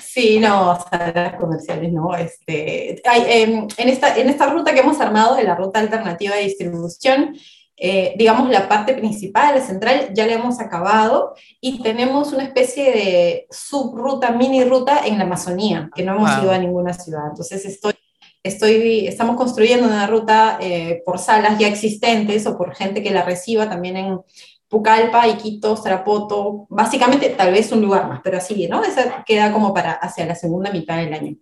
Sí, 0.00 0.38
no, 0.40 0.78
salas 0.90 1.34
comerciales 1.36 1.92
no. 1.92 2.14
Este, 2.14 3.00
hay, 3.04 3.22
em, 3.28 3.68
en, 3.76 3.88
esta, 3.88 4.16
en 4.16 4.28
esta 4.28 4.46
ruta 4.46 4.72
que 4.72 4.80
hemos 4.80 5.00
armado, 5.00 5.36
de 5.36 5.44
la 5.44 5.54
ruta 5.54 5.80
alternativa 5.80 6.34
de 6.34 6.42
distribución, 6.42 7.36
eh, 7.78 8.14
digamos, 8.16 8.48
la 8.48 8.68
parte 8.68 8.94
principal, 8.94 9.56
la 9.56 9.60
central, 9.60 10.10
ya 10.14 10.26
la 10.26 10.34
hemos 10.34 10.60
acabado 10.60 11.34
y 11.60 11.82
tenemos 11.82 12.32
una 12.32 12.44
especie 12.44 12.90
de 12.90 13.46
subruta, 13.50 14.30
mini 14.30 14.64
ruta 14.64 15.06
en 15.06 15.18
la 15.18 15.24
Amazonía, 15.24 15.90
que 15.94 16.02
no 16.02 16.16
hemos 16.16 16.42
ido 16.42 16.52
a 16.52 16.58
ninguna 16.58 16.94
ciudad. 16.94 17.28
Entonces, 17.28 17.66
estoy, 17.66 17.92
estoy, 18.42 19.06
estamos 19.06 19.36
construyendo 19.36 19.86
una 19.86 20.06
ruta 20.06 20.58
eh, 20.60 21.02
por 21.04 21.18
salas 21.18 21.58
ya 21.58 21.68
existentes 21.68 22.46
o 22.46 22.56
por 22.56 22.74
gente 22.74 23.02
que 23.02 23.10
la 23.10 23.22
reciba 23.22 23.68
también 23.68 23.98
en 23.98 24.20
Pucallpa, 24.68 25.28
Iquitos, 25.28 25.82
Tarapoto, 25.82 26.66
básicamente 26.68 27.30
tal 27.30 27.52
vez 27.52 27.70
un 27.72 27.82
lugar 27.82 28.08
más, 28.08 28.20
pero 28.22 28.38
así, 28.38 28.66
¿no? 28.66 28.82
Esa 28.82 29.24
queda 29.24 29.52
como 29.52 29.72
para 29.72 29.92
hacia 29.92 30.26
la 30.26 30.34
segunda 30.34 30.72
mitad 30.72 30.98
del 30.98 31.14
año. 31.14 31.36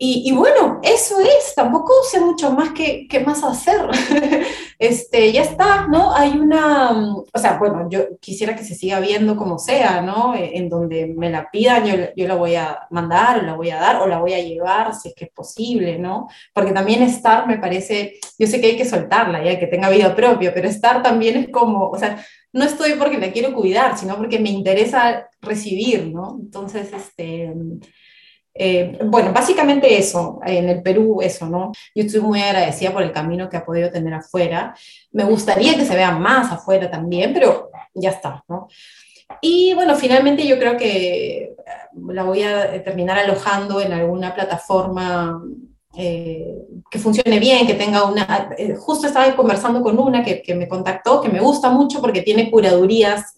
Y, 0.00 0.30
bueno, 0.30 0.78
eso 0.84 1.18
es, 1.18 1.56
tampoco 1.56 1.92
sé 2.08 2.20
mucho 2.20 2.52
más 2.52 2.70
que, 2.70 3.08
más 3.26 3.42
hacer. 3.42 3.80
este, 4.78 5.32
ya 5.32 5.42
está, 5.42 5.88
¿no? 5.88 6.14
Hay 6.14 6.38
una, 6.38 6.92
mm, 6.92 7.24
o 7.34 7.38
sea, 7.38 7.58
bueno, 7.58 7.88
yo 7.90 8.16
quisiera 8.20 8.54
que 8.54 8.62
se 8.62 8.76
siga 8.76 9.00
viendo 9.00 9.36
como 9.36 9.58
sea, 9.58 10.00
¿no? 10.00 10.36
E, 10.36 10.56
en 10.56 10.68
donde 10.68 11.06
me 11.06 11.30
la 11.30 11.50
pidan, 11.50 11.84
yo, 11.84 11.94
yo 12.14 12.28
la 12.28 12.36
voy 12.36 12.54
a 12.54 12.86
mandar, 12.90 13.40
o 13.40 13.42
la 13.42 13.56
voy 13.56 13.70
a 13.70 13.80
dar, 13.80 13.96
o 14.00 14.06
la 14.06 14.20
voy 14.20 14.34
a 14.34 14.40
llevar, 14.40 14.94
si 14.94 15.08
es 15.08 15.14
que 15.16 15.24
es 15.24 15.32
posible, 15.32 15.98
¿no? 15.98 16.28
Porque 16.54 16.70
también 16.70 17.02
estar 17.02 17.48
me 17.48 17.58
parece, 17.58 18.20
yo 18.38 18.46
sé 18.46 18.60
que 18.60 18.68
hay 18.68 18.76
que 18.76 18.84
soltarla, 18.84 19.42
ya 19.42 19.58
que 19.58 19.66
tenga 19.66 19.90
vida 19.90 20.14
propia, 20.14 20.54
pero 20.54 20.68
estar 20.68 21.02
también 21.02 21.36
es 21.36 21.48
como, 21.50 21.88
o 21.88 21.98
sea, 21.98 22.24
no 22.52 22.64
estoy 22.64 22.92
porque 22.92 23.18
la 23.18 23.32
quiero 23.32 23.52
cuidar, 23.52 23.98
sino 23.98 24.16
porque 24.16 24.38
me 24.38 24.50
interesa 24.50 25.28
recibir, 25.40 26.06
¿no? 26.06 26.38
Entonces, 26.40 26.92
este 26.92 27.52
eh, 28.60 28.98
bueno, 29.04 29.32
básicamente 29.32 29.96
eso, 29.96 30.40
en 30.44 30.68
el 30.68 30.82
Perú 30.82 31.20
eso, 31.22 31.46
¿no? 31.46 31.70
Yo 31.94 32.02
estoy 32.02 32.20
muy 32.20 32.42
agradecida 32.42 32.92
por 32.92 33.04
el 33.04 33.12
camino 33.12 33.48
que 33.48 33.56
ha 33.56 33.64
podido 33.64 33.90
tener 33.90 34.12
afuera. 34.12 34.74
Me 35.12 35.24
gustaría 35.24 35.76
que 35.76 35.84
se 35.84 35.94
vea 35.94 36.10
más 36.10 36.50
afuera 36.50 36.90
también, 36.90 37.32
pero 37.32 37.70
ya 37.94 38.10
está, 38.10 38.42
¿no? 38.48 38.66
Y 39.40 39.74
bueno, 39.74 39.94
finalmente 39.94 40.44
yo 40.44 40.58
creo 40.58 40.76
que 40.76 41.44
eh, 41.44 41.56
la 42.08 42.24
voy 42.24 42.42
a 42.42 42.82
terminar 42.82 43.18
alojando 43.18 43.80
en 43.80 43.92
alguna 43.92 44.34
plataforma 44.34 45.40
eh, 45.96 46.54
que 46.90 46.98
funcione 46.98 47.38
bien, 47.38 47.66
que 47.66 47.74
tenga 47.74 48.04
una... 48.06 48.50
justo 48.78 49.06
estaba 49.06 49.36
conversando 49.36 49.82
con 49.82 49.98
una 49.98 50.24
que, 50.24 50.54
me 50.56 50.66
contactó, 50.66 51.20
que 51.20 51.28
me 51.28 51.40
gusta 51.40 51.70
mucho 51.70 52.00
porque 52.00 52.22
tiene 52.22 52.50
curadurías 52.50 53.36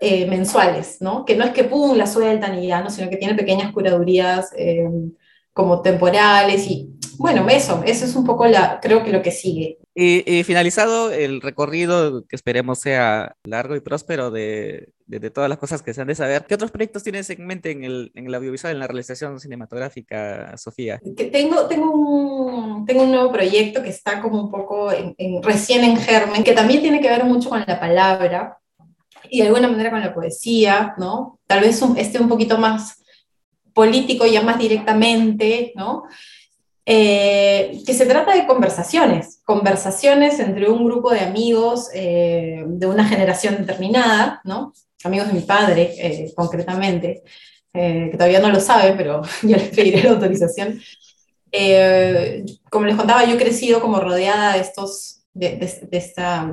eh, 0.00 0.26
mensuales, 0.26 0.98
¿no? 1.00 1.24
Que 1.24 1.36
no 1.36 1.44
es 1.44 1.52
que 1.52 1.64
pum, 1.64 1.96
la 1.96 2.06
sueltan 2.06 2.58
y 2.58 2.68
ya, 2.68 2.82
¿no? 2.82 2.90
Sino 2.90 3.08
que 3.08 3.16
tiene 3.16 3.34
pequeñas 3.34 3.72
curadurías 3.72 4.50
eh, 4.56 4.88
como 5.52 5.82
temporales 5.82 6.66
y 6.66 6.90
bueno, 7.16 7.48
eso, 7.48 7.82
eso 7.86 8.04
es 8.04 8.16
un 8.16 8.24
poco 8.24 8.46
la, 8.46 8.80
creo 8.80 9.04
que 9.04 9.12
lo 9.12 9.22
que 9.22 9.30
sigue. 9.30 9.78
Y, 9.94 10.42
finalizado 10.42 11.12
el 11.12 11.40
recorrido, 11.40 12.26
que 12.26 12.34
esperemos 12.34 12.80
sea 12.80 13.36
largo 13.44 13.76
y 13.76 13.80
próspero 13.80 14.32
de, 14.32 14.88
de, 15.06 15.30
todas 15.30 15.48
las 15.48 15.58
cosas 15.58 15.82
que 15.82 15.94
se 15.94 16.00
han 16.00 16.08
de 16.08 16.16
saber, 16.16 16.44
¿qué 16.48 16.56
otros 16.56 16.72
proyectos 16.72 17.04
tienes 17.04 17.30
en 17.30 17.46
mente 17.46 17.70
en 17.70 17.84
el, 17.84 18.10
en 18.16 18.26
el 18.26 18.34
audiovisual, 18.34 18.72
en 18.72 18.80
la 18.80 18.88
realización 18.88 19.38
cinematográfica, 19.38 20.56
Sofía? 20.58 21.00
Que 21.16 21.26
tengo, 21.26 21.66
tengo, 21.68 21.92
un, 21.92 22.84
tengo 22.84 23.04
un 23.04 23.12
nuevo 23.12 23.30
proyecto 23.30 23.82
que 23.82 23.90
está 23.90 24.20
como 24.20 24.42
un 24.42 24.50
poco 24.50 24.90
recién 25.42 25.84
en 25.84 25.96
germen, 25.96 26.42
que 26.42 26.52
también 26.52 26.80
tiene 26.80 27.00
que 27.00 27.08
ver 27.08 27.24
mucho 27.24 27.48
con 27.48 27.62
la 27.64 27.78
palabra, 27.78 28.58
y 29.30 29.40
de 29.40 29.48
alguna 29.48 29.68
manera 29.68 29.90
con 29.90 30.00
la 30.00 30.14
poesía, 30.14 30.94
¿no? 30.98 31.38
Tal 31.46 31.60
vez 31.60 31.80
esté 31.96 32.18
un 32.20 32.28
poquito 32.28 32.58
más 32.58 33.02
político, 33.72 34.24
ya 34.24 34.42
más 34.42 34.58
directamente, 34.58 35.72
¿no? 35.74 36.04
Eh, 36.86 37.82
que 37.86 37.94
se 37.94 38.04
trata 38.04 38.34
de 38.34 38.46
conversaciones, 38.46 39.40
conversaciones 39.44 40.38
entre 40.38 40.68
un 40.68 40.84
grupo 40.84 41.10
de 41.10 41.20
amigos 41.20 41.88
eh, 41.94 42.62
de 42.66 42.86
una 42.86 43.06
generación 43.06 43.56
determinada, 43.56 44.40
¿no? 44.44 44.72
Amigos 45.02 45.28
de 45.28 45.34
mi 45.34 45.40
padre, 45.40 45.94
eh, 45.98 46.32
concretamente, 46.34 47.22
que 47.72 48.12
todavía 48.12 48.40
no 48.40 48.50
lo 48.50 48.60
sabe, 48.60 48.94
pero 48.96 49.22
ya 49.42 49.56
les 49.56 49.70
pediré 49.70 50.02
la 50.02 50.10
autorización. 50.10 50.80
como 52.70 52.86
les 52.86 52.96
contaba, 52.96 53.24
yo 53.24 53.34
he 53.34 53.38
crecido 53.38 53.80
como 53.80 54.00
rodeada 54.00 54.54
de 54.54 54.60
estos, 54.60 55.24
de, 55.32 55.56
de 55.56 55.96
esta 55.96 56.50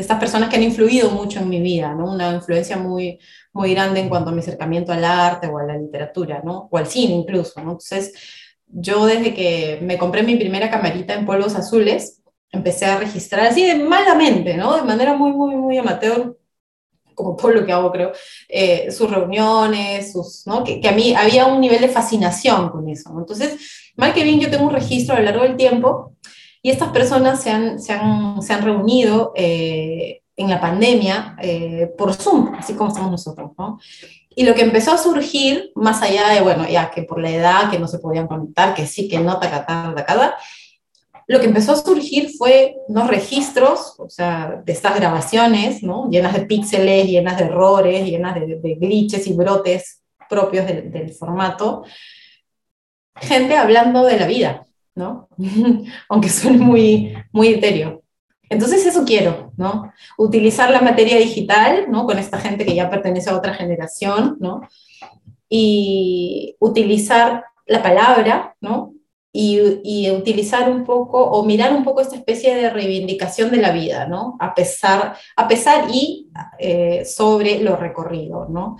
de 0.00 0.02
estas 0.02 0.18
personas 0.18 0.48
que 0.48 0.56
han 0.56 0.62
influido 0.62 1.10
mucho 1.10 1.40
en 1.40 1.50
mi 1.50 1.60
vida, 1.60 1.92
¿no? 1.92 2.10
Una 2.10 2.32
influencia 2.32 2.78
muy, 2.78 3.18
muy 3.52 3.74
grande 3.74 4.00
en 4.00 4.08
cuanto 4.08 4.30
a 4.30 4.32
mi 4.32 4.40
acercamiento 4.40 4.92
al 4.92 5.04
arte 5.04 5.46
o 5.46 5.58
a 5.58 5.64
la 5.64 5.76
literatura, 5.76 6.40
¿no? 6.42 6.68
O 6.70 6.78
al 6.78 6.86
cine 6.86 7.12
incluso, 7.12 7.60
¿no? 7.60 7.72
Entonces, 7.72 8.14
yo 8.66 9.04
desde 9.04 9.34
que 9.34 9.78
me 9.82 9.98
compré 9.98 10.22
mi 10.22 10.36
primera 10.36 10.70
camarita 10.70 11.12
en 11.12 11.26
polvos 11.26 11.54
azules, 11.54 12.22
empecé 12.50 12.86
a 12.86 12.98
registrar 12.98 13.48
así 13.48 13.66
de 13.66 13.74
malamente, 13.74 14.56
¿no? 14.56 14.74
De 14.74 14.82
manera 14.82 15.14
muy, 15.14 15.32
muy, 15.32 15.54
muy 15.54 15.76
amateur, 15.76 16.34
como 17.14 17.36
todo 17.36 17.50
lo 17.50 17.66
que 17.66 17.72
hago, 17.72 17.92
creo, 17.92 18.12
eh, 18.48 18.90
sus 18.90 19.10
reuniones, 19.10 20.12
sus, 20.12 20.46
¿no? 20.46 20.64
Que, 20.64 20.80
que, 20.80 20.88
a 20.88 20.92
mí 20.92 21.14
había 21.14 21.44
un 21.44 21.60
nivel 21.60 21.82
de 21.82 21.88
fascinación 21.88 22.70
con 22.70 22.88
eso, 22.88 23.12
¿no? 23.12 23.20
Entonces, 23.20 23.92
mal 23.96 24.14
que 24.14 24.24
bien, 24.24 24.40
yo 24.40 24.50
tengo 24.50 24.64
un 24.64 24.72
registro 24.72 25.14
a 25.14 25.18
lo 25.18 25.26
largo 25.26 25.42
del 25.42 25.56
tiempo 25.58 26.16
y 26.62 26.70
estas 26.70 26.90
personas 26.90 27.42
se 27.42 27.50
han, 27.50 27.80
se 27.80 27.92
han, 27.92 28.42
se 28.42 28.52
han 28.52 28.62
reunido 28.62 29.32
eh, 29.34 30.22
en 30.36 30.50
la 30.50 30.60
pandemia 30.60 31.36
eh, 31.40 31.90
por 31.96 32.14
Zoom, 32.14 32.54
así 32.54 32.74
como 32.74 32.88
estamos 32.88 33.10
nosotros, 33.10 33.52
¿no? 33.58 33.78
Y 34.34 34.44
lo 34.44 34.54
que 34.54 34.62
empezó 34.62 34.92
a 34.92 34.98
surgir, 34.98 35.72
más 35.74 36.02
allá 36.02 36.28
de, 36.28 36.40
bueno, 36.40 36.66
ya 36.68 36.90
que 36.90 37.02
por 37.02 37.20
la 37.20 37.30
edad, 37.30 37.70
que 37.70 37.78
no 37.78 37.88
se 37.88 37.98
podían 37.98 38.26
conectar, 38.26 38.74
que 38.74 38.86
sí, 38.86 39.08
que 39.08 39.18
no, 39.18 39.38
tacatá, 39.38 39.92
tacada, 39.94 40.36
lo 41.26 41.40
que 41.40 41.46
empezó 41.46 41.72
a 41.72 41.76
surgir 41.76 42.30
fue 42.36 42.76
unos 42.88 43.08
registros, 43.08 43.94
o 43.98 44.08
sea, 44.08 44.62
de 44.64 44.72
estas 44.72 44.96
grabaciones, 44.96 45.82
¿no? 45.82 46.08
Llenas 46.10 46.32
de 46.32 46.46
píxeles, 46.46 47.06
llenas 47.06 47.38
de 47.38 47.44
errores, 47.44 48.04
llenas 48.04 48.34
de, 48.34 48.56
de 48.56 48.74
glitches 48.74 49.26
y 49.26 49.32
brotes 49.32 50.02
propios 50.28 50.66
del 50.66 51.12
formato. 51.12 51.84
Gente 53.16 53.56
hablando 53.56 54.04
de 54.04 54.18
la 54.18 54.26
vida, 54.26 54.66
¿no? 54.94 55.28
Aunque 56.08 56.28
suene 56.28 56.58
muy, 56.58 57.14
muy 57.32 57.48
etéreo. 57.48 58.02
Entonces 58.50 58.84
eso 58.84 59.04
quiero, 59.04 59.52
¿no? 59.56 59.92
Utilizar 60.18 60.70
la 60.70 60.80
materia 60.80 61.16
digital, 61.16 61.86
¿no? 61.88 62.04
Con 62.04 62.18
esta 62.18 62.38
gente 62.38 62.66
que 62.66 62.74
ya 62.74 62.90
pertenece 62.90 63.30
a 63.30 63.36
otra 63.36 63.54
generación, 63.54 64.36
¿no? 64.40 64.62
Y 65.48 66.56
utilizar 66.58 67.44
la 67.66 67.80
palabra, 67.82 68.56
¿no? 68.60 68.92
Y, 69.32 69.60
y, 69.84 70.10
utilizar 70.10 70.68
un 70.68 70.84
poco 70.84 71.22
o 71.22 71.44
mirar 71.44 71.72
un 71.72 71.84
poco 71.84 72.00
esta 72.00 72.16
especie 72.16 72.56
de 72.56 72.70
reivindicación 72.70 73.52
de 73.52 73.58
la 73.58 73.70
vida, 73.70 74.06
¿no? 74.06 74.36
A 74.40 74.52
pesar, 74.52 75.14
a 75.36 75.46
pesar 75.46 75.84
y 75.88 76.28
eh, 76.58 77.04
sobre 77.04 77.60
lo 77.60 77.76
recorrido, 77.76 78.48
¿no? 78.48 78.76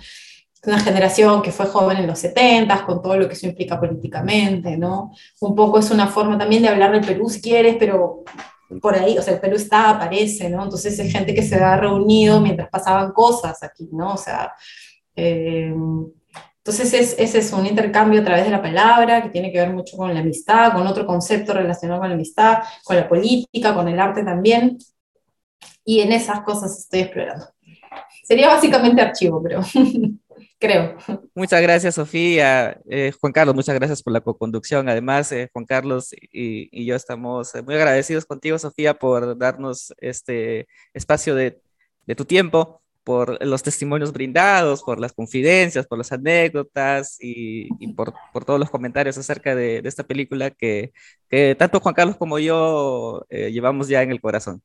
Una 0.65 0.79
generación 0.79 1.41
que 1.41 1.51
fue 1.51 1.65
joven 1.65 1.97
en 1.97 2.07
los 2.07 2.19
70, 2.19 2.85
con 2.85 3.01
todo 3.01 3.17
lo 3.17 3.27
que 3.27 3.33
eso 3.33 3.47
implica 3.47 3.79
políticamente, 3.79 4.77
¿no? 4.77 5.11
Un 5.39 5.55
poco 5.55 5.79
es 5.79 5.89
una 5.89 6.07
forma 6.07 6.37
también 6.37 6.61
de 6.61 6.69
hablar 6.69 6.91
del 6.91 7.05
Perú 7.05 7.29
si 7.29 7.41
quieres, 7.41 7.77
pero 7.79 8.23
por 8.81 8.95
ahí, 8.95 9.17
o 9.17 9.21
sea, 9.21 9.33
el 9.33 9.39
Perú 9.39 9.55
está, 9.55 9.89
aparece, 9.89 10.49
¿no? 10.49 10.63
Entonces 10.63 10.97
es 10.97 11.11
gente 11.11 11.33
que 11.33 11.41
se 11.41 11.55
ha 11.55 11.77
reunido 11.77 12.39
mientras 12.39 12.69
pasaban 12.69 13.11
cosas 13.11 13.61
aquí, 13.63 13.89
¿no? 13.91 14.13
O 14.13 14.17
sea, 14.17 14.53
eh, 15.15 15.73
entonces 16.63 16.93
es, 16.93 17.15
ese 17.17 17.39
es 17.39 17.51
un 17.53 17.65
intercambio 17.65 18.21
a 18.21 18.23
través 18.23 18.45
de 18.45 18.51
la 18.51 18.61
palabra 18.61 19.23
que 19.23 19.29
tiene 19.29 19.51
que 19.51 19.59
ver 19.59 19.73
mucho 19.73 19.97
con 19.97 20.13
la 20.13 20.19
amistad, 20.19 20.73
con 20.73 20.85
otro 20.85 21.07
concepto 21.07 21.53
relacionado 21.53 21.99
con 21.99 22.09
la 22.09 22.15
amistad, 22.15 22.59
con 22.83 22.95
la 22.95 23.09
política, 23.09 23.73
con 23.73 23.87
el 23.87 23.99
arte 23.99 24.23
también. 24.23 24.77
Y 25.83 26.01
en 26.01 26.11
esas 26.11 26.41
cosas 26.41 26.77
estoy 26.77 26.99
explorando. 27.01 27.47
Sería 28.23 28.47
básicamente 28.47 29.01
archivo, 29.01 29.41
pero 29.41 29.61
creo. 30.61 30.95
Muchas 31.35 31.61
gracias, 31.61 31.95
Sofía. 31.95 32.79
Eh, 32.89 33.11
Juan 33.19 33.33
Carlos, 33.33 33.55
muchas 33.55 33.75
gracias 33.75 34.01
por 34.03 34.13
la 34.13 34.21
co-conducción. 34.21 34.87
Además, 34.87 35.31
eh, 35.31 35.49
Juan 35.51 35.65
Carlos 35.65 36.13
y, 36.13 36.69
y, 36.71 36.85
yo 36.85 36.95
estamos 36.95 37.51
muy 37.65 37.75
agradecidos 37.75 38.25
contigo, 38.25 38.57
Sofía, 38.59 38.93
por 38.93 39.37
darnos 39.37 39.93
este 39.97 40.67
espacio 40.93 41.35
de, 41.35 41.61
de 42.05 42.15
tu 42.15 42.25
tiempo, 42.25 42.81
por 43.03 43.43
los 43.43 43.63
testimonios 43.63 44.13
brindados, 44.13 44.83
por 44.83 44.99
las 44.99 45.13
confidencias, 45.13 45.87
por 45.87 45.97
las 45.97 46.11
anécdotas 46.11 47.17
y, 47.19 47.67
y 47.79 47.93
por, 47.93 48.13
por, 48.31 48.45
todos 48.45 48.59
los 48.59 48.69
comentarios 48.69 49.17
acerca 49.17 49.55
de, 49.55 49.81
esta 49.83 50.03
película 50.03 50.51
que, 50.51 50.93
tanto 51.57 51.79
Juan 51.79 51.95
Carlos 51.95 52.17
como 52.17 52.39
yo 52.39 53.25
eh, 53.29 53.51
llevamos 53.51 53.87
ya 53.87 54.03
en 54.03 54.11
el 54.11 54.21
corazón. 54.21 54.61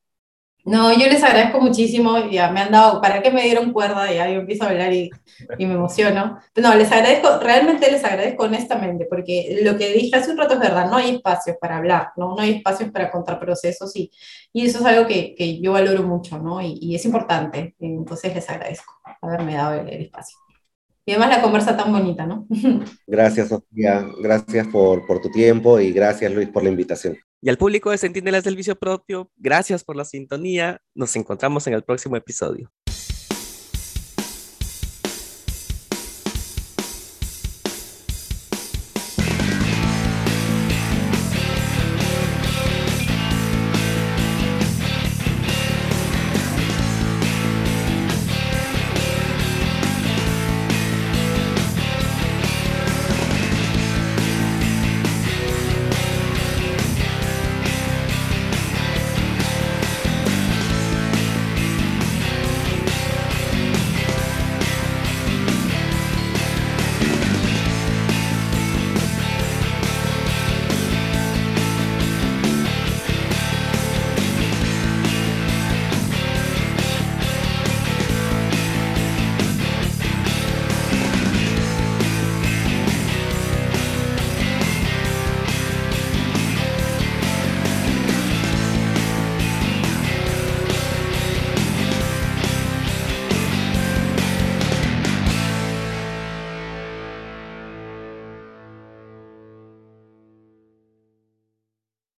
No, 0.67 0.91
yo 0.91 1.07
les 1.07 1.23
agradezco 1.23 1.61
muchísimo, 1.61 2.29
ya 2.29 2.51
me 2.51 2.59
han 2.59 2.73
dado, 2.73 2.99
¿para 3.01 3.21
qué 3.21 3.31
me 3.31 3.41
dieron 3.43 3.71
cuerda? 3.71 4.11
Ya 4.11 4.29
yo 4.29 4.41
empiezo 4.41 4.65
a 4.65 4.69
hablar 4.69 4.91
y, 4.91 5.09
y 5.57 5.65
me 5.65 5.75
emociono. 5.75 6.39
No, 6.57 6.75
les 6.75 6.91
agradezco, 6.91 7.39
realmente 7.39 7.89
les 7.89 8.03
agradezco 8.03 8.43
honestamente, 8.43 9.07
porque 9.09 9.59
lo 9.63 9.77
que 9.77 9.93
dije 9.93 10.17
hace 10.17 10.29
un 10.29 10.37
rato 10.37 10.55
es 10.55 10.59
verdad, 10.59 10.89
no 10.89 10.97
hay 10.97 11.15
espacios 11.15 11.55
para 11.61 11.77
hablar, 11.77 12.09
¿no? 12.17 12.35
No 12.35 12.41
hay 12.41 12.55
espacios 12.55 12.91
para 12.91 13.09
contar 13.09 13.39
procesos 13.39 13.95
y, 13.95 14.11
y 14.51 14.65
eso 14.65 14.79
es 14.79 14.85
algo 14.85 15.07
que, 15.07 15.59
yo 15.61 15.71
valoro 15.71 16.03
mucho, 16.03 16.37
¿no? 16.37 16.59
Y, 16.61 16.93
es 16.93 17.05
importante, 17.05 17.73
entonces 17.79 18.35
les 18.35 18.49
agradezco 18.49 18.91
haberme 19.21 19.53
dado 19.53 19.79
el, 19.79 20.01
espacio. 20.01 20.37
Y 21.05 21.11
además 21.11 21.29
la 21.29 21.41
conversa 21.41 21.77
tan 21.77 21.93
bonita, 21.93 22.25
¿no? 22.25 22.45
Gracias, 23.07 23.47
Sofía. 23.47 24.05
Gracias 24.21 24.67
por 24.67 25.21
tu 25.21 25.31
tiempo 25.31 25.79
y 25.79 25.93
gracias, 25.93 26.29
Luis, 26.33 26.49
por 26.49 26.63
la 26.63 26.69
invitación. 26.69 27.17
Y 27.47 27.49
al 27.49 27.57
público 27.57 27.91
de 27.91 27.97
Centinelas 27.97 28.43
del 28.43 28.57
Vicio 28.57 28.75
Propio, 28.75 29.31
gracias 29.37 29.81
por 29.81 29.95
la 29.95 30.03
sintonía. 30.03 30.81
Nos 30.93 31.15
encontramos 31.15 31.65
en 31.67 31.75
el 31.75 31.81
próximo 31.81 32.17
episodio. 32.17 32.73